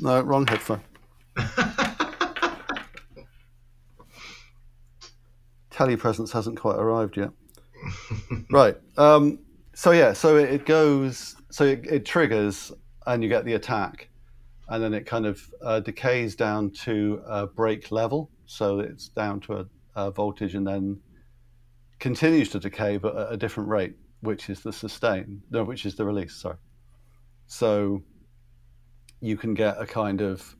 No, 0.00 0.20
wrong 0.20 0.46
headphone. 0.46 0.80
Telepresence 5.72 6.30
hasn't 6.32 6.56
quite 6.60 6.76
arrived 6.76 7.16
yet. 7.16 7.30
right. 8.50 8.76
Um, 8.96 9.40
so 9.80 9.92
yeah, 9.92 10.12
so 10.12 10.36
it, 10.36 10.66
goes, 10.66 11.36
so 11.48 11.64
it, 11.64 11.86
it 11.86 12.04
triggers, 12.04 12.70
and 13.06 13.22
you 13.22 13.30
get 13.30 13.46
the 13.46 13.54
attack, 13.54 14.10
and 14.68 14.82
then 14.82 14.92
it 14.92 15.06
kind 15.06 15.24
of 15.24 15.40
uh, 15.62 15.80
decays 15.80 16.36
down 16.36 16.70
to 16.70 17.22
a 17.26 17.46
break 17.46 17.90
level, 17.90 18.30
so 18.44 18.80
it's 18.80 19.08
down 19.08 19.40
to 19.40 19.54
a, 19.54 19.66
a 19.96 20.10
voltage, 20.10 20.54
and 20.54 20.66
then 20.66 21.00
continues 21.98 22.50
to 22.50 22.60
decay, 22.60 22.98
but 22.98 23.16
at 23.16 23.32
a 23.32 23.38
different 23.38 23.70
rate, 23.70 23.94
which 24.20 24.50
is 24.50 24.60
the 24.60 24.70
sustain, 24.70 25.40
no, 25.50 25.64
which 25.64 25.86
is 25.86 25.94
the 25.94 26.04
release. 26.04 26.34
Sorry. 26.34 26.58
So 27.46 28.02
you 29.22 29.38
can 29.38 29.54
get 29.54 29.80
a 29.80 29.86
kind 29.86 30.20
of 30.20 30.56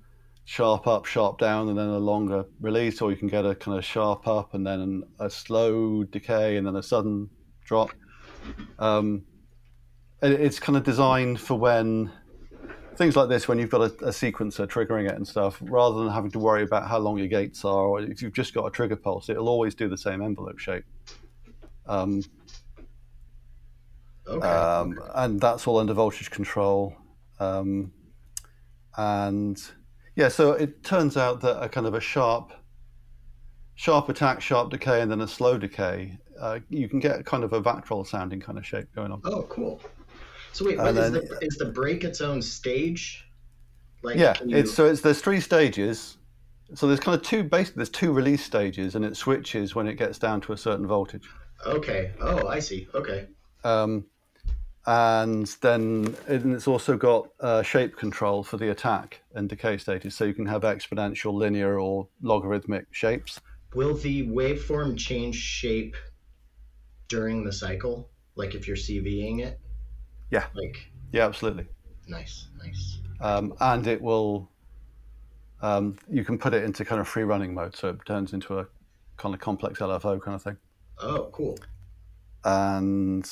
sharp 0.46 0.86
up, 0.86 1.04
sharp 1.04 1.36
down, 1.36 1.68
and 1.68 1.76
then 1.76 1.88
a 1.88 1.98
longer 1.98 2.46
release, 2.58 3.02
or 3.02 3.10
you 3.10 3.18
can 3.18 3.28
get 3.28 3.44
a 3.44 3.54
kind 3.54 3.76
of 3.76 3.84
sharp 3.84 4.26
up 4.26 4.54
and 4.54 4.66
then 4.66 5.02
a 5.18 5.28
slow 5.28 6.04
decay 6.04 6.56
and 6.56 6.66
then 6.66 6.76
a 6.76 6.82
sudden 6.82 7.28
drop. 7.66 7.90
Um, 8.78 9.24
it's 10.22 10.58
kind 10.58 10.76
of 10.76 10.84
designed 10.84 11.40
for 11.40 11.58
when 11.58 12.10
things 12.96 13.16
like 13.16 13.30
this, 13.30 13.48
when 13.48 13.58
you've 13.58 13.70
got 13.70 13.80
a, 13.80 14.04
a 14.04 14.10
sequencer 14.10 14.66
triggering 14.66 15.08
it 15.08 15.14
and 15.14 15.26
stuff, 15.26 15.58
rather 15.62 16.04
than 16.04 16.12
having 16.12 16.30
to 16.32 16.38
worry 16.38 16.62
about 16.62 16.86
how 16.86 16.98
long 16.98 17.16
your 17.16 17.28
gates 17.28 17.64
are, 17.64 17.86
or 17.86 18.02
if 18.02 18.20
you've 18.20 18.34
just 18.34 18.52
got 18.52 18.66
a 18.66 18.70
trigger 18.70 18.96
pulse, 18.96 19.30
it'll 19.30 19.48
always 19.48 19.74
do 19.74 19.88
the 19.88 19.96
same 19.96 20.20
envelope 20.20 20.58
shape. 20.58 20.84
Um, 21.86 22.22
okay. 24.26 24.46
um, 24.46 25.00
and 25.14 25.40
that's 25.40 25.66
all 25.66 25.78
under 25.78 25.94
voltage 25.94 26.30
control. 26.30 26.94
Um, 27.38 27.92
and 28.98 29.58
yeah, 30.14 30.28
so 30.28 30.52
it 30.52 30.84
turns 30.84 31.16
out 31.16 31.40
that 31.40 31.62
a 31.62 31.68
kind 31.70 31.86
of 31.86 31.94
a 31.94 32.00
sharp, 32.00 32.52
sharp 33.76 34.10
attack, 34.10 34.42
sharp 34.42 34.70
decay, 34.70 35.00
and 35.00 35.10
then 35.10 35.22
a 35.22 35.28
slow 35.28 35.56
decay, 35.56 36.18
uh, 36.40 36.58
you 36.68 36.88
can 36.88 36.98
get 37.00 37.24
kind 37.24 37.44
of 37.44 37.52
a 37.52 37.60
Vactrol 37.62 38.06
sounding 38.06 38.40
kind 38.40 38.58
of 38.58 38.66
shape 38.66 38.86
going 38.94 39.12
on. 39.12 39.20
oh, 39.24 39.42
cool. 39.44 39.80
So 40.52 40.64
wait, 40.64 40.78
and 40.78 40.82
what 40.82 40.96
is 40.96 41.12
then- 41.12 41.24
the 41.24 41.38
is 41.42 41.56
the 41.56 41.66
break 41.66 42.02
its 42.04 42.20
own 42.20 42.42
stage? 42.42 43.24
Like 44.02 44.16
yeah, 44.16 44.34
you- 44.44 44.56
it's 44.56 44.72
so 44.72 44.86
it's 44.86 45.00
there's 45.00 45.20
three 45.20 45.40
stages. 45.40 46.16
So 46.74 46.86
there's 46.86 47.00
kind 47.00 47.16
of 47.16 47.22
two 47.26 47.42
basically 47.42 47.80
there's 47.80 47.88
two 47.90 48.12
release 48.12 48.44
stages, 48.44 48.94
and 48.94 49.04
it 49.04 49.16
switches 49.16 49.74
when 49.74 49.86
it 49.86 49.94
gets 49.94 50.18
down 50.18 50.40
to 50.42 50.52
a 50.52 50.56
certain 50.56 50.86
voltage. 50.86 51.28
okay. 51.66 52.12
Oh, 52.20 52.48
I 52.48 52.58
see. 52.60 52.88
Okay. 52.94 53.26
Um, 53.64 54.06
and 54.86 55.46
then 55.60 56.16
and 56.26 56.54
it's 56.54 56.66
also 56.66 56.96
got 56.96 57.28
uh, 57.40 57.62
shape 57.62 57.96
control 57.96 58.42
for 58.42 58.56
the 58.56 58.70
attack 58.70 59.20
and 59.34 59.48
decay 59.48 59.76
stages, 59.76 60.14
so 60.14 60.24
you 60.24 60.32
can 60.34 60.46
have 60.46 60.62
exponential, 60.62 61.34
linear, 61.34 61.78
or 61.78 62.08
logarithmic 62.22 62.86
shapes. 62.92 63.40
Will 63.74 63.94
the 63.94 64.26
waveform 64.28 64.96
change 64.96 65.36
shape 65.36 65.94
during 67.10 67.44
the 67.44 67.52
cycle? 67.52 68.08
Like 68.36 68.54
if 68.54 68.66
you're 68.66 68.76
CVing 68.76 69.40
it? 69.40 69.60
Yeah. 70.30 70.46
Like 70.54 70.90
Yeah, 71.12 71.26
absolutely. 71.26 71.66
nice, 72.08 72.48
nice. 72.64 73.00
Um, 73.20 73.52
and 73.60 73.86
it 73.86 74.00
will. 74.00 74.48
Um, 75.60 75.98
you 76.10 76.24
can 76.24 76.38
put 76.38 76.54
it 76.54 76.64
into 76.64 76.86
kind 76.86 77.02
of 77.02 77.06
free 77.06 77.24
running 77.24 77.52
mode, 77.52 77.76
so 77.76 77.88
it 77.90 77.98
turns 78.06 78.32
into 78.32 78.58
a 78.60 78.66
kind 79.18 79.34
of 79.34 79.40
complex 79.42 79.80
LFO 79.80 80.18
kind 80.22 80.34
of 80.34 80.42
thing. 80.42 80.56
Oh, 80.98 81.28
cool. 81.32 81.58
And 82.44 83.30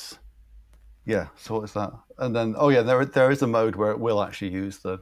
yeah, 1.05 1.29
so 1.35 1.55
what 1.55 1.63
is 1.63 1.73
that? 1.73 1.91
And 2.19 2.35
then 2.35 2.53
oh 2.55 2.69
yeah, 2.69 2.83
there 2.83 3.03
there 3.05 3.31
is 3.31 3.41
a 3.41 3.47
mode 3.47 3.75
where 3.75 3.89
it 3.91 3.99
will 3.99 4.21
actually 4.21 4.51
use 4.51 4.77
the 4.77 4.99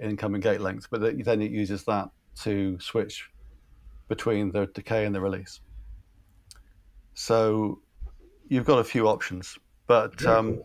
incoming 0.00 0.40
gate 0.40 0.62
length, 0.62 0.86
but 0.90 1.00
then 1.02 1.42
it 1.42 1.50
uses 1.50 1.84
that 1.84 2.08
to 2.42 2.78
switch 2.80 3.28
between 4.08 4.52
the 4.52 4.66
decay 4.66 5.04
and 5.04 5.14
the 5.14 5.20
release. 5.20 5.60
So 7.12 7.80
you've 8.48 8.64
got 8.64 8.78
a 8.78 8.84
few 8.84 9.08
options, 9.08 9.58
but 9.86 10.24
um, 10.24 10.62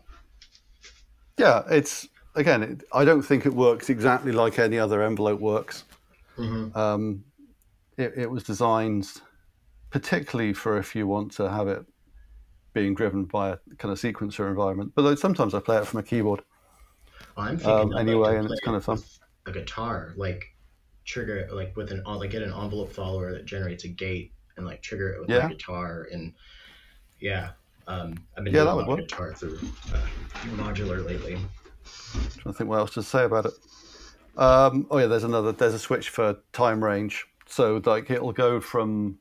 yeah, 1.38 1.62
it's 1.70 2.08
again, 2.34 2.62
it, 2.62 2.84
I 2.92 3.04
don't 3.04 3.22
think 3.22 3.46
it 3.46 3.54
works 3.54 3.90
exactly 3.90 4.32
like 4.32 4.58
any 4.58 4.78
other 4.78 5.02
envelope 5.02 5.40
works. 5.40 5.84
Mhm. 6.36 6.74
Um, 6.76 7.24
it, 7.96 8.12
it 8.16 8.30
was 8.30 8.42
designed 8.42 9.08
particularly 9.90 10.54
for 10.54 10.78
if 10.78 10.94
you 10.96 11.06
want 11.06 11.32
to 11.32 11.50
have 11.50 11.68
it 11.68 11.84
being 12.72 12.94
driven 12.94 13.24
by 13.24 13.50
a 13.50 13.58
kind 13.76 13.92
of 13.92 13.98
sequencer 13.98 14.48
environment. 14.48 14.92
But 14.94 15.18
sometimes 15.18 15.54
I 15.54 15.60
play 15.60 15.76
it 15.76 15.86
from 15.86 16.00
a 16.00 16.02
keyboard. 16.02 16.42
I'm 17.36 17.58
thinking 17.58 17.92
um, 17.92 17.96
anyway, 17.96 18.36
and 18.38 18.50
it's 18.50 18.60
kind 18.60 18.76
of 18.76 18.84
fun. 18.84 19.00
A 19.46 19.52
guitar, 19.52 20.14
like 20.16 20.44
trigger 21.04 21.48
like 21.52 21.76
with 21.76 21.90
an 21.90 22.02
like 22.06 22.30
get 22.30 22.42
an 22.42 22.52
envelope 22.52 22.92
follower 22.92 23.32
that 23.32 23.44
generates 23.44 23.84
a 23.84 23.88
gate 23.88 24.32
and 24.56 24.64
like 24.64 24.80
trigger 24.82 25.10
it 25.12 25.20
with 25.20 25.30
Yeah. 25.30 25.46
my 25.46 25.48
guitar 25.48 26.08
and 26.12 26.32
yeah. 27.20 27.50
Um, 27.86 28.14
I've 28.36 28.44
been 28.44 28.54
Yeah, 28.54 28.64
that 28.64 28.76
would 28.76 28.86
work. 28.86 29.00
guitar 29.00 29.32
through 29.34 29.58
uh, 29.92 30.00
modular 30.56 31.04
lately. 31.04 31.34
trying 31.34 32.44
to 32.44 32.52
think 32.52 32.70
what 32.70 32.78
else 32.78 32.94
to 32.94 33.02
say 33.02 33.24
about 33.24 33.46
it. 33.46 33.52
Um, 34.36 34.86
oh 34.90 34.98
yeah, 34.98 35.06
there's 35.06 35.24
another. 35.24 35.52
There's 35.52 35.74
a 35.74 35.78
switch 35.78 36.08
for 36.10 36.36
time 36.52 36.82
range. 36.82 37.26
So 37.46 37.82
like 37.84 38.10
it'll 38.10 38.32
go 38.32 38.60
from 38.60 39.18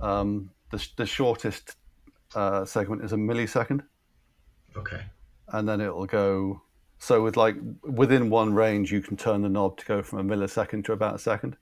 um, 0.00 0.50
the, 0.70 0.84
the 0.96 1.06
shortest 1.06 1.76
uh, 2.34 2.64
segment 2.64 3.04
is 3.04 3.12
a 3.12 3.16
millisecond, 3.16 3.82
Okay. 4.76 5.02
and 5.52 5.68
then 5.68 5.80
it'll 5.80 6.06
go. 6.06 6.62
So 6.98 7.22
with 7.22 7.36
like 7.36 7.56
within 7.82 8.30
one 8.30 8.54
range, 8.54 8.90
you 8.90 9.02
can 9.02 9.16
turn 9.16 9.42
the 9.42 9.48
knob 9.48 9.76
to 9.78 9.84
go 9.86 10.02
from 10.02 10.18
a 10.30 10.36
millisecond 10.36 10.84
to 10.86 10.92
about 10.92 11.14
a 11.14 11.18
second, 11.18 11.56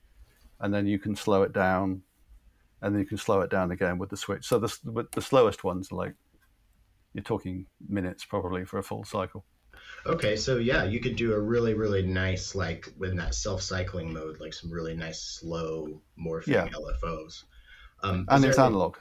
and 0.61 0.73
then 0.73 0.87
you 0.87 0.99
can 0.99 1.15
slow 1.17 1.43
it 1.43 1.53
down, 1.53 2.03
and 2.83 2.95
then 2.95 3.01
you 3.01 3.07
can 3.07 3.19
slow 3.19 3.41
it 3.41 3.51
down 3.51 3.71
again 3.71 3.99
with 3.99 4.11
the 4.11 4.17
switch. 4.17 4.47
So 4.47 4.59
the 4.59 4.77
with 4.85 5.11
the 5.13 5.23
slowest 5.23 5.65
ones 5.65 5.91
are 5.93 5.97
like 5.97 6.15
you're 7.15 7.23
talking 7.25 7.67
minutes 7.89 8.25
probably 8.25 8.65
for 8.65 8.79
a 8.79 8.83
full 8.83 9.05
cycle. 9.05 9.45
Okay, 10.07 10.37
so 10.37 10.59
yeah, 10.59 10.85
you 10.85 11.01
could 11.01 11.17
do 11.17 11.33
a 11.33 11.41
really, 11.41 11.75
really 11.75 12.03
nice, 12.03 12.55
like 12.55 12.89
in 13.03 13.17
that 13.17 13.35
self-cycling 13.35 14.13
mode, 14.13 14.39
like 14.39 14.53
some 14.53 14.71
really 14.71 14.95
nice 14.95 15.21
slow 15.21 16.01
morphing 16.19 16.49
Yeah. 16.49 16.69
LFOs. 16.69 17.45
Um, 18.03 18.27
and 18.29 18.45
it's 18.45 18.59
analog, 18.59 18.97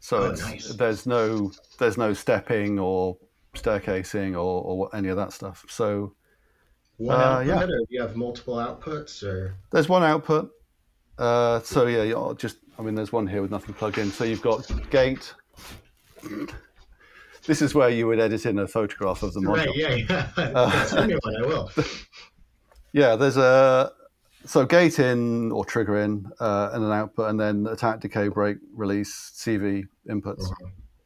so 0.00 0.18
Oh, 0.18 0.30
it's, 0.30 0.42
nice. 0.42 0.68
there's 0.74 1.06
no 1.06 1.50
there's 1.78 1.96
no 1.96 2.12
stepping 2.12 2.78
or 2.78 3.16
staircasing 3.54 4.34
or, 4.34 4.62
or 4.62 4.94
any 4.94 5.08
of 5.08 5.16
that 5.16 5.32
stuff. 5.32 5.64
So 5.68 6.14
one 6.98 7.16
uh, 7.16 7.24
output, 7.24 7.46
yeah. 7.46 7.62
or 7.62 7.66
do 7.66 7.86
you 7.88 8.02
have 8.02 8.14
multiple 8.14 8.56
outputs, 8.56 9.22
or 9.22 9.56
there's 9.72 9.88
one 9.88 10.02
output. 10.02 10.50
Uh, 11.16 11.60
so 11.60 11.86
yeah, 11.86 12.02
you're 12.02 12.34
just 12.34 12.58
I 12.78 12.82
mean, 12.82 12.94
there's 12.94 13.12
one 13.12 13.26
here 13.26 13.42
with 13.42 13.50
nothing 13.50 13.74
plugged 13.74 13.98
in. 13.98 14.10
So 14.10 14.24
you've 14.24 14.42
got 14.42 14.70
gate. 14.90 15.32
This 17.46 17.60
is 17.60 17.74
where 17.74 17.90
you 17.90 18.06
would 18.06 18.18
edit 18.18 18.46
in 18.46 18.58
a 18.58 18.66
photograph 18.66 19.22
of 19.22 19.34
the 19.34 19.40
module. 19.40 19.56
right? 19.56 19.68
Yeah, 19.74 19.94
yeah. 20.08 20.30
Uh, 20.36 21.06
me 21.06 21.14
one, 21.22 21.36
I 21.36 21.46
will. 21.46 21.70
Yeah, 22.92 23.16
there's 23.16 23.36
a 23.36 23.90
so 24.46 24.64
gate 24.64 25.00
in 25.00 25.50
or 25.50 25.64
trigger 25.64 25.98
in 25.98 26.30
uh, 26.38 26.70
and 26.72 26.84
an 26.84 26.92
output, 26.92 27.28
and 27.28 27.40
then 27.40 27.66
attack, 27.66 27.98
decay, 27.98 28.28
break, 28.28 28.58
release, 28.72 29.32
CV 29.34 29.82
inputs, 30.08 30.48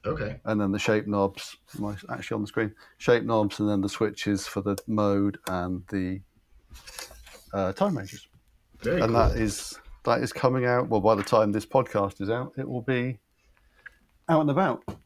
Okay, 0.05 0.39
and 0.45 0.61
then 0.61 0.71
the 0.71 0.79
shape 0.79 1.07
knobs. 1.07 1.57
Am 1.79 1.87
I 1.87 1.97
actually 2.11 2.35
on 2.35 2.41
the 2.43 2.47
screen? 2.47 2.75
Shape 2.99 3.25
knobs, 3.25 3.59
and 3.59 3.69
then 3.71 3.81
the 3.81 3.89
switches 3.89 4.47
for 4.47 4.61
the 4.61 4.77
mode 4.87 5.39
and 5.49 5.83
the 5.89 6.21
uh, 7.55 7.73
time 7.73 7.97
ranges. 7.97 8.29
very 8.83 9.01
and 9.01 9.15
cool. 9.15 9.29
that 9.29 9.37
is 9.39 9.79
that 10.09 10.23
is 10.23 10.33
coming 10.33 10.65
out. 10.67 10.89
Well, 10.89 11.01
by 11.01 11.15
the 11.15 11.23
time 11.23 11.53
this 11.53 11.67
podcast 11.67 12.21
is 12.21 12.31
out, 12.31 12.53
it 12.57 12.69
will 12.69 12.83
be 12.83 13.19
out 14.29 14.41
and 14.43 14.51
about. 14.51 14.83
So 14.89 14.97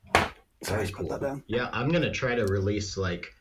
Very 0.64 0.78
let's 0.80 0.90
put 0.92 1.00
cool. 1.00 1.08
that 1.10 1.20
down. 1.20 1.42
Yeah, 1.46 1.68
I'm 1.72 1.90
gonna 1.90 2.10
try 2.12 2.34
to 2.34 2.46
release 2.46 2.96
like 2.96 3.34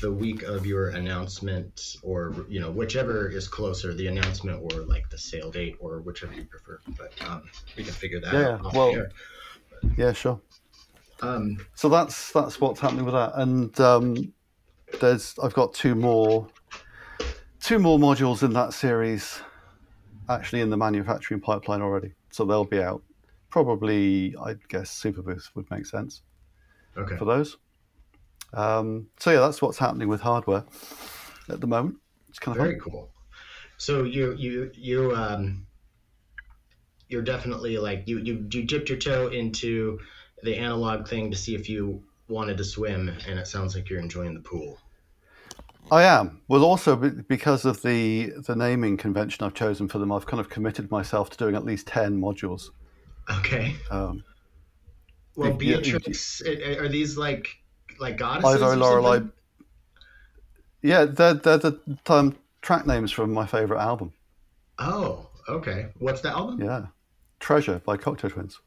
the 0.00 0.10
week 0.12 0.42
of 0.44 0.64
your 0.66 0.90
announcement, 0.90 1.96
or 2.02 2.34
you 2.48 2.60
know, 2.60 2.70
whichever 2.70 3.28
is 3.28 3.48
closer, 3.48 3.92
the 3.92 4.06
announcement 4.06 4.60
or 4.62 4.82
like 4.82 5.10
the 5.10 5.18
sale 5.18 5.50
date, 5.50 5.76
or 5.80 6.00
whichever 6.00 6.32
you 6.32 6.44
prefer. 6.44 6.80
But 6.96 7.12
um, 7.28 7.42
we 7.76 7.84
can 7.84 7.92
figure 7.92 8.20
that 8.20 8.32
Yeah, 8.32 8.48
out. 8.54 8.64
off 8.66 8.74
well- 8.74 8.94
air. 8.94 9.10
Yeah, 9.98 10.12
sure. 10.12 10.40
Um, 11.20 11.58
So 11.74 11.88
that's 11.88 12.32
that's 12.32 12.60
what's 12.60 12.80
happening 12.80 13.04
with 13.04 13.14
that, 13.14 13.32
and 13.34 13.78
um, 13.80 14.32
there's 15.00 15.34
I've 15.42 15.54
got 15.54 15.74
two 15.74 15.94
more 15.94 16.46
two 17.60 17.78
more 17.78 17.98
modules 17.98 18.42
in 18.42 18.52
that 18.54 18.72
series 18.74 19.40
actually 20.28 20.60
in 20.60 20.70
the 20.70 20.76
manufacturing 20.76 21.40
pipeline 21.40 21.82
already, 21.82 22.12
so 22.30 22.44
they'll 22.44 22.64
be 22.64 22.82
out. 22.82 23.02
Probably, 23.50 24.34
I 24.36 24.54
guess 24.68 24.90
Superbooth 25.00 25.54
would 25.54 25.70
make 25.70 25.86
sense 25.86 26.22
okay. 26.96 27.16
for 27.16 27.24
those. 27.24 27.56
Um, 28.52 29.08
so 29.18 29.30
yeah, 29.32 29.40
that's 29.40 29.60
what's 29.60 29.78
happening 29.78 30.08
with 30.08 30.20
hardware 30.20 30.64
at 31.48 31.60
the 31.60 31.66
moment. 31.66 31.96
It's 32.28 32.38
kind 32.38 32.56
of 32.56 32.64
Very 32.64 32.78
cool. 32.80 33.10
So 33.76 34.04
you 34.04 34.34
you 34.34 34.70
you 34.74 35.14
um 35.14 35.66
you're 37.08 37.22
definitely 37.22 37.78
like 37.78 38.04
you 38.06 38.18
you 38.18 38.46
you 38.50 38.64
dipped 38.64 38.88
your 38.88 38.98
toe 38.98 39.28
into 39.28 39.98
the 40.42 40.56
analog 40.56 41.08
thing 41.08 41.30
to 41.30 41.36
see 41.36 41.54
if 41.54 41.68
you 41.68 42.02
wanted 42.28 42.56
to 42.58 42.64
swim, 42.64 43.08
and 43.28 43.38
it 43.38 43.46
sounds 43.46 43.74
like 43.74 43.90
you're 43.90 44.00
enjoying 44.00 44.34
the 44.34 44.40
pool. 44.40 44.78
I 45.90 46.02
am. 46.04 46.40
Well, 46.48 46.64
also 46.64 46.96
because 46.96 47.64
of 47.64 47.82
the 47.82 48.32
the 48.46 48.56
naming 48.56 48.96
convention 48.96 49.44
I've 49.44 49.54
chosen 49.54 49.88
for 49.88 49.98
them, 49.98 50.10
I've 50.12 50.26
kind 50.26 50.40
of 50.40 50.48
committed 50.48 50.90
myself 50.90 51.30
to 51.30 51.36
doing 51.36 51.54
at 51.54 51.64
least 51.64 51.86
ten 51.86 52.20
modules. 52.20 52.70
Okay. 53.38 53.74
Um, 53.90 54.24
Well, 55.36 55.50
Yeah, 55.60 55.76
yeah, 55.76 55.76
Beatrix, 55.78 56.42
are 56.42 56.84
are 56.84 56.88
these 56.88 57.16
like 57.16 57.48
like 58.00 58.16
goddesses? 58.16 58.62
Ivo, 58.62 58.72
or 58.72 58.76
Lorelei. 58.76 59.20
Yeah, 60.82 61.06
they're, 61.06 61.34
they're 61.34 61.58
the 61.58 61.80
um, 62.08 62.36
track 62.60 62.86
names 62.86 63.10
from 63.10 63.32
my 63.32 63.46
favorite 63.46 63.80
album. 63.80 64.12
Oh, 64.78 65.30
okay. 65.48 65.86
What's 65.98 66.20
the 66.20 66.28
album? 66.30 66.60
Yeah, 66.62 66.86
Treasure 67.40 67.80
by 67.86 67.96
Cocteau 67.96 68.30
Twins. 68.30 68.60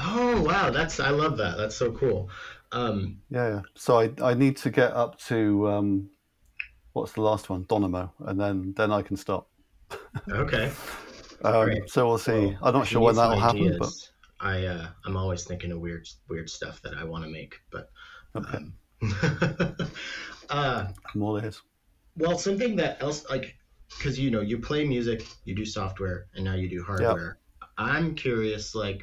Oh, 0.00 0.42
wow. 0.42 0.70
That's 0.70 0.98
I 0.98 1.10
love 1.10 1.36
that. 1.36 1.56
That's 1.56 1.76
so 1.76 1.92
cool. 1.92 2.28
Um, 2.72 3.20
Yeah, 3.30 3.48
yeah. 3.48 3.60
So 3.76 4.00
I 4.00 4.10
I 4.20 4.34
need 4.34 4.56
to 4.58 4.70
get 4.70 4.92
up 4.92 5.18
to 5.28 5.68
um, 5.68 6.10
what's 6.94 7.12
the 7.12 7.20
last 7.20 7.50
one, 7.50 7.66
Domino, 7.68 8.12
and 8.20 8.40
then 8.40 8.72
then 8.76 8.90
I 8.90 9.02
can 9.02 9.16
stop. 9.16 9.48
okay. 10.30 10.72
Um, 11.44 11.70
So 11.88 12.06
we'll 12.06 12.16
see. 12.16 12.46
Well, 12.46 12.58
I'm 12.62 12.72
not 12.72 12.86
sure 12.86 13.02
when 13.02 13.16
that'll 13.16 13.38
happen, 13.38 13.76
but 13.78 13.92
I 14.40 14.64
uh, 14.64 14.86
I'm 15.04 15.14
always 15.14 15.44
thinking 15.44 15.72
of 15.72 15.80
weird 15.80 16.08
weird 16.26 16.48
stuff 16.48 16.80
that 16.82 16.94
I 16.94 17.04
want 17.04 17.24
to 17.24 17.30
make, 17.30 17.60
but 17.70 17.90
okay, 18.34 18.56
um, 18.56 18.74
uh, 20.48 20.86
I'm 21.14 21.22
all 21.22 21.36
ears. 21.36 21.60
well, 22.16 22.38
something 22.38 22.76
that 22.76 23.02
else 23.02 23.28
like 23.28 23.56
because 23.88 24.18
you 24.18 24.30
know 24.30 24.40
you 24.40 24.58
play 24.58 24.86
music, 24.86 25.26
you 25.44 25.54
do 25.54 25.66
software, 25.66 26.26
and 26.34 26.44
now 26.44 26.54
you 26.54 26.70
do 26.70 26.82
hardware. 26.82 27.38
I'm 27.76 28.14
curious, 28.14 28.74
like, 28.74 29.02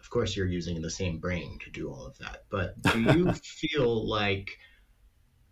of 0.00 0.08
course 0.08 0.36
you're 0.36 0.46
using 0.46 0.80
the 0.80 0.90
same 0.90 1.18
brain 1.18 1.58
to 1.64 1.70
do 1.70 1.90
all 1.90 2.06
of 2.06 2.16
that, 2.18 2.44
but 2.50 2.80
do 2.82 3.00
you 3.00 3.32
feel 3.42 4.08
like 4.08 4.58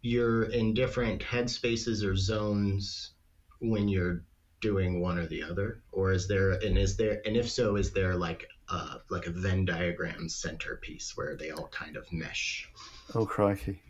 you're 0.03 0.45
in 0.45 0.75
different 0.75 1.23
headspaces 1.23 2.05
or 2.05 2.17
zones 2.17 3.13
when 3.61 3.89
you're 3.89 4.25
doing 4.61 5.01
one 5.01 5.19
or 5.19 5.27
the 5.27 5.43
other, 5.43 5.83
or 5.93 6.13
is 6.13 6.29
there 6.29 6.53
and 6.53 6.79
is 6.79 6.97
there 6.97 7.21
and 7.25 7.37
if 7.37 7.51
so, 7.51 7.77
is 7.77 7.93
there 7.93 8.15
like 8.15 8.47
uh 8.69 8.99
like 9.09 9.27
a 9.27 9.31
Venn 9.31 9.65
diagram 9.65 10.29
centerpiece 10.29 11.17
where 11.17 11.37
they 11.37 11.51
all 11.51 11.69
kind 11.69 11.97
of 11.97 12.11
mesh? 12.13 12.69
Oh 13.15 13.27
crikey! 13.27 13.83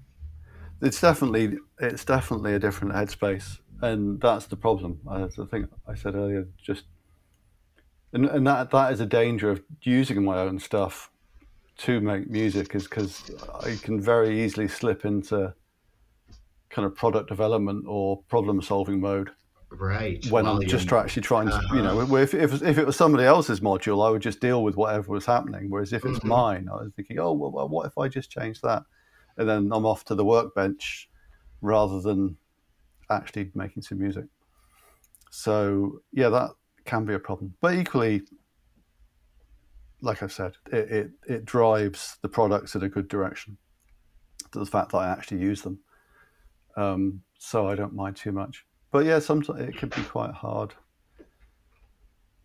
It's 0.81 1.01
definitely 1.01 1.59
it's 1.79 2.05
definitely 2.05 2.55
a 2.55 2.59
different 2.59 2.95
headspace, 2.95 3.59
and 3.81 4.21
that's 4.21 4.47
the 4.47 4.57
problem. 4.57 5.01
I 5.09 5.29
think 5.51 5.71
I 5.87 5.95
said 5.95 6.15
earlier, 6.15 6.47
just 6.63 6.85
and 8.13 8.27
and 8.27 8.47
that 8.47 8.71
that 8.71 8.93
is 8.93 9.01
a 9.01 9.07
danger 9.07 9.51
of 9.51 9.63
using 9.83 10.25
my 10.25 10.39
own 10.39 10.59
stuff 10.59 11.11
to 11.79 12.01
make 12.01 12.29
music, 12.29 12.75
is 12.75 12.85
because 12.85 13.31
I 13.65 13.77
can 13.83 14.01
very 14.01 14.45
easily 14.45 14.69
slip 14.69 15.05
into 15.05 15.55
kind 16.71 16.87
of 16.87 16.95
product 16.95 17.29
development 17.29 17.85
or 17.89 18.23
problem 18.29 18.63
solving 18.63 19.01
mode 19.01 19.31
Right. 19.73 20.25
when 20.31 20.45
while 20.45 20.57
I'm 20.57 20.67
just 20.67 20.89
try, 20.89 21.03
actually 21.03 21.23
trying 21.23 21.49
to, 21.49 21.61
you 21.75 21.83
know, 21.83 22.17
if, 22.17 22.35
if, 22.35 22.63
if 22.63 22.79
it 22.79 22.87
was 22.87 22.97
somebody 22.97 23.25
else's 23.25 23.61
module, 23.61 24.07
I 24.07 24.11
would 24.11 24.23
just 24.23 24.41
deal 24.41 24.63
with 24.63 24.77
whatever 24.77 25.13
was 25.13 25.27
happening. 25.27 25.71
Whereas 25.71 25.93
if 25.93 26.05
it's 26.05 26.19
Mhm. 26.21 26.29
mine, 26.29 26.69
I 26.69 26.77
was 26.77 26.93
thinking, 26.95 27.19
oh, 27.19 27.33
well, 27.33 27.53
well, 27.53 27.69
what 27.69 27.87
if 27.87 27.97
I 27.97 28.09
just 28.09 28.31
change 28.31 28.61
that? 28.63 28.83
And 29.37 29.49
then 29.49 29.71
I'm 29.73 29.87
off 29.87 30.05
to 30.07 30.15
the 30.15 30.25
workbench 30.25 31.09
rather 31.61 32.01
than 32.01 32.37
actually 33.11 33.51
making 33.55 33.83
some 33.83 33.99
music. 33.99 34.25
So, 35.31 36.01
yeah, 36.13 36.29
that 36.31 36.51
can 36.85 37.05
be 37.05 37.15
a 37.15 37.19
problem. 37.19 37.55
But 37.61 37.75
equally, 37.75 38.23
like 40.03 40.23
I've 40.23 40.33
said, 40.33 40.57
it, 40.73 40.91
it, 40.91 41.11
it 41.29 41.45
drives 41.45 42.19
the 42.23 42.29
products 42.29 42.75
in 42.75 42.83
a 42.83 42.89
good 42.89 43.09
direction. 43.09 43.57
To 44.53 44.59
the 44.59 44.67
fact 44.67 44.91
that 44.93 44.99
I 44.99 45.09
actually 45.09 45.41
use 45.41 45.63
them. 45.63 45.79
Um, 46.81 47.23
so 47.39 47.69
I 47.69 47.75
don't 47.75 47.95
mind 47.95 48.17
too 48.17 48.33
much 48.33 48.65
but 48.93 49.05
yeah, 49.05 49.19
sometimes 49.21 49.61
it 49.61 49.77
can 49.77 49.89
be 49.89 50.03
quite 50.03 50.33
hard. 50.33 50.75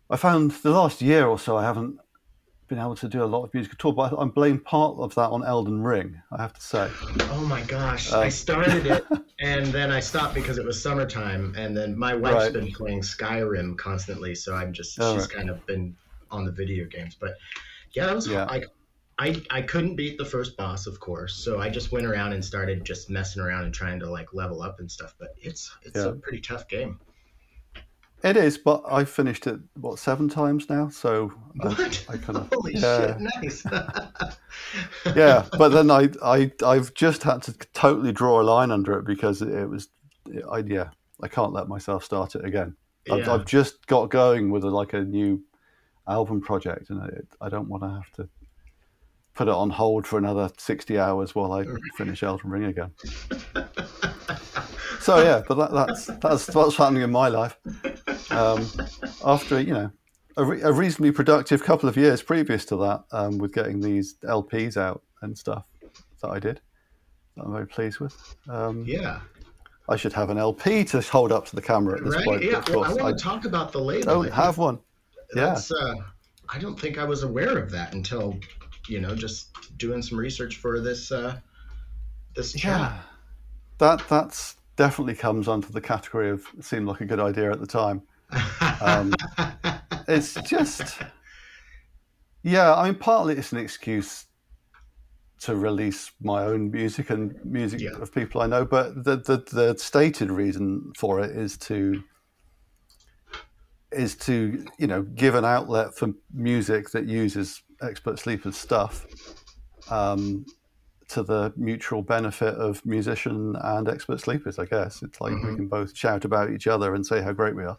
I 0.08 0.16
found 0.16 0.52
the 0.52 0.70
last 0.70 1.02
year 1.02 1.26
or 1.26 1.38
so 1.38 1.56
I 1.56 1.64
haven't 1.64 1.98
been 2.68 2.78
able 2.78 2.94
to 2.96 3.08
do 3.08 3.22
a 3.22 3.26
lot 3.26 3.44
of 3.44 3.52
music 3.54 3.72
at 3.72 3.84
all, 3.84 3.92
but 3.92 4.12
I'm 4.16 4.30
blame 4.30 4.60
part 4.60 4.96
of 4.98 5.14
that 5.16 5.30
on 5.30 5.44
Elden 5.44 5.82
Ring. 5.82 6.20
I 6.30 6.40
have 6.40 6.52
to 6.54 6.60
say. 6.60 6.88
Oh 7.30 7.44
my 7.44 7.62
gosh! 7.62 8.12
Uh, 8.12 8.20
I 8.20 8.28
started 8.28 8.86
it 8.86 9.04
and 9.40 9.66
then 9.66 9.90
I 9.90 10.00
stopped 10.00 10.34
because 10.34 10.58
it 10.58 10.64
was 10.64 10.80
summertime, 10.80 11.54
and 11.56 11.76
then 11.76 11.98
my 11.98 12.14
wife's 12.14 12.44
Right. 12.44 12.52
been 12.52 12.72
playing 12.72 13.00
Skyrim 13.00 13.76
constantly, 13.76 14.34
so 14.34 14.54
I'm 14.54 14.72
just 14.72 14.98
Oh, 15.00 15.14
she's 15.14 15.26
right. 15.26 15.36
kind 15.36 15.50
of 15.50 15.64
been 15.66 15.96
on 16.30 16.44
the 16.44 16.52
video 16.52 16.86
games. 16.86 17.16
But 17.20 17.34
yeah, 17.94 18.06
that 18.06 18.14
was 18.14 18.28
Yeah. 18.28 18.44
like 18.44 18.66
I 19.18 19.42
I 19.50 19.62
couldn't 19.62 19.96
beat 19.96 20.18
the 20.18 20.24
first 20.24 20.56
boss, 20.56 20.86
of 20.86 21.00
course, 21.00 21.34
so 21.34 21.58
I 21.58 21.70
just 21.70 21.90
went 21.92 22.06
around 22.06 22.32
and 22.34 22.44
started 22.44 22.84
just 22.84 23.08
messing 23.08 23.42
around 23.42 23.64
and 23.64 23.72
trying 23.74 23.98
to 24.00 24.10
like 24.10 24.34
level 24.34 24.62
up 24.62 24.78
and 24.78 24.90
stuff. 24.90 25.14
But 25.18 25.30
it's 25.40 25.74
it's 25.82 25.96
Yeah. 25.96 26.08
a 26.08 26.12
pretty 26.12 26.40
tough 26.40 26.68
game. 26.68 27.00
It 28.22 28.36
is, 28.36 28.58
but 28.58 28.82
I've 28.90 29.08
finished 29.10 29.46
it 29.46 29.60
what 29.80 29.98
seven 29.98 30.28
times 30.28 30.68
now, 30.68 30.88
so 30.88 31.32
I, 31.62 31.68
What? 31.68 32.06
I 32.08 32.16
kind 32.18 32.38
of 32.38 32.48
Holy 32.52 32.74
yeah. 32.74 33.16
shit! 33.18 33.28
Nice. 33.42 33.64
yeah. 35.16 35.46
But 35.56 35.68
then 35.70 35.90
I 35.90 36.08
I 36.22 36.52
I've 36.64 36.92
just 36.94 37.22
had 37.22 37.42
to 37.42 37.52
totally 37.72 38.12
draw 38.12 38.40
a 38.40 38.44
line 38.44 38.70
under 38.70 38.98
it 38.98 39.06
because 39.06 39.40
it 39.42 39.68
was 39.68 39.88
I 40.50 40.58
yeah 40.58 40.88
I 41.22 41.28
can't 41.28 41.52
let 41.52 41.68
myself 41.68 42.04
start 42.04 42.34
it 42.34 42.44
again. 42.44 42.76
I've, 43.10 43.28
I've 43.28 43.44
just 43.46 43.86
got 43.86 44.10
going 44.10 44.50
with 44.50 44.64
a, 44.64 44.68
like 44.70 44.92
a 44.92 45.00
new 45.00 45.42
album 46.08 46.40
project, 46.40 46.90
and 46.90 47.08
it, 47.08 47.28
I 47.40 47.48
don't 47.48 47.68
want 47.68 47.84
to 47.84 47.88
have 47.90 48.10
to 48.16 48.28
put 49.36 49.48
it 49.48 49.54
on 49.54 49.70
hold 49.70 50.06
for 50.06 50.18
another 50.18 50.50
sixty 50.58 50.98
hours 50.98 51.34
while 51.34 51.52
I 51.52 51.64
finish 51.96 52.22
Elden 52.22 52.50
Ring 52.50 52.64
again. 52.64 52.90
So 55.00 55.22
yeah, 55.22 55.42
but 55.46 55.54
that, 55.56 55.72
that's 55.72 56.06
that's 56.20 56.54
what's 56.54 56.76
happening 56.76 57.02
in 57.02 57.12
my 57.12 57.28
life. 57.28 57.56
Um, 58.30 58.68
after 59.24 59.60
you 59.60 59.72
know 59.72 59.90
a, 60.36 60.44
re- 60.44 60.62
a 60.62 60.72
reasonably 60.72 61.12
productive 61.12 61.62
couple 61.62 61.88
of 61.88 61.96
years 61.96 62.22
previous 62.22 62.64
to 62.66 62.76
that, 62.76 63.04
um, 63.12 63.38
with 63.38 63.52
getting 63.52 63.80
these 63.80 64.16
LPs 64.24 64.76
out 64.76 65.02
and 65.22 65.36
stuff 65.38 65.64
that 66.22 66.28
I 66.30 66.38
did. 66.40 66.60
that 67.36 67.44
I'm 67.44 67.52
very 67.52 67.66
pleased 67.66 68.00
with. 68.00 68.16
Um, 68.48 68.84
Yeah. 68.86 69.20
I 69.88 69.94
should 69.94 70.12
have 70.14 70.30
an 70.30 70.38
LP 70.38 70.82
to 70.86 71.00
hold 71.00 71.30
up 71.30 71.46
to 71.46 71.54
the 71.54 71.62
camera 71.62 71.96
at 71.98 72.04
this 72.04 72.16
Right. 72.16 72.24
point. 72.24 72.42
Yeah. 72.42 72.60
Well, 72.68 72.82
I 72.84 72.92
want 72.92 73.16
to 73.16 73.22
talk 73.22 73.44
about 73.44 73.70
the 73.70 73.78
label. 73.80 74.10
I 74.10 74.14
don't 74.14 74.32
have 74.32 74.58
one. 74.58 74.80
Yeah. 75.36 75.46
That's, 75.50 75.70
uh, 75.70 75.94
I 76.48 76.58
don't 76.58 76.78
think 76.78 76.98
I 76.98 77.04
was 77.04 77.22
aware 77.22 77.56
of 77.56 77.70
that 77.70 77.94
until, 77.94 78.36
you 78.88 79.00
know, 79.00 79.14
just 79.14 79.48
doing 79.78 80.02
some 80.02 80.18
research 80.18 80.56
for 80.56 80.80
this 80.80 81.10
uh, 81.12 81.38
this 82.34 82.52
chat. 82.52 82.80
Yeah, 82.80 82.98
that 83.78 84.08
that's 84.08 84.56
definitely 84.76 85.14
comes 85.14 85.48
under 85.48 85.68
the 85.68 85.80
category 85.80 86.30
of 86.30 86.46
seemed 86.60 86.86
like 86.86 87.00
a 87.00 87.06
good 87.06 87.20
idea 87.20 87.50
at 87.50 87.60
the 87.60 87.66
time. 87.66 88.02
Um, 88.80 89.14
it's 90.08 90.34
just, 90.34 90.98
yeah. 92.42 92.74
I 92.74 92.84
mean, 92.86 92.98
partly 92.98 93.34
it's 93.36 93.52
an 93.52 93.58
excuse 93.58 94.26
to 95.38 95.54
release 95.54 96.12
my 96.22 96.44
own 96.44 96.70
music 96.70 97.10
and 97.10 97.34
music 97.44 97.80
Yeah. 97.80 98.00
of 98.00 98.12
people 98.12 98.40
I 98.40 98.46
know, 98.46 98.64
but 98.64 99.04
the, 99.04 99.16
the 99.16 99.44
the 99.52 99.78
stated 99.78 100.30
reason 100.30 100.92
for 100.96 101.20
it 101.20 101.36
is 101.36 101.56
to 101.58 102.02
is 103.92 104.16
to 104.16 104.64
you 104.78 104.86
know 104.86 105.02
give 105.02 105.34
an 105.34 105.44
outlet 105.44 105.94
for 105.96 106.08
music 106.32 106.90
that 106.90 107.06
uses 107.06 107.62
expert 107.82 108.18
sleepers 108.18 108.56
stuff 108.56 109.06
um, 109.90 110.44
to 111.08 111.22
the 111.22 111.52
mutual 111.56 112.02
benefit 112.02 112.54
of 112.54 112.84
musician 112.84 113.54
and 113.60 113.88
expert 113.88 114.20
sleepers. 114.20 114.58
I 114.58 114.64
guess 114.66 115.02
it's 115.02 115.20
like 115.20 115.32
we 115.34 115.38
Mhm. 115.50 115.56
can 115.56 115.68
both 115.68 115.96
shout 115.96 116.24
about 116.24 116.50
each 116.50 116.66
other 116.66 116.94
and 116.94 117.06
say 117.06 117.22
how 117.22 117.32
great 117.32 117.54
we 117.54 117.64
are, 117.64 117.78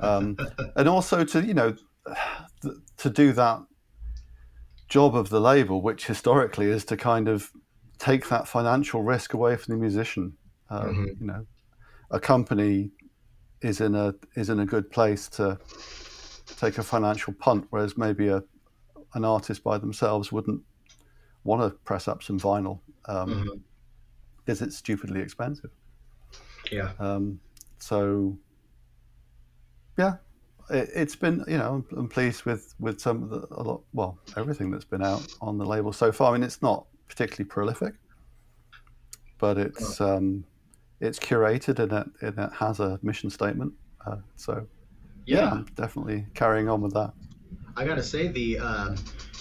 um, 0.00 0.36
and 0.76 0.88
also 0.88 1.24
to 1.24 1.44
you 1.44 1.54
know 1.54 1.74
th- 2.62 2.74
to 2.98 3.10
do 3.10 3.32
that 3.32 3.60
job 4.88 5.14
of 5.14 5.28
the 5.28 5.40
label, 5.40 5.82
which 5.82 6.06
historically 6.06 6.66
is 6.66 6.84
to 6.86 6.96
kind 6.96 7.28
of 7.28 7.50
take 7.98 8.28
that 8.28 8.48
financial 8.48 9.02
risk 9.02 9.34
away 9.34 9.56
from 9.56 9.74
the 9.74 9.80
musician. 9.80 10.36
Um, 10.70 10.94
Mhm. 10.94 11.20
You 11.20 11.26
know, 11.26 11.46
a 12.10 12.20
company 12.20 12.90
is 13.60 13.80
in 13.80 13.94
a 13.94 14.14
is 14.34 14.48
in 14.48 14.60
a 14.60 14.66
good 14.66 14.90
place 14.90 15.28
to 15.30 15.58
take 16.56 16.78
a 16.78 16.82
financial 16.82 17.34
punt, 17.34 17.66
whereas 17.70 17.98
maybe 17.98 18.28
a 18.28 18.42
an 19.14 19.24
artist 19.24 19.62
by 19.64 19.78
themselves 19.78 20.30
wouldn't 20.32 20.62
want 21.44 21.62
to 21.62 21.76
press 21.80 22.08
up 22.08 22.22
some 22.22 22.38
vinyl 22.38 22.80
Mhm. 23.08 23.60
because 24.38 24.60
it's 24.62 24.76
stupidly 24.76 25.20
expensive. 25.20 25.70
Yeah. 26.70 26.92
Um, 26.98 27.40
so, 27.78 28.36
yeah, 29.96 30.16
it, 30.70 30.90
it's 30.94 31.16
been 31.16 31.44
you 31.48 31.56
know 31.58 31.84
I'm, 31.90 31.98
I'm 31.98 32.08
pleased 32.08 32.44
with 32.44 32.74
with 32.78 33.00
some 33.00 33.22
of 33.22 33.30
the 33.30 33.46
a 33.52 33.62
lot 33.62 33.80
well 33.94 34.18
everything 34.36 34.70
that's 34.70 34.84
been 34.84 35.02
out 35.02 35.26
on 35.40 35.56
the 35.58 35.64
label 35.64 35.92
so 35.92 36.12
far. 36.12 36.30
I 36.30 36.32
mean, 36.34 36.42
it's 36.42 36.60
not 36.60 36.86
particularly 37.08 37.48
prolific, 37.48 37.94
but 39.38 39.56
it's 39.58 40.00
um, 40.00 40.44
it's 41.00 41.18
curated 41.18 41.78
and 41.78 41.92
it, 41.92 42.06
and 42.20 42.38
it 42.38 42.52
has 42.52 42.80
a 42.80 42.98
mission 43.02 43.30
statement. 43.30 43.72
Uh, 44.06 44.16
so 44.36 44.66
Yeah. 45.24 45.50
I'm 45.52 45.64
definitely 45.76 46.26
carrying 46.34 46.68
on 46.68 46.80
with 46.82 46.92
that. 46.94 47.12
I 47.78 47.84
gotta 47.84 48.02
say 48.02 48.26
the 48.26 48.58
um, 48.58 48.96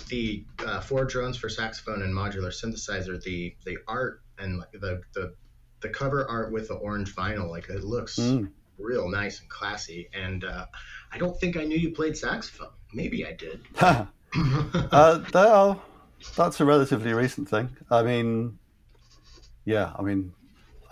the 0.09 0.45
uh, 0.59 0.79
four 0.79 1.05
drones 1.05 1.37
for 1.37 1.49
saxophone 1.49 2.03
and 2.03 2.13
modular 2.13 2.53
synthesizer, 2.53 3.21
the 3.23 3.55
the 3.65 3.79
art 3.87 4.21
and 4.37 4.59
like 4.59 4.71
the 4.73 5.01
the 5.15 5.33
the 5.81 5.89
cover 5.89 6.29
art 6.29 6.53
with 6.53 6.67
the 6.67 6.75
orange 6.75 7.15
vinyl, 7.15 7.49
like 7.49 7.67
it 7.69 7.83
looks 7.83 8.17
Mm. 8.17 8.51
real 8.77 9.09
nice 9.09 9.39
and 9.41 9.49
classy. 9.49 10.07
And 10.13 10.43
uh, 10.43 10.67
I 11.11 11.17
don't 11.17 11.35
think 11.39 11.57
I 11.57 11.63
knew 11.63 11.77
you 11.77 11.91
played 11.91 12.15
saxophone. 12.15 12.73
Maybe 12.93 13.25
I 13.25 13.33
did. 13.33 13.61
uh, 13.81 15.75
that's 16.35 16.59
a 16.59 16.65
relatively 16.65 17.13
recent 17.13 17.49
thing. 17.49 17.75
I 17.89 18.03
mean, 18.03 18.59
yeah, 19.65 19.93
I 19.97 20.03
mean, 20.03 20.33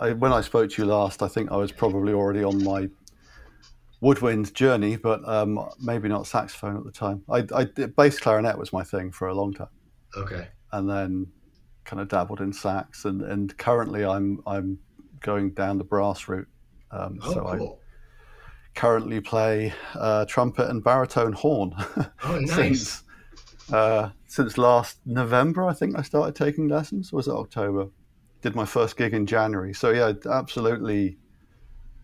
I, 0.00 0.12
when 0.12 0.32
I 0.32 0.40
spoke 0.40 0.70
to 0.72 0.82
you 0.82 0.88
last, 0.88 1.22
I 1.22 1.28
think 1.28 1.52
I 1.52 1.56
was 1.56 1.70
probably 1.70 2.12
already 2.12 2.42
on 2.42 2.62
my 2.64 2.88
woodwind 4.06 4.54
journey, 4.54 4.94
but 4.94 5.26
um, 5.28 5.68
maybe 5.80 6.08
not 6.08 6.28
saxophone 6.28 6.76
at 6.76 6.84
the 6.84 6.92
time. 6.92 7.22
I, 7.28 7.44
I 7.52 7.64
bass 7.96 8.20
clarinet 8.20 8.56
was 8.56 8.72
my 8.72 8.84
thing 8.84 9.10
for 9.10 9.26
a 9.26 9.34
long 9.34 9.52
time, 9.52 9.74
okay. 10.16 10.46
and 10.72 10.88
then 10.88 11.26
kind 11.84 12.00
of 12.00 12.06
dabbled 12.08 12.40
in 12.40 12.52
sax, 12.52 13.04
and, 13.04 13.20
and 13.22 13.56
currently 13.58 14.04
I'm 14.04 14.40
I'm 14.46 14.78
going 15.20 15.50
down 15.54 15.78
the 15.78 15.84
brass 15.84 16.28
route. 16.28 16.46
Um, 16.92 17.18
Oh, 17.20 17.32
so 17.32 17.46
I 17.48 17.58
cool. 17.58 17.80
currently 18.76 19.20
play 19.20 19.72
uh, 19.96 20.24
trumpet 20.26 20.70
and 20.70 20.84
baritone 20.84 21.32
horn. 21.32 21.74
Oh, 22.22 22.38
nice. 22.40 22.54
since 22.54 23.02
uh, 23.72 24.10
since 24.28 24.56
last 24.56 24.98
November, 25.04 25.64
I 25.66 25.72
think 25.72 25.98
I 25.98 26.02
started 26.02 26.36
taking 26.36 26.68
lessons. 26.68 27.12
Or 27.12 27.16
was 27.16 27.26
it 27.26 27.32
October? 27.32 27.88
Did 28.40 28.54
my 28.54 28.66
first 28.66 28.96
gig 28.96 29.14
in 29.14 29.26
January. 29.26 29.74
So 29.74 29.90
yeah, 29.90 30.12
absolutely 30.30 31.18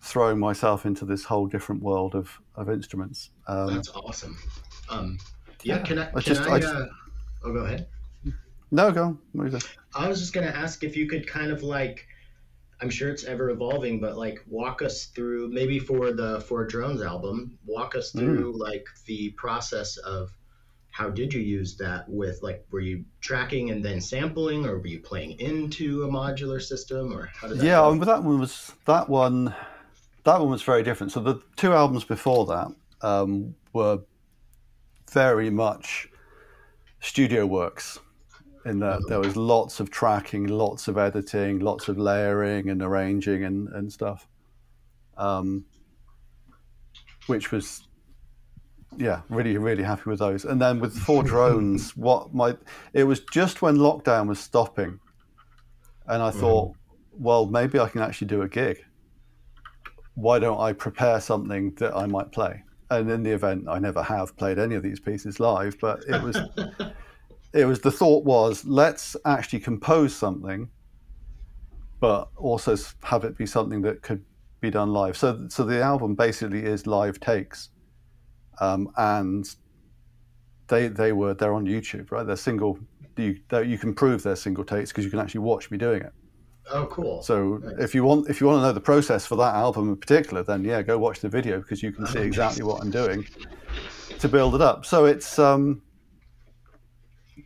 throwing 0.03 0.39
myself 0.39 0.85
into 0.85 1.05
this 1.05 1.25
whole 1.25 1.47
different 1.47 1.83
world 1.83 2.15
of 2.15 2.41
of 2.57 2.69
instruments. 2.69 3.31
Um, 3.47 3.75
That's 3.75 3.89
awesome. 3.91 4.37
Um, 4.91 5.17
yeah, 5.63 5.77
Yeah, 5.77 5.83
can 5.85 5.99
I? 6.01 6.11
I 6.15 6.21
just- 6.21 6.43
I? 6.43 6.55
I 6.55 6.61
just- 6.61 6.75
uh, 6.75 6.87
oh, 7.45 7.53
go 7.53 7.61
ahead. 7.61 7.87
no, 8.71 8.91
go 8.93 9.05
on. 9.05 9.19
What 9.33 9.45
do 9.47 9.53
you 9.53 9.59
think? 9.59 9.77
I 9.95 10.09
was 10.09 10.21
just 10.21 10.33
gonna 10.33 10.47
ask 10.49 10.83
if 10.85 10.97
you 10.97 11.07
could 11.09 11.27
kind 11.27 11.51
of 11.51 11.63
like, 11.63 12.07
I'm 12.81 12.91
sure 12.91 13.11
it's 13.11 13.25
ever 13.25 13.51
evolving, 13.51 14.01
but 14.01 14.17
like 14.19 14.45
walk 14.49 14.83
us 14.83 15.07
through 15.07 15.49
maybe 15.49 15.79
for 15.79 16.13
the 16.13 16.41
Four 16.43 16.67
Drones 16.67 17.01
album, 17.01 17.59
walk 17.65 17.95
us 17.95 18.11
through 18.11 18.59
like 18.59 18.87
the 19.07 19.31
process 19.31 19.97
of 19.99 20.31
how 20.91 21.09
did 21.09 21.33
you 21.33 21.41
use 21.41 21.77
that 21.79 22.07
with 22.09 22.43
like 22.43 22.67
were 22.71 22.81
you 22.81 23.03
tracking 23.23 23.71
and 23.71 23.83
then 23.83 23.99
sampling 24.01 24.67
or 24.67 24.79
were 24.79 24.87
you 24.87 25.01
playing 25.01 25.41
into 25.41 26.03
a 26.03 26.09
modular 26.09 26.61
system 26.61 27.15
or 27.15 27.31
how 27.35 27.49
did 27.49 27.59
that 27.59 27.65
Yeah, 27.65 27.89
mean, 27.89 27.99
but 27.99 28.07
that 28.07 28.23
one 28.23 28.39
was 28.41 28.73
that 28.87 29.09
one. 29.09 29.55
That 30.25 30.41
one 30.41 30.51
was 30.51 30.63
very 30.63 30.83
different. 30.83 31.13
So 31.13 31.21
the 31.21 31.41
two 31.57 31.73
albums 31.73 32.05
before 32.05 32.47
that 32.47 32.69
um, 33.01 33.55
were 33.73 34.01
very 35.11 35.51
much 35.51 36.09
studio 37.01 37.47
works. 37.47 37.99
In 38.65 38.79
that 38.79 39.01
there 39.09 39.19
was 39.19 39.37
lots 39.37 39.81
of 39.81 39.91
tracking, 39.91 40.47
lots 40.47 40.87
of 40.87 40.97
editing, 40.97 41.59
lots 41.59 41.89
of 41.89 41.99
layering 41.99 42.71
and 42.71 42.81
arranging 42.81 43.43
and, 43.43 43.69
and 43.71 43.93
stuff, 43.93 44.29
um, 45.17 45.65
which 47.27 47.51
was 47.51 47.89
yeah, 48.99 49.23
really 49.29 49.59
really 49.59 49.83
happy 49.83 50.03
with 50.07 50.21
those. 50.21 50.45
And 50.45 50.61
then 50.61 50.79
with 50.79 50.97
four 50.97 51.25
drones, 51.25 51.97
what 51.97 52.33
my 52.33 52.57
it 52.93 53.03
was 53.03 53.19
just 53.33 53.63
when 53.63 53.79
lockdown 53.79 54.29
was 54.29 54.39
stopping, 54.39 55.01
and 56.07 56.23
I 56.23 56.31
thought, 56.31 56.77
well, 57.19 57.47
maybe 57.47 57.81
I 57.81 57.89
can 57.89 58.01
actually 58.01 58.29
do 58.29 58.43
a 58.43 58.49
gig. 58.49 58.85
Why 60.15 60.39
don't 60.39 60.61
I 60.61 60.73
prepare 60.73 61.21
something 61.21 61.75
that 61.77 61.97
I 61.97 62.07
might 62.07 62.33
play? 62.33 62.63
And 62.91 63.11
in 63.11 63.23
the 63.23 63.31
event, 63.31 63.67
I 63.69 63.79
never 63.79 64.03
have 64.03 64.37
played 64.37 64.59
any 64.59 64.75
of 64.75 64.83
these 64.83 65.01
pieces 65.01 65.41
live, 65.41 65.79
but 65.81 66.05
it 66.07 66.23
was 66.23 66.39
it 67.53 67.65
was 67.65 67.81
the 67.81 67.91
thought 67.91 68.25
was 68.25 68.65
let's 68.65 69.17
actually 69.25 69.61
compose 69.61 70.15
something, 70.15 70.69
but 72.01 72.29
also 72.37 72.77
have 73.03 73.25
it 73.25 73.37
be 73.37 73.47
something 73.47 73.83
that 73.83 74.03
could 74.03 74.25
be 74.61 74.71
done 74.71 74.93
live. 74.93 75.17
So 75.17 75.47
so 75.49 75.65
the 75.65 75.83
album 75.83 76.15
basically 76.15 76.65
is 76.65 76.87
live 76.87 77.19
takes, 77.21 77.71
um, 78.61 78.91
and 78.97 79.49
they 80.69 80.89
they 80.89 81.13
were 81.13 81.35
they're 81.35 81.55
on 81.55 81.67
YouTube, 81.67 82.11
right? 82.11 82.27
They're 82.27 82.37
single. 82.37 82.79
You 83.17 83.39
they, 83.49 83.65
you 83.65 83.79
can 83.79 83.95
prove 83.95 84.23
they're 84.23 84.37
single 84.37 84.65
takes 84.65 84.91
because 84.91 85.05
you 85.05 85.11
can 85.11 85.21
actually 85.21 85.41
watch 85.41 85.71
me 85.71 85.79
doing 85.79 86.03
it. 86.03 86.13
Oh, 86.71 86.87
cool. 86.87 87.23
So 87.23 87.59
Nice. 87.59 87.75
if 87.79 87.95
you 87.95 88.05
want 88.05 88.29
if 88.29 88.41
you 88.41 88.47
want 88.47 88.59
to 88.59 88.63
know 88.63 88.73
the 88.73 88.81
process 88.81 89.27
for 89.27 89.37
that 89.37 89.55
album 89.55 89.89
in 89.89 89.97
particular, 89.97 90.43
then 90.43 90.65
yeah, 90.65 90.83
go 90.83 90.99
watch 90.99 91.21
the 91.21 91.29
video 91.29 91.59
because 91.59 91.83
you 91.83 91.93
can 91.93 92.07
see 92.07 92.21
exactly 92.31 92.63
what 92.63 92.83
I'm 92.83 92.91
doing 92.91 93.27
to 94.19 94.29
build 94.29 94.55
it 94.55 94.61
up. 94.61 94.87
So 94.87 95.07
it's 95.07 95.39
um 95.39 95.83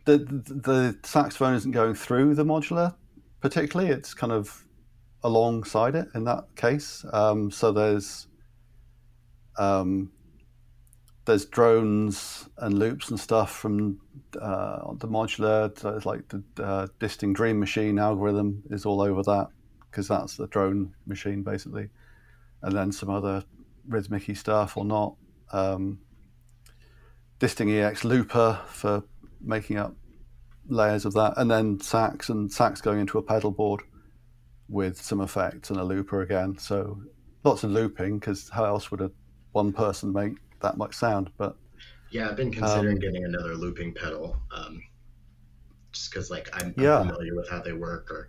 the, 0.05 0.17
the 0.17 0.53
the 0.53 0.99
saxophone 1.03 1.53
isn't 1.55 1.71
going 1.71 1.95
through 1.95 2.35
the 2.35 2.45
modular 2.45 2.95
particularly. 3.41 3.91
It's 3.91 4.13
kind 4.13 4.33
of 4.33 4.65
alongside 5.23 5.95
it 5.95 6.07
in 6.15 6.23
that 6.25 6.45
case. 6.55 7.05
Um, 7.11 7.51
so 7.51 7.71
there's 7.71 8.27
um, 9.57 10.11
there's 11.27 11.45
drones 11.45 12.47
and 12.57 12.79
loops 12.79 13.09
and 13.09 13.19
stuff 13.19 13.51
from 13.51 13.99
uh, 14.41 14.93
the 14.93 15.07
modular. 15.07 15.77
So 15.77 15.89
it's 15.89 16.05
like 16.05 16.23
the 16.29 16.41
uh, 16.63 16.87
Disting 16.99 17.33
Dream 17.33 17.59
Machine 17.59 17.99
algorithm 17.99 18.63
is 18.69 18.85
all 18.85 19.01
over 19.01 19.21
that 19.23 19.49
because 19.91 20.07
that's 20.07 20.37
the 20.37 20.47
drone 20.47 20.93
machine 21.05 21.43
basically, 21.43 21.89
and 22.61 22.73
then 22.73 22.91
some 22.91 23.09
other 23.09 23.43
rhythmic 23.87 24.35
stuff 24.37 24.77
or 24.77 24.85
not. 24.85 25.15
Um, 25.51 25.99
Disting 27.39 27.71
EX 27.71 28.05
Looper 28.05 28.59
for 28.67 29.03
making 29.41 29.77
up 29.77 29.95
layers 30.69 31.03
of 31.03 31.13
that, 31.13 31.33
and 31.35 31.51
then 31.51 31.79
sax 31.81 32.29
and 32.29 32.51
sax 32.51 32.79
going 32.79 33.01
into 33.01 33.17
a 33.17 33.21
pedal 33.21 33.51
board 33.51 33.81
with 34.69 34.99
some 34.99 35.19
effects 35.19 35.69
and 35.69 35.79
a 35.79 35.83
looper 35.83 36.21
again. 36.21 36.57
So 36.57 37.01
lots 37.43 37.65
of 37.65 37.71
looping 37.71 38.19
because 38.19 38.49
how 38.49 38.63
else 38.63 38.91
would 38.91 39.01
a 39.01 39.11
one 39.51 39.73
person 39.73 40.13
make 40.13 40.37
that 40.61 40.77
much 40.77 40.95
sound? 40.95 41.29
But 41.37 41.55
Yeah, 42.09 42.29
I've 42.29 42.35
been 42.35 42.51
considering 42.51 42.97
Um, 42.97 42.99
getting 42.99 43.25
another 43.25 43.55
looping 43.55 43.93
pedal. 43.93 44.37
Um, 44.51 44.81
just 45.91 46.11
because 46.11 46.29
like 46.29 46.49
I'm, 46.53 46.73
I'm 46.77 47.07
familiar 47.07 47.35
with 47.35 47.49
how 47.49 47.61
they 47.61 47.73
work, 47.73 48.11
or 48.11 48.27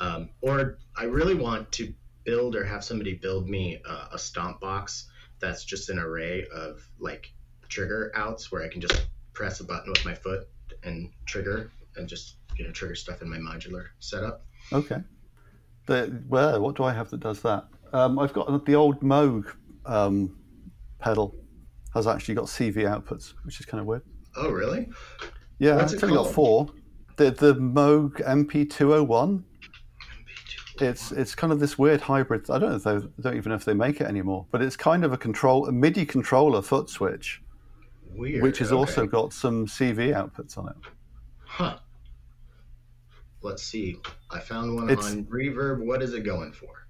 um, 0.00 0.30
or 0.40 0.78
I 0.96 1.04
really 1.04 1.34
want 1.34 1.72
to 1.72 1.92
build 2.24 2.56
or 2.56 2.64
have 2.64 2.84
somebody 2.84 3.14
build 3.14 3.48
me 3.48 3.80
a, 3.86 4.14
a 4.14 4.18
stomp 4.18 4.60
box 4.60 5.08
that's 5.40 5.64
just 5.64 5.88
an 5.90 5.98
array 5.98 6.44
of 6.54 6.86
like 6.98 7.32
trigger 7.68 8.12
outs 8.14 8.50
where 8.50 8.62
I 8.62 8.68
can 8.68 8.80
just 8.80 9.06
press 9.32 9.60
a 9.60 9.64
button 9.64 9.90
with 9.90 10.04
my 10.04 10.14
foot 10.14 10.48
and 10.82 11.10
trigger 11.24 11.70
and 11.96 12.08
just 12.08 12.36
you 12.56 12.64
know 12.64 12.72
trigger 12.72 12.94
stuff 12.94 13.22
in 13.22 13.28
my 13.28 13.38
modular 13.38 13.86
setup. 14.00 14.44
Okay. 14.72 14.98
The, 15.86 16.20
well, 16.28 16.60
what 16.60 16.74
do 16.74 16.82
I 16.82 16.92
have 16.92 17.10
that 17.10 17.20
does 17.20 17.42
that? 17.42 17.64
Um, 17.92 18.18
I've 18.18 18.32
got 18.32 18.66
the 18.66 18.74
old 18.74 19.00
Moog 19.00 19.52
um, 19.84 20.36
pedal 20.98 21.34
has 21.96 22.06
actually 22.06 22.34
got 22.34 22.44
CV 22.44 22.76
outputs, 22.84 23.34
which 23.44 23.58
is 23.58 23.66
kind 23.66 23.80
of 23.80 23.86
weird. 23.86 24.02
Oh 24.36 24.50
really? 24.50 24.88
Yeah, 25.58 25.76
What's 25.76 25.94
it's 25.94 26.02
it 26.02 26.06
only 26.06 26.22
got 26.22 26.30
four. 26.30 26.68
The 27.16 27.30
the 27.30 27.54
Moog 27.54 28.22
MP201. 28.22 29.42
It's 30.78 31.10
it's 31.10 31.34
kind 31.34 31.52
of 31.54 31.58
this 31.58 31.78
weird 31.78 32.02
hybrid. 32.02 32.50
I 32.50 32.58
don't 32.58 32.70
know 32.70 32.76
if 32.76 32.84
they 32.84 33.22
don't 33.22 33.36
even 33.36 33.48
know 33.50 33.56
if 33.56 33.64
they 33.64 33.72
make 33.74 34.00
it 34.02 34.06
anymore, 34.06 34.46
but 34.50 34.60
it's 34.60 34.76
kind 34.76 35.04
of 35.04 35.12
a 35.14 35.16
control 35.16 35.66
a 35.66 35.72
MIDI 35.72 36.04
controller 36.04 36.60
foot 36.60 36.90
switch, 36.90 37.42
Weird. 38.14 38.42
which 38.42 38.58
has 38.58 38.72
okay. 38.72 38.76
also 38.78 39.06
got 39.06 39.32
some 39.32 39.66
CV 39.66 40.12
outputs 40.14 40.58
on 40.58 40.68
it. 40.68 40.76
Huh. 41.44 41.78
Let's 43.40 43.62
see. 43.62 43.96
I 44.30 44.40
found 44.40 44.74
one 44.74 44.90
It's- 44.90 45.12
on 45.12 45.24
Reverb. 45.24 45.78
What 45.86 46.02
is 46.02 46.12
it 46.12 46.24
going 46.24 46.52
for? 46.52 46.85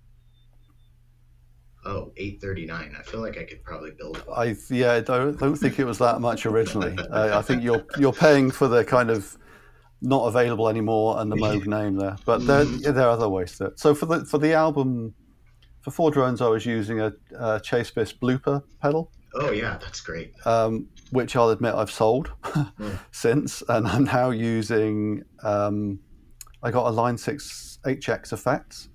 Oh, 1.87 2.13
839. 2.17 2.97
I 2.99 3.03
feel 3.03 3.21
like 3.21 3.39
I 3.39 3.45
could 3.45 3.63
probably 3.63 3.93
build 3.93 4.19
one. 4.27 4.37
I 4.49 4.57
yeah, 4.69 4.93
I 4.95 5.01
don't 5.01 5.39
don't 5.39 5.57
think 5.57 5.79
it 5.79 5.85
was 5.85 5.99
that 5.99 6.21
much 6.21 6.45
originally. 6.47 6.97
I, 7.13 7.39
I 7.39 7.43
think 7.43 7.63
you're 7.63 7.85
you're 7.99 8.13
paying 8.13 8.51
for 8.51 8.67
the 8.69 8.85
kind 8.85 9.11
of 9.11 9.37
not 10.03 10.27
available 10.27 10.69
anymore 10.69 11.21
and 11.21 11.31
the 11.31 11.37
Moog 11.37 11.67
name 11.79 11.97
there, 11.97 12.17
but 12.27 12.47
there 12.47 12.65
yeah, 12.65 12.91
there 12.91 13.07
are 13.07 13.11
other 13.11 13.29
ways 13.29 13.57
to. 13.59 13.73
So 13.77 13.95
for 13.95 14.07
the 14.07 14.25
for 14.27 14.39
the 14.39 14.53
album, 14.53 15.15
for 15.81 15.91
four 15.93 16.11
drones, 16.11 16.41
I 16.43 16.49
was 16.49 16.67
using 16.67 17.01
a, 17.01 17.13
a 17.39 17.61
Chase 17.61 17.91
Bliss 17.93 18.13
blooper 18.13 18.63
pedal, 18.83 19.13
Oh, 19.35 19.51
yeah, 19.53 19.79
that's 19.81 20.01
great. 20.01 20.33
um, 20.47 20.89
which 21.11 21.37
I'll 21.37 21.51
admit 21.51 21.75
I've 21.75 21.91
sold 21.91 22.33
since, 23.13 23.63
and 23.69 23.87
I'm 23.87 24.05
now 24.05 24.31
using. 24.31 25.23
Um, 25.43 26.01
I 26.63 26.71
got 26.71 26.87
a 26.89 26.91
Line 26.91 27.17
Six 27.19 27.79
HX 27.87 28.33
Effects, 28.33 28.89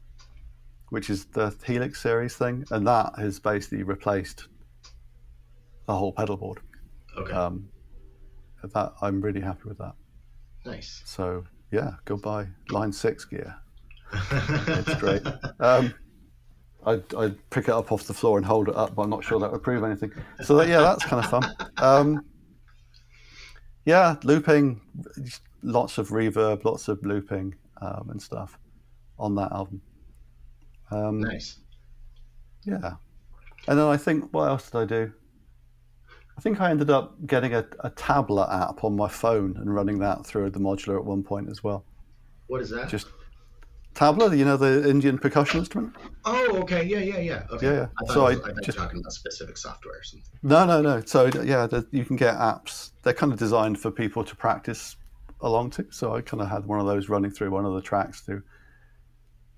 which 0.92 1.10
is 1.10 1.26
the 1.26 1.54
Helix 1.66 2.00
series 2.02 2.36
thing, 2.36 2.64
and 2.72 2.86
that 2.86 3.14
has 3.18 3.40
basically 3.40 3.84
replaced 3.84 4.48
the 5.88 5.96
whole 5.96 6.14
pedal 6.14 6.38
board. 6.38 6.60
Okay, 7.18 7.34
Um, 7.34 7.68
that 8.74 8.94
I'm 9.02 9.20
really 9.22 9.42
happy 9.42 9.64
with 9.66 9.80
that. 9.80 9.94
nice. 10.66 11.02
So 11.06 11.44
yeah, 11.72 11.94
goodbye 12.06 12.48
line 12.70 12.92
six 12.94 13.26
gear. 13.26 13.56
It's 14.68 14.94
great. 14.96 15.24
Um, 15.60 15.94
I'd, 16.86 17.14
I'd 17.16 17.50
pick 17.52 17.66
it 17.70 17.72
up 17.74 17.92
off 17.92 18.04
the 18.04 18.14
floor 18.14 18.38
and 18.38 18.46
hold 18.46 18.68
it 18.70 18.76
up, 18.76 18.96
but 18.96 19.04
I'm 19.04 19.10
not 19.10 19.24
sure 19.24 19.40
that 19.40 19.52
would 19.52 19.64
prove 19.64 19.84
anything. 19.84 20.12
So 20.44 20.56
that, 20.58 20.68
yeah, 20.68 20.82
that's 20.82 21.06
kind 21.06 21.24
of 21.24 21.30
fun. 21.32 21.56
Um, 21.78 22.26
yeah, 23.86 24.16
looping, 24.24 24.82
lots 25.64 25.98
of 25.98 26.10
reverb, 26.10 26.64
lots 26.66 26.88
of 26.88 27.04
looping 27.06 27.56
um, 27.82 28.10
and 28.12 28.22
stuff 28.22 28.58
on 29.20 29.36
that 29.36 29.52
album. 29.52 29.82
Um, 30.92 31.20
nice. 31.22 31.58
Yeah. 32.64 32.94
And 33.68 33.80
then 33.80 33.86
I 33.88 33.98
think, 33.98 34.34
what 34.34 34.48
else 34.48 34.70
did 34.70 34.78
I 34.80 34.86
do? 34.86 35.12
I 36.38 36.42
think 36.42 36.60
I 36.60 36.72
ended 36.72 36.90
up 36.90 37.16
getting 37.28 37.54
a, 37.54 37.66
a 37.82 37.92
tabla 37.92 38.52
app 38.70 38.84
on 38.84 38.96
my 38.96 39.08
phone 39.08 39.56
and 39.58 39.74
running 39.74 40.00
that 40.00 40.26
through 40.26 40.50
the 40.50 40.60
modular 40.60 40.98
at 40.98 41.06
one 41.06 41.24
point 41.24 41.50
as 41.50 41.64
well. 41.64 41.86
What 42.48 42.62
is 42.62 42.70
that? 42.72 42.90
Just 42.90 43.08
tabla, 43.94 44.36
you 44.36 44.46
know, 44.46 44.58
the 44.58 44.90
Indian 44.90 45.18
percussion 45.18 45.60
instrument? 45.60 45.96
oh, 46.26 46.58
okay. 46.62 46.84
Yeah, 46.84 47.00
yeah, 47.00 47.20
yeah. 47.20 47.44
Okay. 47.52 47.68
Yeah, 47.68 47.74
yeah. 47.74 47.88
I 48.02 48.06
thought, 48.06 48.14
So 48.14 48.24
was, 48.24 48.40
I 48.42 48.50
I 48.50 48.54
just- 48.64 48.78
talking 48.78 49.00
about 49.00 49.14
specific 49.14 49.58
software 49.58 50.00
or 50.00 50.04
something. 50.04 50.30
No, 50.44 50.66
no, 50.66 50.82
no. 50.82 51.02
So, 51.06 51.26
yeah, 51.44 51.68
the, 51.68 51.88
you 51.92 52.06
can 52.06 52.16
get 52.16 52.36
apps. 52.36 52.92
They're 53.04 53.14
kind 53.14 53.32
of 53.32 53.38
designed 53.40 53.80
for 53.80 53.92
people 53.92 54.24
to 54.24 54.36
practice 54.36 54.96
along 55.42 55.72
to. 55.72 55.86
So 55.92 56.16
I 56.16 56.22
kind 56.22 56.42
of 56.42 56.50
had 56.50 56.66
one 56.66 56.80
of 56.80 56.86
those 56.86 57.10
running 57.10 57.32
through 57.32 57.52
one 57.52 57.66
of 57.66 57.74
the 57.74 57.82
tracks 57.82 58.22
through 58.22 58.44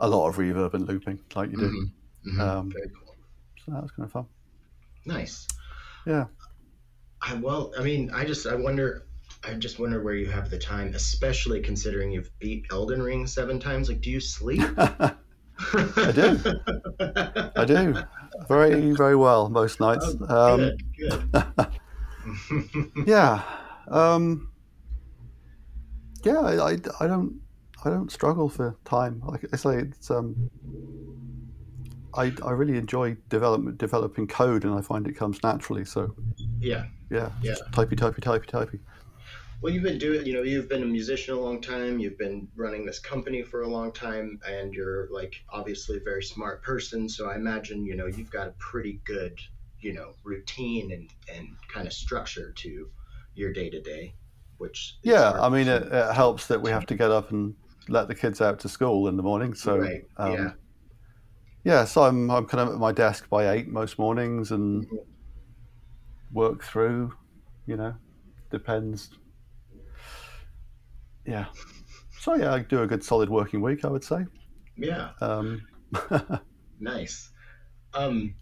a 0.04 0.08
lot 0.08 0.28
of 0.28 0.36
reverb 0.36 0.74
and 0.74 0.88
looping, 0.88 1.20
like 1.34 1.50
you 1.52 1.58
do. 1.58 1.92
Mhm, 2.26 2.36
mhm. 2.36 2.40
Um, 2.40 2.72
Very 2.72 2.90
cool. 2.90 3.16
So 3.66 3.72
that 3.72 3.82
was 3.82 3.92
kind 3.92 4.06
of 4.06 4.12
fun. 4.12 4.26
Nice. 5.06 5.48
Yeah. 6.06 6.26
I, 7.22 7.36
well, 7.36 7.72
I 7.80 7.84
mean, 7.84 8.12
I 8.12 8.26
just, 8.26 8.46
I 8.46 8.56
wonder, 8.56 9.08
I 9.46 9.54
just 9.54 9.80
wonder 9.80 10.04
where 10.04 10.14
you 10.14 10.30
have 10.30 10.50
the 10.50 10.60
time, 10.60 10.94
especially 10.94 11.62
considering 11.62 12.12
you've 12.12 12.30
beat 12.40 12.66
Elden 12.70 13.02
Ring 13.02 13.26
seven 13.28 13.60
times. 13.60 13.88
Like, 13.88 14.02
do 14.02 14.12
you 14.12 14.20
sleep? 14.20 14.62
I 14.78 16.12
do. 16.14 16.40
I 17.56 17.66
do. 17.66 17.96
Very, 18.50 18.92
very 18.92 19.16
well 19.16 19.48
most 19.50 19.80
nights. 19.80 20.06
Um, 20.28 20.58
good, 20.98 21.32
good. 21.32 21.68
yeah 23.06 23.44
um 23.90 24.50
yeah 26.24 26.40
I, 26.40 26.72
I, 26.72 26.78
I 27.02 27.08
don't 27.08 27.42
i 27.86 27.90
don't 27.90 28.12
struggle 28.12 28.50
for 28.50 28.76
time 28.86 29.22
like 29.26 29.46
i 29.54 29.56
say 29.56 29.78
it's 29.78 30.10
um 30.12 30.50
i 32.16 32.32
i 32.44 32.52
really 32.52 32.78
enjoy 32.78 33.16
development 33.30 33.78
developing 33.78 34.28
code 34.28 34.64
and 34.64 34.74
i 34.74 34.82
find 34.82 35.08
it 35.08 35.16
comes 35.16 35.42
naturally 35.44 35.86
so 35.86 36.14
yeah. 36.60 36.86
yeah, 37.12 37.30
Yeah. 37.42 37.56
typey 37.72 37.96
typey 37.96 38.20
typey 38.20 38.46
typey 38.46 38.80
Well, 39.62 39.74
you've 39.74 39.84
been 39.84 39.98
doing, 39.98 40.26
you 40.26 40.34
know, 40.34 40.44
you've 40.44 40.68
been 40.68 40.84
a 40.84 40.86
musician 40.86 41.36
a 41.36 41.40
long 41.40 41.62
time. 41.62 41.98
You've 41.98 42.18
been 42.18 42.50
running 42.56 42.86
this 42.86 43.00
company 43.00 43.44
for 43.44 43.62
a 43.62 43.68
long 43.68 43.94
time, 43.94 44.40
and 44.46 44.74
you're 44.74 45.08
like 45.10 45.36
obviously 45.50 45.96
a 45.98 46.02
very 46.02 46.22
smart 46.22 46.62
person. 46.64 47.08
So 47.08 47.30
I 47.30 47.36
imagine, 47.36 47.86
you 47.86 47.96
know, 47.96 48.08
you've 48.08 48.30
got 48.30 48.48
a 48.48 48.54
pretty 48.60 49.00
good, 49.06 49.40
you 49.80 49.94
know, 49.94 50.16
routine 50.26 50.92
and 50.92 51.10
and 51.34 51.48
kind 51.74 51.88
of 51.88 51.94
structure 51.94 52.52
to 52.52 52.90
your 53.36 53.54
day 53.54 53.70
to 53.70 53.82
day, 53.82 54.16
which 54.58 54.98
yeah 55.04 55.32
i 55.42 55.50
mean 55.50 55.68
it, 55.68 55.84
it 55.92 56.14
helps 56.14 56.48
that 56.48 56.62
we 56.62 56.70
have 56.72 56.86
to 56.86 56.96
get 56.96 57.12
up 57.12 57.32
and 57.32 57.56
let 57.90 58.08
the 58.08 58.16
kids 58.16 58.42
out 58.42 58.60
to 58.60 58.70
school 58.70 59.08
in 59.08 59.18
the 59.18 59.24
morning 59.24 59.54
so 59.54 59.78
right, 59.78 60.02
um, 60.18 60.34
yeah, 60.34 60.50
yeah 61.64 61.86
so 61.86 62.04
i'm 62.04 62.30
i'm 62.32 62.46
kind 62.46 62.68
of 62.68 62.74
at 62.74 62.80
my 62.80 62.92
desk 62.92 63.30
by 63.30 63.50
eight 63.52 63.68
most 63.68 63.98
mornings 64.00 64.52
and 64.52 64.86
Mhm. 64.86 64.98
work 66.32 66.64
through 66.64 67.14
you 67.66 67.76
know 67.76 67.96
depends 68.52 69.10
yeah 71.26 71.46
so 72.20 72.36
yeah 72.36 72.54
i 72.54 72.60
do 72.60 72.82
a 72.82 72.88
good 72.88 73.04
solid 73.04 73.30
working 73.30 73.62
week 73.62 73.86
i 73.86 73.88
would 73.90 74.04
say 74.04 74.26
yeah. 74.76 75.12
um, 75.22 75.62
Nice. 76.80 77.32
Um, 77.94 78.36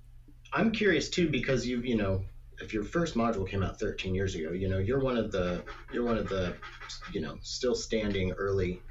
I'm 0.54 0.72
curious 0.72 1.10
too 1.10 1.30
because 1.30 1.66
you 1.66 1.82
you 1.82 1.96
know 1.96 2.24
if 2.62 2.74
your 2.74 2.84
first 2.84 3.16
module 3.16 3.48
came 3.48 3.64
out 3.64 3.80
13 3.80 4.16
years 4.16 4.36
ago, 4.36 4.52
you 4.52 4.70
know 4.70 4.78
you're 4.80 5.00
one 5.00 5.18
of 5.18 5.32
the 5.32 5.64
you're 5.92 6.06
one 6.06 6.18
of 6.18 6.30
the 6.30 6.56
you 7.14 7.22
know 7.22 7.38
still 7.42 7.76
standing 7.76 8.32
early 8.34 8.82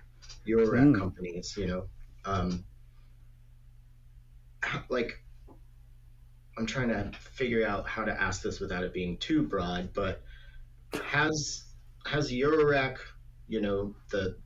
Eurorack 0.47 0.93
Mm. 0.93 0.95
companies. 0.95 1.55
You 1.57 1.67
know, 1.67 1.91
um, 2.25 2.65
like 4.89 5.23
I'm 6.57 6.67
trying 6.67 6.89
to 6.89 7.17
figure 7.19 7.67
out 7.67 7.89
how 7.89 8.05
to 8.05 8.13
ask 8.21 8.43
this 8.43 8.61
without 8.61 8.85
it 8.85 8.93
being 8.93 9.19
too 9.19 9.47
broad, 9.47 9.93
but 9.93 10.23
has 10.95 11.65
has 12.07 12.31
Eurorack 12.33 12.99
you 13.49 13.61
know 13.61 13.97
the 14.11 14.41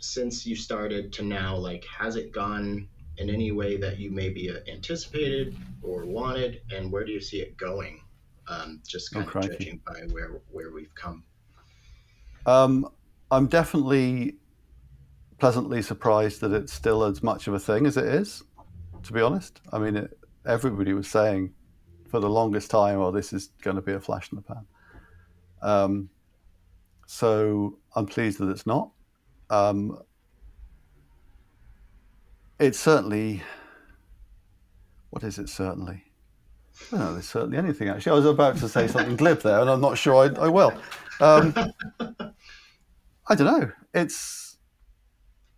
since 0.00 0.46
you 0.46 0.56
started 0.56 1.12
to 1.14 1.22
now 1.24 1.56
like 1.56 1.84
has 1.86 2.16
it 2.16 2.32
gone 2.32 2.88
in 3.18 3.30
any 3.30 3.52
way 3.52 3.76
that 3.78 3.98
you 3.98 4.10
maybe 4.12 4.50
anticipated 4.68 5.56
or 5.82 6.06
wanted, 6.06 6.62
and 6.70 6.92
where 6.92 7.04
do 7.04 7.12
you 7.12 7.20
see 7.20 7.40
it 7.42 7.56
going? 7.56 8.02
Um, 8.48 8.82
just 8.86 9.12
kind 9.12 9.28
Oh, 9.28 9.30
of 9.30 9.40
judging 9.40 9.82
by 9.86 10.02
where 10.12 10.42
where 10.50 10.72
we've 10.72 10.94
come. 10.94 11.26
um, 12.46 12.88
i'm 13.30 13.46
definitely 13.46 14.36
pleasantly 15.40 15.80
surprised 15.80 16.42
that 16.42 16.52
it's 16.52 16.72
still 16.72 17.02
as 17.02 17.22
much 17.22 17.48
of 17.48 17.54
a 17.54 17.58
thing 17.58 17.86
as 17.86 17.96
it 17.96 18.04
is 18.04 18.44
to 19.02 19.12
be 19.12 19.20
honest. 19.20 19.60
I 19.72 19.78
mean 19.78 19.96
it, 19.96 20.18
everybody 20.46 20.92
was 20.92 21.08
saying 21.08 21.54
for 22.08 22.20
the 22.20 22.28
longest 22.28 22.70
time 22.70 22.98
oh 22.98 23.10
this 23.10 23.32
is 23.32 23.50
going 23.62 23.76
to 23.76 23.82
be 23.82 23.92
a 23.92 24.00
flash 24.00 24.30
in 24.30 24.36
the 24.36 24.42
pan. 24.42 24.66
Um, 25.62 26.10
so 27.06 27.78
i'm 27.96 28.06
pleased 28.06 28.38
that 28.38 28.50
it's 28.50 28.66
not. 28.66 28.90
Um, 29.48 29.98
it's 32.58 32.78
certainly 32.78 33.42
what 35.08 35.24
is 35.24 35.38
it 35.38 35.48
certainly? 35.48 36.04
Know 36.92 37.12
there's 37.12 37.28
certainly 37.28 37.58
anything 37.58 37.88
actually. 37.88 38.12
I 38.12 38.14
was 38.14 38.26
about 38.26 38.56
to 38.58 38.68
say 38.68 38.86
something 38.86 39.16
glib 39.16 39.40
there 39.40 39.60
and 39.60 39.70
i'm 39.70 39.80
not 39.80 39.96
sure 39.96 40.16
i, 40.16 40.44
I 40.44 40.48
will. 40.48 40.72
Um, 41.20 41.54
i 43.28 43.34
don't 43.34 43.46
know. 43.46 43.72
It's 43.94 44.49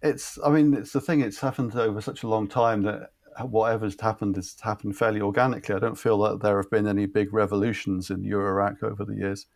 it's 0.03 0.39
i 0.45 0.51
mean 0.51 0.75
it's 0.75 0.93
the 0.93 1.01
thing 1.01 1.21
it's 1.21 1.41
happened 1.41 1.75
over 1.75 2.01
such 2.01 2.23
a 2.23 2.29
long 2.29 2.49
time 2.49 2.83
that 2.83 3.11
whatever's 3.41 3.99
happened 4.01 4.37
has 4.37 4.57
happened 4.61 4.97
fairly 4.97 5.21
organically 5.21 5.75
i 5.75 5.79
don't 5.79 5.99
feel 5.99 6.19
that 6.19 6.41
there 6.41 6.57
have 6.57 6.71
been 6.71 6.87
any 6.87 7.07
big 7.07 7.33
revolutions 7.33 8.11
in 8.11 8.23
eurorack 8.23 8.83
over 8.83 9.05
the 9.05 9.15
years 9.15 9.47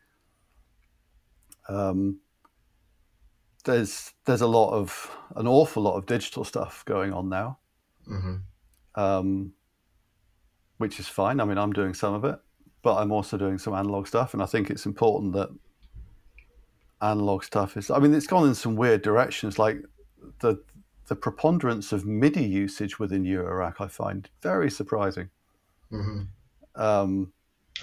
um, 1.68 2.20
there's 3.64 4.12
there's 4.24 4.40
a 4.40 4.46
lot 4.46 4.70
of 4.70 5.10
an 5.34 5.46
awful 5.46 5.82
lot 5.82 5.96
of 5.96 6.06
digital 6.06 6.44
stuff 6.44 6.84
going 6.84 7.12
on 7.12 7.28
now, 7.28 7.58
hmm 8.06 8.36
um, 8.94 9.52
which 10.78 10.98
is 10.98 11.06
fine. 11.06 11.40
I 11.40 11.44
mean, 11.44 11.58
I'm 11.58 11.72
doing 11.72 11.92
some 11.92 12.14
of 12.14 12.24
it, 12.24 12.38
but 12.82 12.96
I'm 12.96 13.12
also 13.12 13.36
doing 13.36 13.58
some 13.58 13.74
analog 13.74 14.06
stuff, 14.06 14.32
and 14.32 14.42
I 14.42 14.46
think 14.46 14.70
it's 14.70 14.86
important 14.86 15.34
that 15.34 15.50
analog 17.02 17.44
stuff 17.44 17.76
is. 17.76 17.90
I 17.90 17.98
mean, 17.98 18.14
it's 18.14 18.26
gone 18.26 18.48
in 18.48 18.54
some 18.54 18.76
weird 18.76 19.02
directions, 19.02 19.58
like 19.58 19.82
the 20.40 20.62
the 21.08 21.16
preponderance 21.16 21.92
of 21.92 22.04
MIDI 22.04 22.44
usage 22.44 22.98
within 22.98 23.24
Eurorack. 23.24 23.74
I 23.80 23.88
find 23.88 24.28
very 24.42 24.70
surprising. 24.70 25.30
hmm 25.90 26.22
Um, 26.74 27.32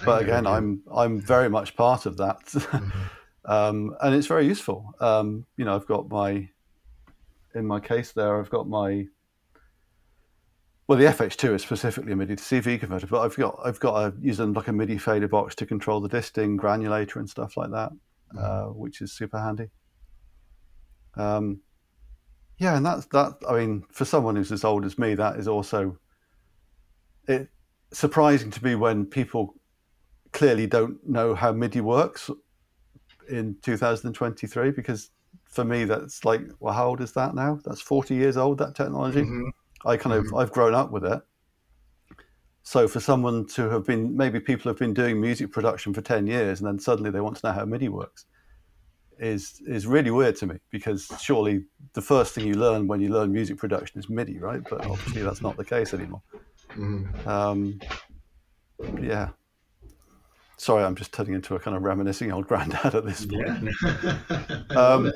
but 0.04 0.22
again, 0.22 0.46
I'm 0.46 0.82
I'm 0.92 1.20
very 1.20 1.48
much 1.48 1.76
part 1.76 2.06
of 2.06 2.16
that, 2.18 2.40
um, 3.44 3.96
and 4.00 4.14
it's 4.14 4.26
very 4.26 4.46
useful. 4.46 4.94
Um, 5.00 5.46
you 5.56 5.64
know, 5.64 5.74
I've 5.74 5.86
got 5.86 6.08
my 6.08 6.48
in 7.54 7.66
my 7.66 7.80
case 7.80 8.12
there. 8.12 8.38
I've 8.38 8.50
got 8.50 8.68
my 8.68 9.06
well, 10.86 10.98
the 10.98 11.06
FH2 11.06 11.54
is 11.54 11.62
specifically 11.62 12.12
a 12.12 12.16
MIDI 12.16 12.36
to 12.36 12.42
CV 12.42 12.78
converter, 12.78 13.06
but 13.06 13.22
I've 13.22 13.36
got 13.36 13.58
I've 13.64 13.80
got 13.80 13.96
a 13.96 14.14
using 14.20 14.52
like 14.52 14.68
a 14.68 14.72
MIDI 14.72 14.98
fader 14.98 15.28
box 15.28 15.54
to 15.56 15.66
control 15.66 16.00
the 16.00 16.08
disting, 16.08 16.58
granulator, 16.58 17.16
and 17.16 17.28
stuff 17.30 17.56
like 17.56 17.70
that, 17.70 17.92
uh, 18.38 18.66
which 18.66 19.00
is 19.00 19.12
super 19.12 19.38
handy. 19.40 19.70
Um, 21.16 21.62
yeah, 22.58 22.76
and 22.76 22.86
that's 22.86 23.06
that. 23.06 23.34
I 23.48 23.58
mean, 23.58 23.84
for 23.90 24.04
someone 24.04 24.36
who's 24.36 24.52
as 24.52 24.64
old 24.64 24.84
as 24.84 24.98
me, 24.98 25.14
that 25.14 25.36
is 25.36 25.48
also 25.48 25.98
it 27.26 27.48
surprising 27.92 28.50
to 28.50 28.64
me 28.64 28.74
when 28.74 29.06
people 29.06 29.54
clearly 30.32 30.66
don't 30.66 31.06
know 31.08 31.34
how 31.34 31.52
MIDI 31.52 31.80
works 31.80 32.30
in 33.28 33.56
2023 33.62 34.70
because 34.72 35.10
for 35.44 35.64
me 35.64 35.84
that's 35.84 36.24
like 36.24 36.42
well 36.60 36.74
how 36.74 36.88
old 36.88 37.00
is 37.00 37.12
that 37.12 37.34
now 37.34 37.58
that's 37.64 37.80
40 37.80 38.14
years 38.14 38.36
old 38.36 38.58
that 38.58 38.74
technology 38.74 39.22
Mhm. 39.22 39.50
i 39.86 39.96
kind 39.96 40.14
of 40.16 40.34
i've 40.34 40.52
grown 40.52 40.74
up 40.74 40.90
with 40.90 41.04
it 41.04 41.22
so 42.62 42.88
for 42.88 43.00
someone 43.00 43.46
to 43.46 43.68
have 43.70 43.84
been 43.86 44.16
maybe 44.16 44.40
people 44.40 44.70
have 44.70 44.78
been 44.78 44.94
doing 44.94 45.20
music 45.20 45.52
production 45.52 45.94
for 45.94 46.00
10 46.02 46.26
years 46.26 46.60
and 46.60 46.66
then 46.68 46.78
suddenly 46.78 47.10
they 47.10 47.20
want 47.20 47.36
to 47.36 47.46
know 47.46 47.52
how 47.52 47.64
midi 47.64 47.88
works 47.88 48.26
is 49.18 49.62
is 49.66 49.86
really 49.86 50.10
weird 50.10 50.36
to 50.36 50.46
me 50.46 50.56
because 50.70 51.08
surely 51.20 51.64
the 51.92 52.02
first 52.02 52.34
thing 52.34 52.46
you 52.46 52.54
learn 52.54 52.86
when 52.88 53.00
you 53.00 53.08
learn 53.10 53.32
music 53.32 53.56
production 53.58 53.98
is 54.00 54.08
midi 54.08 54.38
right 54.38 54.62
but 54.68 54.84
obviously 54.86 55.22
that's 55.22 55.40
not 55.42 55.56
the 55.56 55.64
case 55.64 55.94
anymore 55.94 56.22
Mhm. 56.70 57.26
um, 57.26 57.80
yeah. 59.00 59.28
Sorry, 60.56 60.82
I'm 60.84 60.94
just 60.96 61.12
turning 61.12 61.34
into 61.34 61.54
a 61.54 61.60
kind 61.60 61.76
of 61.76 61.82
reminiscing 61.82 62.32
old 62.32 62.46
granddad 62.48 62.94
at 62.94 63.04
this 63.04 63.26
point. 63.26 63.46
Yeah. 63.82 64.62
Um, 64.70 65.06
it. 65.06 65.14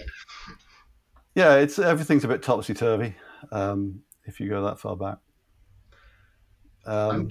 Yeah, 1.34 1.55
it's 1.57 1.78
everything's 1.78 2.24
a 2.24 2.28
bit 2.28 2.42
topsy 2.42 2.74
turvy 2.74 3.14
um, 3.51 4.01
if 4.24 4.38
you 4.40 4.49
go 4.49 4.62
that 4.64 4.78
far 4.78 4.96
back. 4.96 5.18
I'm, 6.86 7.11
Um, 7.22 7.28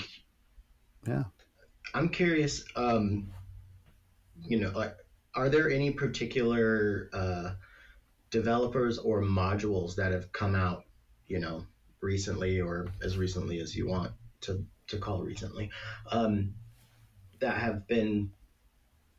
yeah. 1.08 1.24
I'm 1.94 2.10
curious. 2.10 2.64
Um, 2.76 3.30
you 4.42 4.60
know, 4.60 4.72
like, 4.72 4.96
are 5.38 5.50
there 5.50 5.70
any 5.70 5.92
particular 5.92 7.10
uh, 7.14 7.52
developers 8.32 8.98
or 8.98 9.22
modules 9.22 9.96
that 9.96 10.12
have 10.12 10.32
come 10.34 10.56
out, 10.56 10.84
you 11.28 11.40
know, 11.40 11.66
recently 12.02 12.60
or 12.60 12.88
as 13.04 13.18
recently 13.18 13.60
as 13.60 13.76
you 13.76 13.88
want 13.88 14.12
to 14.42 14.66
to 14.88 14.98
call 14.98 15.22
recently, 15.22 15.70
um, 16.12 16.56
that 17.40 17.58
have 17.58 17.88
been 17.88 18.32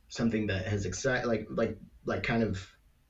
something 0.08 0.48
that 0.48 0.66
has 0.66 0.86
excited, 0.86 1.26
like 1.26 1.46
like 1.50 1.78
like 2.04 2.24
kind 2.24 2.42
of 2.42 2.66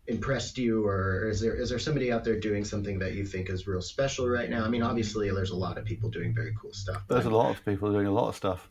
impressed 0.06 0.58
you, 0.58 0.86
or 0.86 1.30
is 1.30 1.40
there 1.40 1.54
is 1.54 1.70
there 1.70 1.78
somebody 1.78 2.12
out 2.12 2.24
there 2.24 2.38
doing 2.38 2.64
something 2.64 2.98
that 2.98 3.14
you 3.14 3.24
think 3.24 3.48
is 3.48 3.66
real 3.66 3.80
special 3.80 4.28
right 4.28 4.50
now? 4.50 4.64
I 4.64 4.68
mean, 4.68 4.82
obviously, 4.82 5.30
there's 5.30 5.50
a 5.50 5.56
lot 5.56 5.78
of 5.78 5.86
people 5.86 6.10
doing 6.10 6.34
very 6.34 6.54
cool 6.60 6.74
stuff. 6.74 7.02
There's 7.08 7.24
a 7.24 7.30
lot 7.30 7.50
of 7.50 7.64
people 7.64 7.90
doing 7.90 8.06
a 8.06 8.12
lot 8.12 8.28
of 8.28 8.36
stuff. 8.36 8.68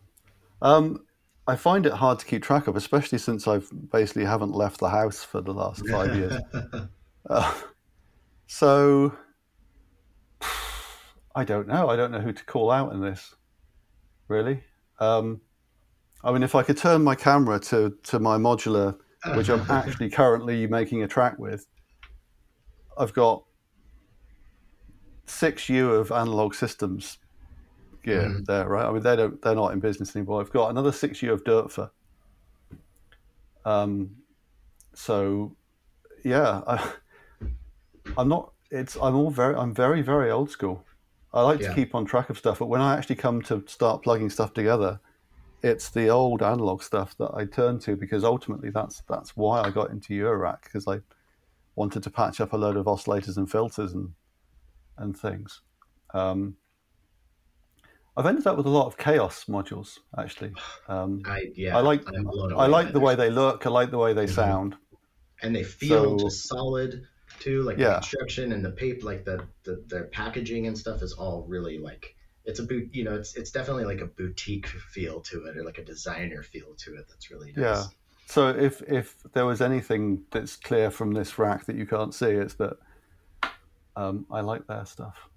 Um, 0.61 1.06
I 1.47 1.55
find 1.55 1.85
it 1.85 1.93
hard 1.93 2.19
to 2.19 2.25
keep 2.25 2.43
track 2.43 2.67
of, 2.67 2.75
especially 2.75 3.17
since 3.17 3.47
I've 3.47 3.69
basically 3.91 4.25
haven't 4.25 4.53
left 4.53 4.79
the 4.79 4.89
house 4.89 5.23
for 5.23 5.41
the 5.41 5.53
last 5.53 5.87
five 5.87 6.15
years. 6.15 6.39
Uh, 7.29 7.53
so 8.45 9.13
I 11.35 11.43
don't 11.43 11.67
know. 11.67 11.89
I 11.89 11.97
don't 11.97 12.09
know 12.11 12.21
who 12.21 12.31
to 12.31 12.45
call 12.45 12.71
out 12.71 12.93
in 12.93 13.01
this, 13.01 13.35
really. 14.29 14.63
Um, 14.99 15.41
I 16.23 16.31
mean, 16.31 16.41
if 16.41 16.55
I 16.55 16.63
could 16.63 16.77
turn 16.77 17.03
my 17.03 17.15
camera 17.15 17.59
to, 17.59 17.97
to 18.03 18.19
my 18.19 18.37
modular, 18.37 18.97
which 19.35 19.49
I'm 19.49 19.59
actually 19.69 20.09
currently 20.09 20.67
making 20.67 21.03
a 21.03 21.07
track 21.09 21.37
with, 21.37 21.67
I've 22.97 23.11
got 23.11 23.43
six 25.25 25.67
U 25.67 25.91
of 25.91 26.11
analog 26.11 26.55
systems 26.55 27.17
gear 28.07 28.29
Mhm. 28.29 28.45
there, 28.45 28.67
right? 28.67 28.85
I 28.85 28.91
mean, 28.91 29.03
they 29.03 29.15
don't, 29.15 29.41
they're 29.41 29.55
not 29.55 29.73
in 29.73 29.79
business 29.79 30.15
anymore. 30.15 30.41
I've 30.41 30.51
got 30.51 30.69
another 30.69 30.91
six 30.91 31.21
year 31.21 31.33
of 31.33 31.43
Doepfer. 31.43 31.91
Um, 33.65 34.23
so, 34.95 35.55
yeah, 36.23 36.61
I, 36.67 36.93
I'm 38.17 38.29
not. 38.29 38.53
It's 38.71 38.95
I'm 38.97 39.15
all 39.15 39.29
very 39.31 39.55
I'm 39.55 39.73
very 39.73 40.01
very 40.01 40.29
old 40.31 40.49
school. 40.51 40.85
I 41.33 41.41
like 41.43 41.61
Yeah. 41.61 41.69
to 41.69 41.75
keep 41.75 41.95
on 41.95 42.05
track 42.05 42.29
of 42.29 42.37
stuff, 42.37 42.59
but 42.59 42.67
when 42.67 42.81
I 42.81 42.97
actually 42.97 43.15
come 43.17 43.41
to 43.43 43.63
start 43.67 44.03
plugging 44.03 44.29
stuff 44.29 44.53
together, 44.53 44.99
it's 45.63 45.89
the 45.89 46.09
old 46.09 46.41
analog 46.41 46.83
stuff 46.83 47.15
that 47.17 47.31
I 47.33 47.45
turn 47.45 47.79
to 47.79 47.95
because 47.95 48.23
ultimately 48.23 48.69
that's 48.71 49.01
that's 49.09 49.37
why 49.37 49.61
I 49.61 49.71
got 49.71 49.91
into 49.91 50.13
Eurorack 50.13 50.63
because 50.63 50.87
I 50.87 51.01
wanted 51.75 52.03
to 52.03 52.09
patch 52.11 52.41
up 52.41 52.53
a 52.53 52.57
load 52.57 52.77
of 52.77 52.85
oscillators 52.87 53.37
and 53.37 53.49
filters 53.49 53.93
and 53.93 54.13
and 54.97 55.17
things. 55.17 55.61
Um, 56.13 56.57
I've 58.17 58.25
ended 58.25 58.47
up 58.47 58.57
with 58.57 58.65
a 58.65 58.69
lot 58.69 58.87
of 58.87 58.97
Xaoc 58.97 59.45
modules 59.47 59.99
actually. 60.17 60.51
Um, 60.87 61.21
I 61.25 61.51
yeah. 61.55 61.77
I 61.77 61.81
like 61.81 62.03
blown 62.03 62.53
I 62.53 62.65
like 62.67 62.91
the 62.91 62.99
way 62.99 63.15
they 63.15 63.29
look. 63.29 63.65
I 63.65 63.69
like 63.69 63.91
the 63.91 63.97
way 63.99 64.13
they 64.13 64.25
Mhm. 64.25 64.35
sound. 64.35 64.75
and 65.43 65.55
they 65.55 65.63
feel 65.63 66.17
So- 66.17 66.25
just 66.25 66.47
solid 66.47 67.05
too 67.39 67.61
like 67.61 67.77
the 67.77 67.93
construction 67.93 68.51
and 68.53 68.65
the 68.65 68.71
paper 68.71 69.05
like 69.05 69.23
the, 69.23 69.45
the 69.63 69.83
their 69.87 70.05
packaging 70.05 70.65
and 70.65 70.75
stuff 70.75 71.03
is 71.03 71.13
all 71.13 71.45
really 71.47 71.77
like 71.77 72.15
it's 72.45 72.57
a 72.59 72.63
boot 72.63 72.89
you 72.93 73.03
know 73.03 73.13
it's 73.15 73.35
it's 73.35 73.51
definitely 73.51 73.85
like 73.85 74.01
a 74.01 74.07
boutique 74.07 74.65
feel 74.65 75.21
to 75.21 75.45
it 75.45 75.55
or 75.55 75.63
like 75.63 75.77
a 75.77 75.83
designer 75.85 76.41
feel 76.41 76.73
to 76.77 76.95
it 76.95 77.05
that's 77.07 77.29
really 77.29 77.51
nice 77.51 77.57
Yeah. 77.57 77.83
So 78.25 78.49
if 78.49 78.81
if 78.81 79.15
there 79.33 79.45
was 79.45 79.61
anything 79.61 80.23
that's 80.31 80.55
clear 80.55 80.89
from 80.89 81.11
this 81.11 81.37
rack 81.37 81.65
that 81.67 81.75
you 81.75 81.85
can't 81.85 82.13
see, 82.15 82.31
it's 82.31 82.55
that 82.55 82.77
um, 83.95 84.25
I 84.31 84.41
like 84.41 84.65
their 84.67 84.85
stuff. 84.85 85.29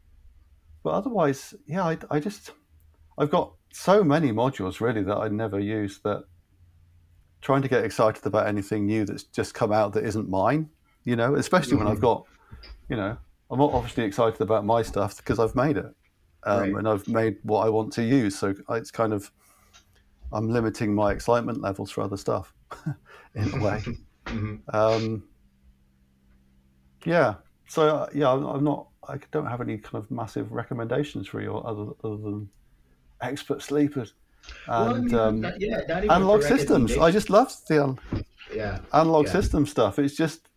But 0.82 0.90
otherwise, 0.90 1.54
yeah, 1.66 1.84
I, 1.84 1.98
I 2.10 2.18
just 2.20 2.52
I've 3.20 3.30
got 3.30 3.52
so 3.70 4.02
many 4.02 4.32
modules 4.32 4.80
really 4.80 5.02
that 5.02 5.16
I 5.16 5.28
never 5.28 5.60
use 5.60 6.00
that 6.04 6.24
trying 7.42 7.60
to 7.62 7.68
get 7.68 7.84
excited 7.84 8.24
about 8.24 8.46
anything 8.46 8.86
new 8.86 9.04
that's 9.04 9.24
just 9.24 9.52
come 9.54 9.72
out 9.72 9.92
that 9.92 10.04
isn't 10.04 10.28
mine, 10.30 10.70
you 11.04 11.16
know, 11.16 11.34
especially 11.34 11.76
when 11.76 11.86
I've 11.86 11.98
Mhm. 11.98 12.00
got, 12.00 12.26
you 12.88 12.96
know, 12.96 13.18
I'm 13.50 13.58
not 13.58 13.74
obviously 13.74 14.04
excited 14.04 14.40
about 14.40 14.64
my 14.64 14.80
stuff 14.80 15.18
because 15.18 15.38
I've 15.38 15.54
made 15.54 15.76
it 15.76 15.94
um, 16.44 16.60
Right. 16.60 16.74
and 16.76 16.88
I've 16.88 17.06
made 17.08 17.36
what 17.42 17.66
I 17.66 17.68
want 17.68 17.92
to 17.94 18.02
use. 18.02 18.38
So 18.38 18.54
it's 18.70 18.90
kind 18.90 19.12
of 19.12 19.30
I'm 20.32 20.48
limiting 20.48 20.94
my 20.94 21.12
excitement 21.12 21.60
levels 21.60 21.90
for 21.90 22.02
other 22.02 22.16
stuff 22.16 22.54
in 23.34 23.52
a 23.52 23.62
way. 23.62 23.82
Mhm. 24.26 24.62
Um, 24.72 25.24
yeah. 27.04 27.34
So 27.68 27.96
uh, 27.96 28.06
yeah, 28.14 28.32
I'm, 28.32 28.44
I'm 28.44 28.64
not. 28.64 28.88
I 29.08 29.18
don't 29.32 29.46
have 29.46 29.60
any 29.60 29.78
kind 29.78 29.96
of 29.96 30.10
massive 30.10 30.52
recommendations 30.52 31.26
for 31.26 31.40
you 31.40 31.56
other, 31.56 31.90
other 32.04 32.16
than 32.18 32.48
expert 33.22 33.62
sleepers 33.62 34.14
Well, 34.66 34.94
I 34.94 34.98
and 34.98 35.04
mean, 35.04 35.14
um, 35.14 35.42
yeah, 35.58 35.80
analog 36.08 36.42
systems. 36.42 36.96
I 36.96 37.10
just 37.10 37.30
love 37.30 37.52
the 37.68 37.96
yeah 38.52 38.80
analog 38.92 39.26
Yeah. 39.26 39.32
system 39.32 39.66
stuff. 39.66 39.98
It's 39.98 40.16
just 40.16 40.48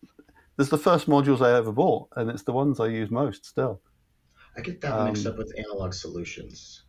there's 0.56 0.70
the 0.70 0.78
first 0.78 1.06
modules 1.08 1.40
I 1.44 1.56
ever 1.56 1.72
bought, 1.72 2.08
and 2.16 2.30
it's 2.30 2.44
the 2.44 2.52
ones 2.52 2.80
I 2.80 2.86
use 2.86 3.10
most 3.10 3.44
still. 3.46 3.82
I 4.56 4.60
get 4.60 4.80
that 4.82 5.02
mixed 5.02 5.26
um, 5.26 5.32
up 5.32 5.38
with 5.38 5.52
analog 5.58 5.94
solutions 5.94 6.84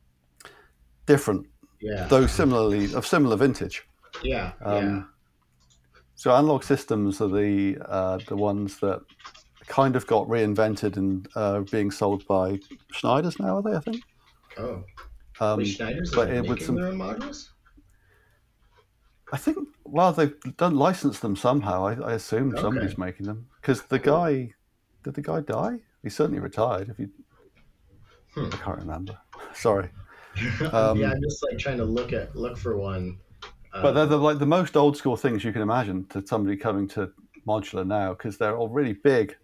Different, 1.05 1.47
yeah 1.81 2.07
though 2.07 2.25
similarly 2.27 2.93
of 2.93 3.05
similar 3.05 3.37
vintage. 3.37 3.83
yeah 4.23 4.53
Um, 4.61 5.09
So 6.15 6.31
analog 6.33 6.63
systems 6.63 7.21
are 7.21 7.27
the 7.27 7.77
uh, 7.85 8.17
the 8.27 8.35
ones 8.37 8.79
that 8.79 9.01
kind 9.67 9.95
of 9.95 10.07
got 10.07 10.27
reinvented 10.27 10.97
and 10.97 11.27
uh, 11.35 11.61
being 11.61 11.91
sold 11.91 12.25
by 12.27 12.59
Schneider's 12.91 13.39
now, 13.39 13.57
are 13.57 13.63
they? 13.63 13.75
I 13.75 13.79
think. 13.79 14.03
oh 14.57 14.83
Um, 15.39 15.63
Schneider's 15.65 16.11
but 16.13 16.29
it 16.29 16.47
would 16.47 16.61
some- 16.61 16.75
their 16.75 16.87
own 16.87 16.97
modules 16.97 17.49
I 19.33 19.37
think. 19.37 19.67
Well, 19.83 20.13
they've 20.13 20.33
done 20.57 20.75
license 20.75 21.19
them 21.19 21.35
somehow. 21.35 21.85
I, 21.87 21.93
I 21.95 22.13
assume 22.13 22.51
Okay. 22.53 22.61
somebody's 22.61 22.97
making 22.97 23.25
them 23.25 23.47
because 23.59 23.81
the 23.83 23.99
guy 23.99 24.53
did 25.03 25.13
the 25.15 25.21
guy 25.21 25.41
die? 25.41 25.79
He 26.03 26.09
certainly 26.09 26.39
retired. 26.39 26.89
If 26.89 26.99
you, 26.99 27.09
Hmm. 28.35 28.45
I 28.53 28.57
can't 28.57 28.77
remember. 28.79 29.17
Sorry, 29.53 29.89
Um, 30.73 30.99
yeah 30.99 31.11
I'm 31.11 31.21
just 31.21 31.41
like 31.43 31.57
trying 31.57 31.77
to 31.77 31.85
look 31.85 32.11
at 32.13 32.35
look 32.35 32.57
for 32.57 32.77
one 32.77 33.17
uh, 33.73 33.81
but 33.81 33.93
they're 33.93 34.05
the, 34.05 34.17
like 34.17 34.39
the 34.39 34.45
most 34.45 34.75
old 34.77 34.95
school 34.97 35.15
things 35.17 35.43
you 35.43 35.53
can 35.53 35.61
imagine 35.61 36.05
to 36.07 36.25
somebody 36.27 36.57
coming 36.57 36.87
to 36.89 37.11
modular 37.47 37.85
now 37.87 38.13
because 38.13 38.37
they're 38.37 38.57
all 38.57 38.69
really 38.69 38.93
big 38.93 39.35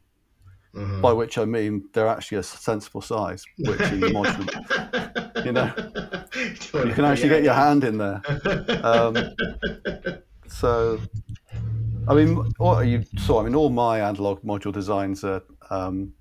Mhm. 0.75 1.01
by 1.01 1.11
which 1.11 1.37
I 1.37 1.43
mean 1.45 1.89
they're 1.93 2.07
actually 2.07 2.37
a 2.37 2.43
sensible 2.43 3.01
size, 3.01 3.43
which 3.59 3.79
are 3.81 3.91
modular. 4.17 5.10
You 5.45 5.51
know, 5.53 5.73
you 6.73 6.93
can 6.93 7.05
actually 7.05 7.29
get 7.29 7.43
your 7.43 7.53
hand 7.53 7.83
in 7.83 7.97
there. 7.97 8.21
Um, 8.83 9.17
so, 10.47 10.99
I 12.07 12.13
mean, 12.13 12.35
what 12.57 12.85
you 12.87 13.03
saw, 13.17 13.41
I 13.41 13.43
mean, 13.43 13.55
all 13.55 13.69
my 13.69 14.01
analog 14.01 14.41
module 14.43 14.71
designs 14.71 15.23
are, 15.23 15.41
um, 15.69 16.13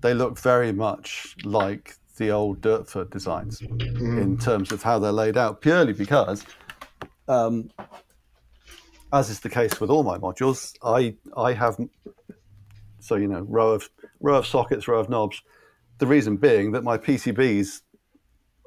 they 0.00 0.14
look 0.14 0.38
very 0.38 0.72
much 0.72 1.36
like 1.44 1.96
the 2.18 2.30
old 2.30 2.60
Doepfer 2.60 3.10
designs 3.10 3.62
in 3.62 4.38
terms 4.38 4.70
of 4.70 4.82
how 4.82 4.98
they're 4.98 5.12
laid 5.12 5.36
out, 5.36 5.60
purely 5.60 5.92
because, 5.92 6.44
um, 7.28 7.70
as 9.12 9.28
is 9.28 9.40
the 9.40 9.50
case 9.50 9.80
with 9.80 9.90
all 9.90 10.02
my 10.02 10.18
modules, 10.18 10.74
I 10.82 11.16
I 11.36 11.52
have 11.52 11.76
so 13.00 13.16
you 13.16 13.28
know 13.28 13.40
row 13.40 13.72
of 13.72 13.90
row 14.20 14.36
of 14.36 14.46
sockets, 14.46 14.88
row 14.88 15.00
of 15.00 15.08
knobs. 15.08 15.42
The 15.98 16.06
reason 16.06 16.36
being 16.36 16.72
that 16.72 16.82
my 16.82 16.98
PCBs 16.98 17.82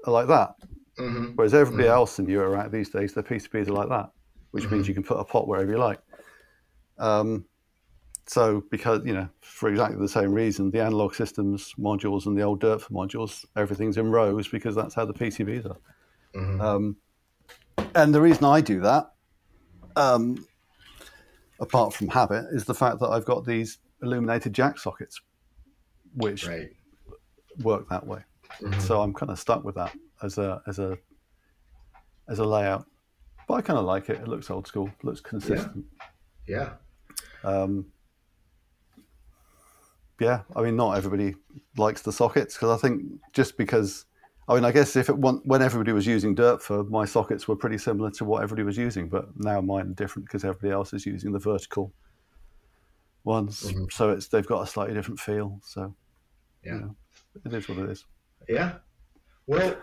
are 0.06 0.12
like 0.12 0.28
that, 0.28 0.56
Mhm. 0.98 1.36
whereas 1.36 1.54
everybody 1.54 1.88
else 1.88 2.20
in 2.20 2.28
Eurorack 2.28 2.72
these 2.72 2.90
days, 2.90 3.14
their 3.14 3.24
PCBs 3.24 3.68
are 3.68 3.74
like 3.74 3.90
that, 3.90 4.12
which 4.52 4.70
means 4.70 4.88
you 4.88 4.94
can 4.94 5.04
put 5.04 5.20
a 5.20 5.24
pot 5.24 5.48
wherever 5.48 5.70
you 5.72 5.78
like. 5.78 6.00
Um, 6.98 7.46
so 8.28 8.64
because 8.72 9.06
you 9.06 9.14
know, 9.14 9.30
for 9.42 9.70
exactly 9.70 10.00
the 10.00 10.10
same 10.10 10.32
reason, 10.34 10.72
the 10.72 10.82
analog 10.82 11.14
systems 11.14 11.74
modules 11.78 12.26
and 12.26 12.38
the 12.38 12.42
old 12.42 12.62
Doepfer 12.62 12.92
modules, 12.92 13.46
everything's 13.56 13.98
in 13.98 14.10
rows 14.10 14.48
because 14.48 14.76
that's 14.76 14.96
how 14.96 15.06
the 15.06 15.14
PCBs 15.14 15.66
are. 15.66 15.78
Mhm. 16.34 16.62
Um, 16.62 16.98
and 17.94 18.14
the 18.14 18.22
reason 18.22 18.46
I 18.46 18.62
do 18.62 18.80
that, 18.82 19.14
um, 19.96 20.46
apart 21.60 21.94
from 21.94 22.08
habit, 22.10 22.46
is 22.52 22.66
the 22.66 22.74
fact 22.74 23.00
that 23.00 23.08
I've 23.10 23.26
got 23.26 23.46
these 23.46 23.78
illuminated 24.02 24.54
jack 24.54 24.80
sockets, 24.80 25.22
which 26.16 26.48
Right. 26.48 26.70
work 27.62 27.88
that 27.90 28.06
way. 28.06 28.24
Mhm. 28.62 28.82
So 28.82 29.02
I'm 29.02 29.14
kind 29.14 29.32
of 29.32 29.40
stuck 29.40 29.64
with 29.64 29.76
that 29.76 29.94
as 30.22 30.38
a 30.38 30.62
as 30.68 30.80
a 30.80 30.98
as 32.28 32.40
a 32.40 32.46
layout. 32.46 32.86
But 33.48 33.56
I 33.56 33.62
kind 33.62 33.78
of 33.78 33.86
like 33.86 34.10
it. 34.10 34.20
It 34.20 34.28
looks 34.28 34.50
old 34.50 34.66
school. 34.68 34.90
Looks 35.04 35.22
consistent. 35.22 35.86
Yeah. 36.48 36.74
Um, 37.44 37.86
yeah, 40.20 40.42
I 40.56 40.62
mean, 40.62 40.76
not 40.76 40.94
everybody 40.98 41.36
likes 41.78 42.02
the 42.02 42.12
sockets 42.12 42.56
because 42.56 42.70
I 42.78 42.82
think 42.82 43.04
just 43.34 43.58
because, 43.58 44.06
I 44.48 44.56
mean, 44.56 44.64
I 44.64 44.72
guess 44.72 44.96
if 44.96 45.10
it 45.10 45.18
when 45.18 45.36
when 45.44 45.62
everybody 45.62 45.92
was 45.92 46.08
using 46.08 46.36
Doepfer 46.36 46.90
my 46.90 47.06
sockets 47.06 47.48
were 47.48 47.56
pretty 47.56 47.78
similar 47.78 48.10
to 48.12 48.26
what 48.26 48.42
everybody 48.42 48.64
was 48.64 48.78
using, 48.78 49.10
but 49.10 49.28
now 49.38 49.60
mine 49.62 49.92
are 49.92 49.94
different 49.94 50.26
because 50.28 50.44
everybody 50.46 50.72
else 50.72 50.94
is 50.94 51.06
using 51.06 51.32
the 51.34 51.40
vertical 51.40 51.92
ones, 53.26 53.64
Mhm. 53.64 53.92
so 53.92 54.12
it's 54.12 54.28
they've 54.28 54.46
got 54.48 54.62
a 54.62 54.68
slightly 54.68 54.94
different 54.94 55.20
feel. 55.20 55.60
So 55.64 55.94
Yeah. 56.64 56.74
you 56.76 56.80
know, 56.82 56.96
it 57.44 57.54
is 57.54 57.68
what 57.68 57.78
it 57.80 57.90
is. 57.90 58.06
Yeah. 58.48 58.74
Well, 59.48 59.78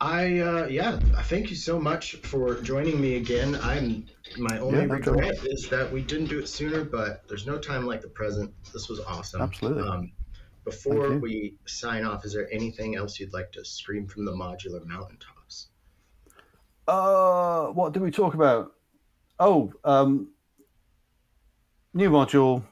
I 0.00 0.38
uh, 0.38 0.66
yeah, 0.66 0.98
thank 1.24 1.50
you 1.50 1.56
so 1.56 1.80
much 1.80 2.16
for 2.16 2.60
joining 2.60 3.00
me 3.00 3.16
again. 3.16 3.58
I'm 3.62 4.06
my 4.36 4.58
only 4.58 4.78
Yeah, 4.78 4.84
regret 4.84 5.44
is 5.44 5.68
that 5.70 5.92
we 5.92 6.02
didn't 6.02 6.26
do 6.26 6.38
it 6.38 6.48
sooner, 6.48 6.84
but 6.84 7.26
there's 7.28 7.46
no 7.46 7.58
time 7.58 7.84
like 7.86 8.02
the 8.02 8.08
present. 8.08 8.52
This 8.72 8.88
was 8.88 9.00
awesome. 9.00 9.42
Absolutely. 9.42 9.88
Um, 9.88 10.12
before 10.64 11.18
we 11.18 11.56
sign 11.66 12.04
off, 12.04 12.24
is 12.24 12.34
there 12.34 12.48
anything 12.52 12.94
else 12.94 13.18
you'd 13.18 13.32
like 13.32 13.50
to 13.52 13.64
stream 13.64 14.06
from 14.06 14.24
the 14.24 14.32
modular 14.32 14.84
mountaintops? 14.84 15.68
Uh, 16.86 17.66
what 17.68 17.92
did 17.92 18.02
we 18.02 18.10
talk 18.10 18.34
about? 18.34 18.72
Oh, 19.40 19.72
um, 19.84 20.28
new 21.94 22.10
module, 22.10 22.62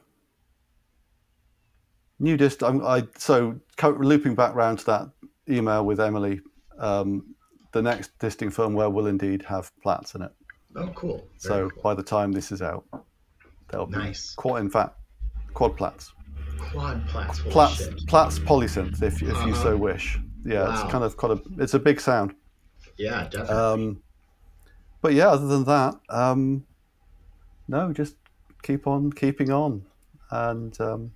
new 2.19 2.37
dist. 2.37 2.63
I'm, 2.63 2.85
I 2.85 3.03
so 3.17 3.59
looping 3.83 4.35
back 4.35 4.55
round 4.55 4.79
to 4.79 4.85
that 4.85 5.09
email 5.49 5.85
with 5.85 5.99
Emily. 5.99 6.41
Um, 6.79 7.35
the 7.73 7.81
next 7.81 8.17
disting 8.19 8.49
firmware 8.49 8.91
will 8.91 9.07
indeed 9.07 9.43
have 9.43 9.71
plaits 9.81 10.15
in 10.15 10.21
it. 10.23 10.31
Oh, 10.75 10.87
cool. 10.95 11.17
Very 11.17 11.27
So 11.37 11.69
cool. 11.69 11.83
by 11.83 11.93
the 11.93 12.03
time 12.03 12.31
this 12.31 12.51
is 12.51 12.61
out, 12.61 12.85
they'll 13.69 13.85
be 13.85 13.97
Nice. 13.97 14.33
quad. 14.35 14.61
In 14.61 14.69
fact, 14.69 14.95
quad 15.53 15.75
plaits, 15.75 16.13
quad 16.71 17.05
plaits. 17.07 17.39
Plaits, 17.41 17.77
shit. 17.77 18.07
plaits 18.07 18.39
polysynth, 18.39 19.01
if 19.01 19.21
you- 19.21 19.29
if 19.29 19.35
you 19.45 19.53
Uh-huh. 19.53 19.63
so 19.63 19.77
wish. 19.77 20.19
Yeah, 20.45 20.63
Wow. 20.63 20.73
it's 20.83 20.91
kind 20.91 21.03
of 21.03 21.17
quite 21.17 21.31
a. 21.37 21.41
It's 21.57 21.73
a 21.73 21.79
big 21.79 21.99
sound. 21.99 22.35
Yeah, 22.97 23.23
definitely. 23.23 23.55
Um, 23.55 24.01
but 25.01 25.13
yeah, 25.13 25.27
other 25.29 25.47
than 25.47 25.65
that, 25.65 25.95
um, 26.09 26.65
no, 27.67 27.91
just 27.93 28.15
keep 28.63 28.87
on 28.87 29.11
keeping 29.11 29.51
on. 29.51 29.83
And 30.31 30.79
um, 30.81 31.11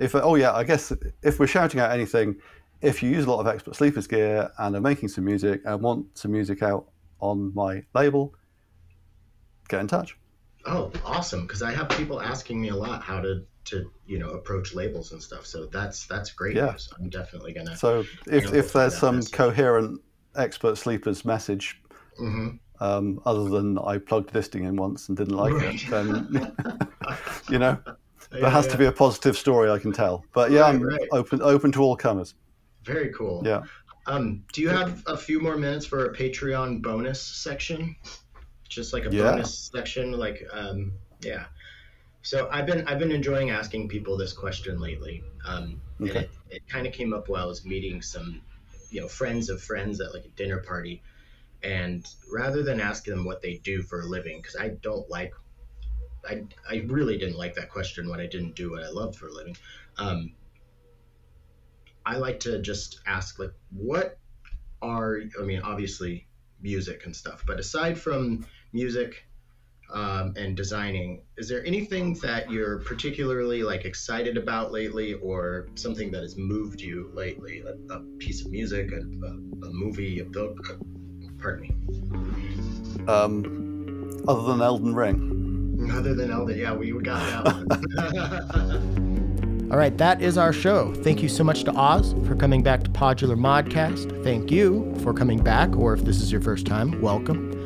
if 0.00 0.14
oh 0.14 0.34
yeah, 0.34 0.52
I 0.52 0.64
guess 0.64 0.92
if 1.22 1.38
we're 1.38 1.46
shouting 1.46 1.78
out 1.78 1.92
anything, 1.92 2.36
if 2.80 3.02
you 3.02 3.10
use 3.10 3.26
a 3.26 3.30
lot 3.30 3.40
of 3.40 3.46
expert 3.46 3.76
sleepers 3.76 4.06
gear 4.06 4.50
and 4.58 4.74
are 4.74 4.80
making 4.80 5.10
some 5.10 5.24
music 5.26 5.60
and 5.64 5.80
want 5.82 6.18
some 6.18 6.32
music 6.32 6.62
out 6.62 6.86
on 7.20 7.52
my 7.54 7.84
label, 7.94 8.34
get 9.68 9.80
in 9.80 9.86
touch. 9.86 10.16
Oh, 10.66 10.90
awesome! 11.04 11.42
Because 11.42 11.62
I 11.62 11.70
have 11.72 11.88
people 11.90 12.20
asking 12.20 12.60
me 12.60 12.70
a 12.70 12.76
lot 12.76 13.02
how 13.02 13.20
to 13.20 13.44
to 13.66 13.90
you 14.06 14.18
know 14.18 14.30
approach 14.30 14.74
labels 14.74 15.12
and 15.12 15.22
stuff. 15.22 15.46
So 15.46 15.66
that's 15.66 16.06
that's 16.06 16.32
great 16.32 16.56
Yeah. 16.56 16.70
news. 16.72 16.88
I'm 16.98 17.10
definitely 17.10 17.52
gonna. 17.52 17.76
So 17.76 18.06
if, 18.26 18.52
if 18.54 18.72
there's 18.72 18.96
some 18.96 19.16
message. 19.16 19.32
coherent 19.32 20.00
expert 20.34 20.78
sleepers 20.78 21.24
message, 21.24 21.80
hmm 22.16 22.48
um, 22.80 23.20
other 23.26 23.46
than 23.50 23.76
I 23.78 23.98
plugged 23.98 24.32
this 24.32 24.48
thing 24.48 24.64
in 24.64 24.76
once 24.76 25.08
and 25.08 25.16
didn't 25.18 25.36
like 25.36 25.52
Right. 25.52 25.74
it, 25.74 25.90
then 25.90 26.48
you 27.50 27.58
know 27.58 27.78
there 28.30 28.50
has 28.50 28.66
to 28.68 28.78
be 28.78 28.86
a 28.86 28.92
positive 28.92 29.36
story 29.36 29.70
I 29.70 29.78
can 29.78 29.92
tell. 29.92 30.24
But 30.32 30.50
yeah, 30.50 30.60
Right, 30.60 30.74
I'm 30.74 30.82
right. 30.82 31.08
open 31.12 31.42
open 31.42 31.72
to 31.72 31.82
all 31.82 31.96
comers. 31.96 32.34
Very 32.84 33.12
cool. 33.12 33.42
Yeah. 33.44 33.62
Um, 34.06 34.44
do 34.52 34.62
you 34.62 34.68
have 34.68 35.02
a 35.06 35.16
few 35.16 35.40
more 35.40 35.56
minutes 35.56 35.86
for 35.86 36.06
a 36.06 36.14
Patreon 36.14 36.82
bonus 36.82 37.20
section? 37.20 37.96
Just 38.68 38.92
like 38.92 39.04
a 39.04 39.10
Yeah. 39.10 39.32
bonus 39.32 39.70
section, 39.72 40.12
like 40.12 40.46
um, 40.52 40.92
yeah. 41.20 41.44
So 42.22 42.48
I've 42.50 42.66
been 42.66 42.86
I've 42.86 42.98
been 42.98 43.12
enjoying 43.12 43.50
asking 43.50 43.88
people 43.88 44.16
this 44.16 44.32
question 44.32 44.80
lately. 44.80 45.22
Um, 45.46 45.80
and 45.98 46.08
it, 46.10 46.30
it 46.50 46.68
kind 46.68 46.86
of 46.86 46.92
came 46.92 47.12
up 47.12 47.28
while 47.28 47.42
I 47.42 47.46
was 47.46 47.64
meeting 47.64 48.00
some, 48.02 48.40
you 48.90 49.00
know, 49.00 49.08
friends 49.08 49.48
of 49.48 49.62
friends 49.62 50.00
at 50.00 50.14
like 50.14 50.24
a 50.24 50.28
dinner 50.28 50.58
party, 50.58 51.02
and 51.62 52.06
rather 52.32 52.62
than 52.62 52.80
asking 52.80 53.14
them 53.16 53.24
what 53.24 53.42
they 53.42 53.56
do 53.64 53.82
for 53.82 54.00
a 54.00 54.06
living, 54.06 54.38
because 54.38 54.56
I 54.56 54.68
don't 54.68 55.08
like, 55.10 55.32
I 56.28 56.44
I 56.68 56.82
really 56.86 57.18
didn't 57.18 57.38
like 57.38 57.54
that 57.54 57.70
question 57.70 58.08
when 58.08 58.20
I 58.20 58.26
didn't 58.26 58.54
do 58.54 58.70
what 58.70 58.82
I 58.82 58.90
loved 58.90 59.16
for 59.16 59.28
a 59.28 59.32
living. 59.32 59.56
Um, 59.98 60.32
I 62.06 62.16
like 62.16 62.40
to 62.40 62.60
just 62.60 63.00
ask 63.06 63.38
like 63.38 63.52
what 63.70 64.18
are 64.82 65.20
I 65.38 65.42
mean 65.42 65.60
obviously 65.62 66.26
music 66.60 67.06
and 67.06 67.14
stuff, 67.14 67.44
but 67.46 67.58
aside 67.58 67.98
from 67.98 68.46
music 68.72 69.26
um, 69.92 70.34
and 70.36 70.56
designing, 70.56 71.22
is 71.36 71.48
there 71.48 71.64
anything 71.66 72.14
that 72.22 72.50
you're 72.50 72.78
particularly 72.78 73.62
like 73.62 73.84
excited 73.84 74.36
about 74.36 74.70
lately, 74.72 75.14
or 75.14 75.68
something 75.74 76.10
that 76.12 76.22
has 76.22 76.36
moved 76.36 76.80
you 76.80 77.10
lately? 77.12 77.62
A, 77.66 77.94
a 77.94 78.00
piece 78.18 78.44
of 78.44 78.50
music, 78.50 78.92
a, 78.92 79.00
a, 79.00 79.30
a 79.66 79.72
movie, 79.72 80.20
a 80.20 80.24
book. 80.24 80.78
Pardon 81.38 81.62
me. 81.62 83.06
Um, 83.08 84.22
other 84.28 84.42
than 84.42 84.62
Elden 84.62 84.94
Ring, 84.94 85.39
Other 85.92 86.14
than 86.14 86.30
Elden, 86.30 86.58
yeah, 86.58 86.74
we 86.74 86.92
we 86.92 87.02
got 87.02 87.44
that 87.44 87.66
one. 87.66 89.06
All 89.70 89.78
right, 89.78 89.96
that 89.98 90.20
is 90.20 90.36
our 90.36 90.52
show. 90.52 90.92
Thank 90.94 91.22
you 91.22 91.28
so 91.28 91.44
much 91.44 91.62
to 91.62 91.70
Oz 91.72 92.12
for 92.26 92.34
coming 92.34 92.60
back 92.62 92.82
to 92.82 92.90
Podular 92.90 93.38
Modcast. 93.38 94.24
Thank 94.24 94.50
you 94.50 94.92
for 95.04 95.14
coming 95.14 95.40
back, 95.42 95.76
or 95.76 95.94
if 95.94 96.04
this 96.04 96.20
is 96.20 96.32
your 96.32 96.40
first 96.40 96.66
time, 96.66 97.00
welcome. 97.00 97.56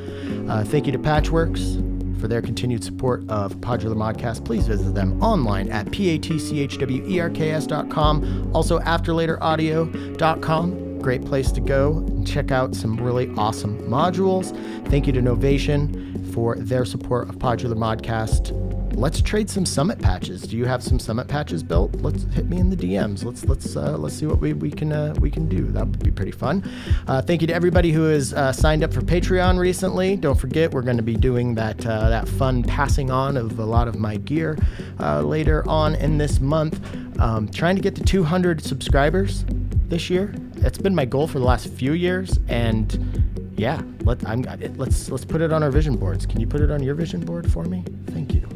Uh, 0.51 0.65
thank 0.65 0.85
you 0.85 0.93
to 0.93 0.99
Patchwerks 0.99 2.20
for 2.20 2.28
their 2.28 2.43
continued 2.43 2.85
support 2.85 3.27
of 3.31 3.57
Podular 3.57 3.97
Modcast. 3.97 4.45
Please 4.45 4.66
visit 4.66 4.95
them 4.95 5.23
online 5.23 5.70
at 5.70 5.99
E 5.99 6.19
patchwerks.com. 6.19 8.51
Also, 8.55 8.81
afterlateraudio.com. 8.81 10.99
Great 11.01 11.24
place 11.24 11.51
to 11.53 11.61
go 11.61 11.99
and 11.99 12.27
check 12.27 12.51
out 12.51 12.74
some 12.74 12.97
really 12.97 13.31
awesome 13.36 13.78
modules. 13.89 14.51
Thank 14.89 15.07
you 15.07 15.12
to 15.15 15.20
Novation 15.20 16.23
for 16.35 16.56
their 16.56 16.85
support 16.85 17.28
of 17.28 17.36
Podular 17.36 17.77
Modcast 17.77 18.52
let's 18.97 19.20
trade 19.20 19.51
some 19.51 19.66
summit 19.66 19.98
patches. 19.98 20.43
Do 20.43 20.56
you 20.56 20.65
have 20.65 20.82
some 20.82 20.98
summit 20.98 21.28
patches 21.28 21.62
built? 21.62 21.94
Let's 21.97 22.24
hit 22.24 22.47
me 22.47 22.59
in 22.59 22.70
the 22.70 22.77
DMs. 22.77 23.24
Let's 23.24 23.44
let's 23.44 23.77
uh, 23.77 23.97
let's 23.98 24.15
see 24.15 24.27
what 24.27 24.39
we, 24.39 24.52
we 24.52 24.70
can 24.70 24.93
uh, 24.93 25.15
we 25.20 25.31
can 25.31 25.48
do. 25.48 25.66
That 25.66 25.86
would 25.86 26.02
be 26.02 26.11
pretty 26.11 26.31
fun. 26.31 26.69
Uh, 27.06 27.20
thank 27.23 27.40
you 27.40 27.47
to 27.48 27.55
everybody 27.55 27.93
who 27.93 28.05
has 28.05 28.32
uh, 28.32 28.52
signed 28.52 28.85
up 28.85 28.93
for 28.93 29.01
Patreon 29.01 29.59
recently. 29.59 30.16
Don't 30.16 30.39
forget 30.39 30.70
we're 30.70 30.82
going 30.82 30.97
to 30.97 31.02
be 31.02 31.16
doing 31.16 31.55
that 31.55 31.85
uh, 31.86 32.09
that 32.09 32.28
fun 32.28 32.62
passing 32.62 33.11
on 33.11 33.36
of 33.36 33.59
a 33.59 33.65
lot 33.65 33.89
of 33.89 33.98
my 33.98 34.16
gear 34.16 34.56
uh, 35.01 35.20
later 35.23 35.69
on 35.69 35.94
in 35.97 36.19
this 36.19 36.40
month. 36.40 36.81
Um, 37.20 37.48
trying 37.48 37.77
to 37.77 37.82
get 37.82 37.94
to 37.97 38.02
200 38.02 38.62
subscribers 38.62 39.44
this 39.89 40.11
year. 40.11 40.35
It's 40.56 40.78
been 40.78 40.94
my 40.94 41.05
goal 41.05 41.28
for 41.28 41.39
the 41.39 41.44
last 41.44 41.69
few 41.69 41.93
years, 41.93 42.39
and 42.48 43.34
yeah, 43.56 43.81
let 44.02 44.26
I'm 44.26 44.43
let's 44.76 45.10
let's 45.10 45.24
put 45.24 45.40
it 45.40 45.52
on 45.52 45.62
our 45.62 45.70
vision 45.70 45.97
boards. 45.97 46.26
Can 46.26 46.40
you 46.40 46.47
put 46.47 46.60
it 46.60 46.70
on 46.70 46.82
your 46.82 46.94
vision 46.94 47.20
board 47.20 47.51
for 47.51 47.64
me? 47.64 47.85
Thank 48.09 48.35
you. 48.35 48.47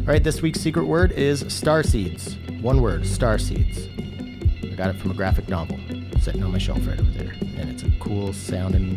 All 0.00 0.12
right, 0.12 0.22
this 0.22 0.40
week's 0.40 0.60
secret 0.60 0.86
word 0.86 1.12
is 1.12 1.44
star 1.52 1.82
seeds. 1.82 2.36
One 2.60 2.80
word, 2.80 3.06
star 3.06 3.38
seeds. 3.38 3.88
I 4.62 4.74
got 4.76 4.94
it 4.94 5.00
from 5.00 5.10
a 5.10 5.14
graphic 5.14 5.48
novel 5.48 5.78
sitting 6.20 6.42
on 6.44 6.52
my 6.52 6.58
shelf 6.58 6.86
right 6.86 7.00
over 7.00 7.10
there, 7.10 7.32
and 7.40 7.70
it's 7.70 7.82
a 7.82 7.90
cool 7.98 8.32
sounding 8.32 8.96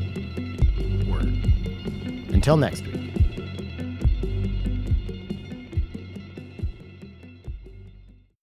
word. 1.10 1.28
Until 2.34 2.58
next 2.58 2.86
week. 2.86 2.99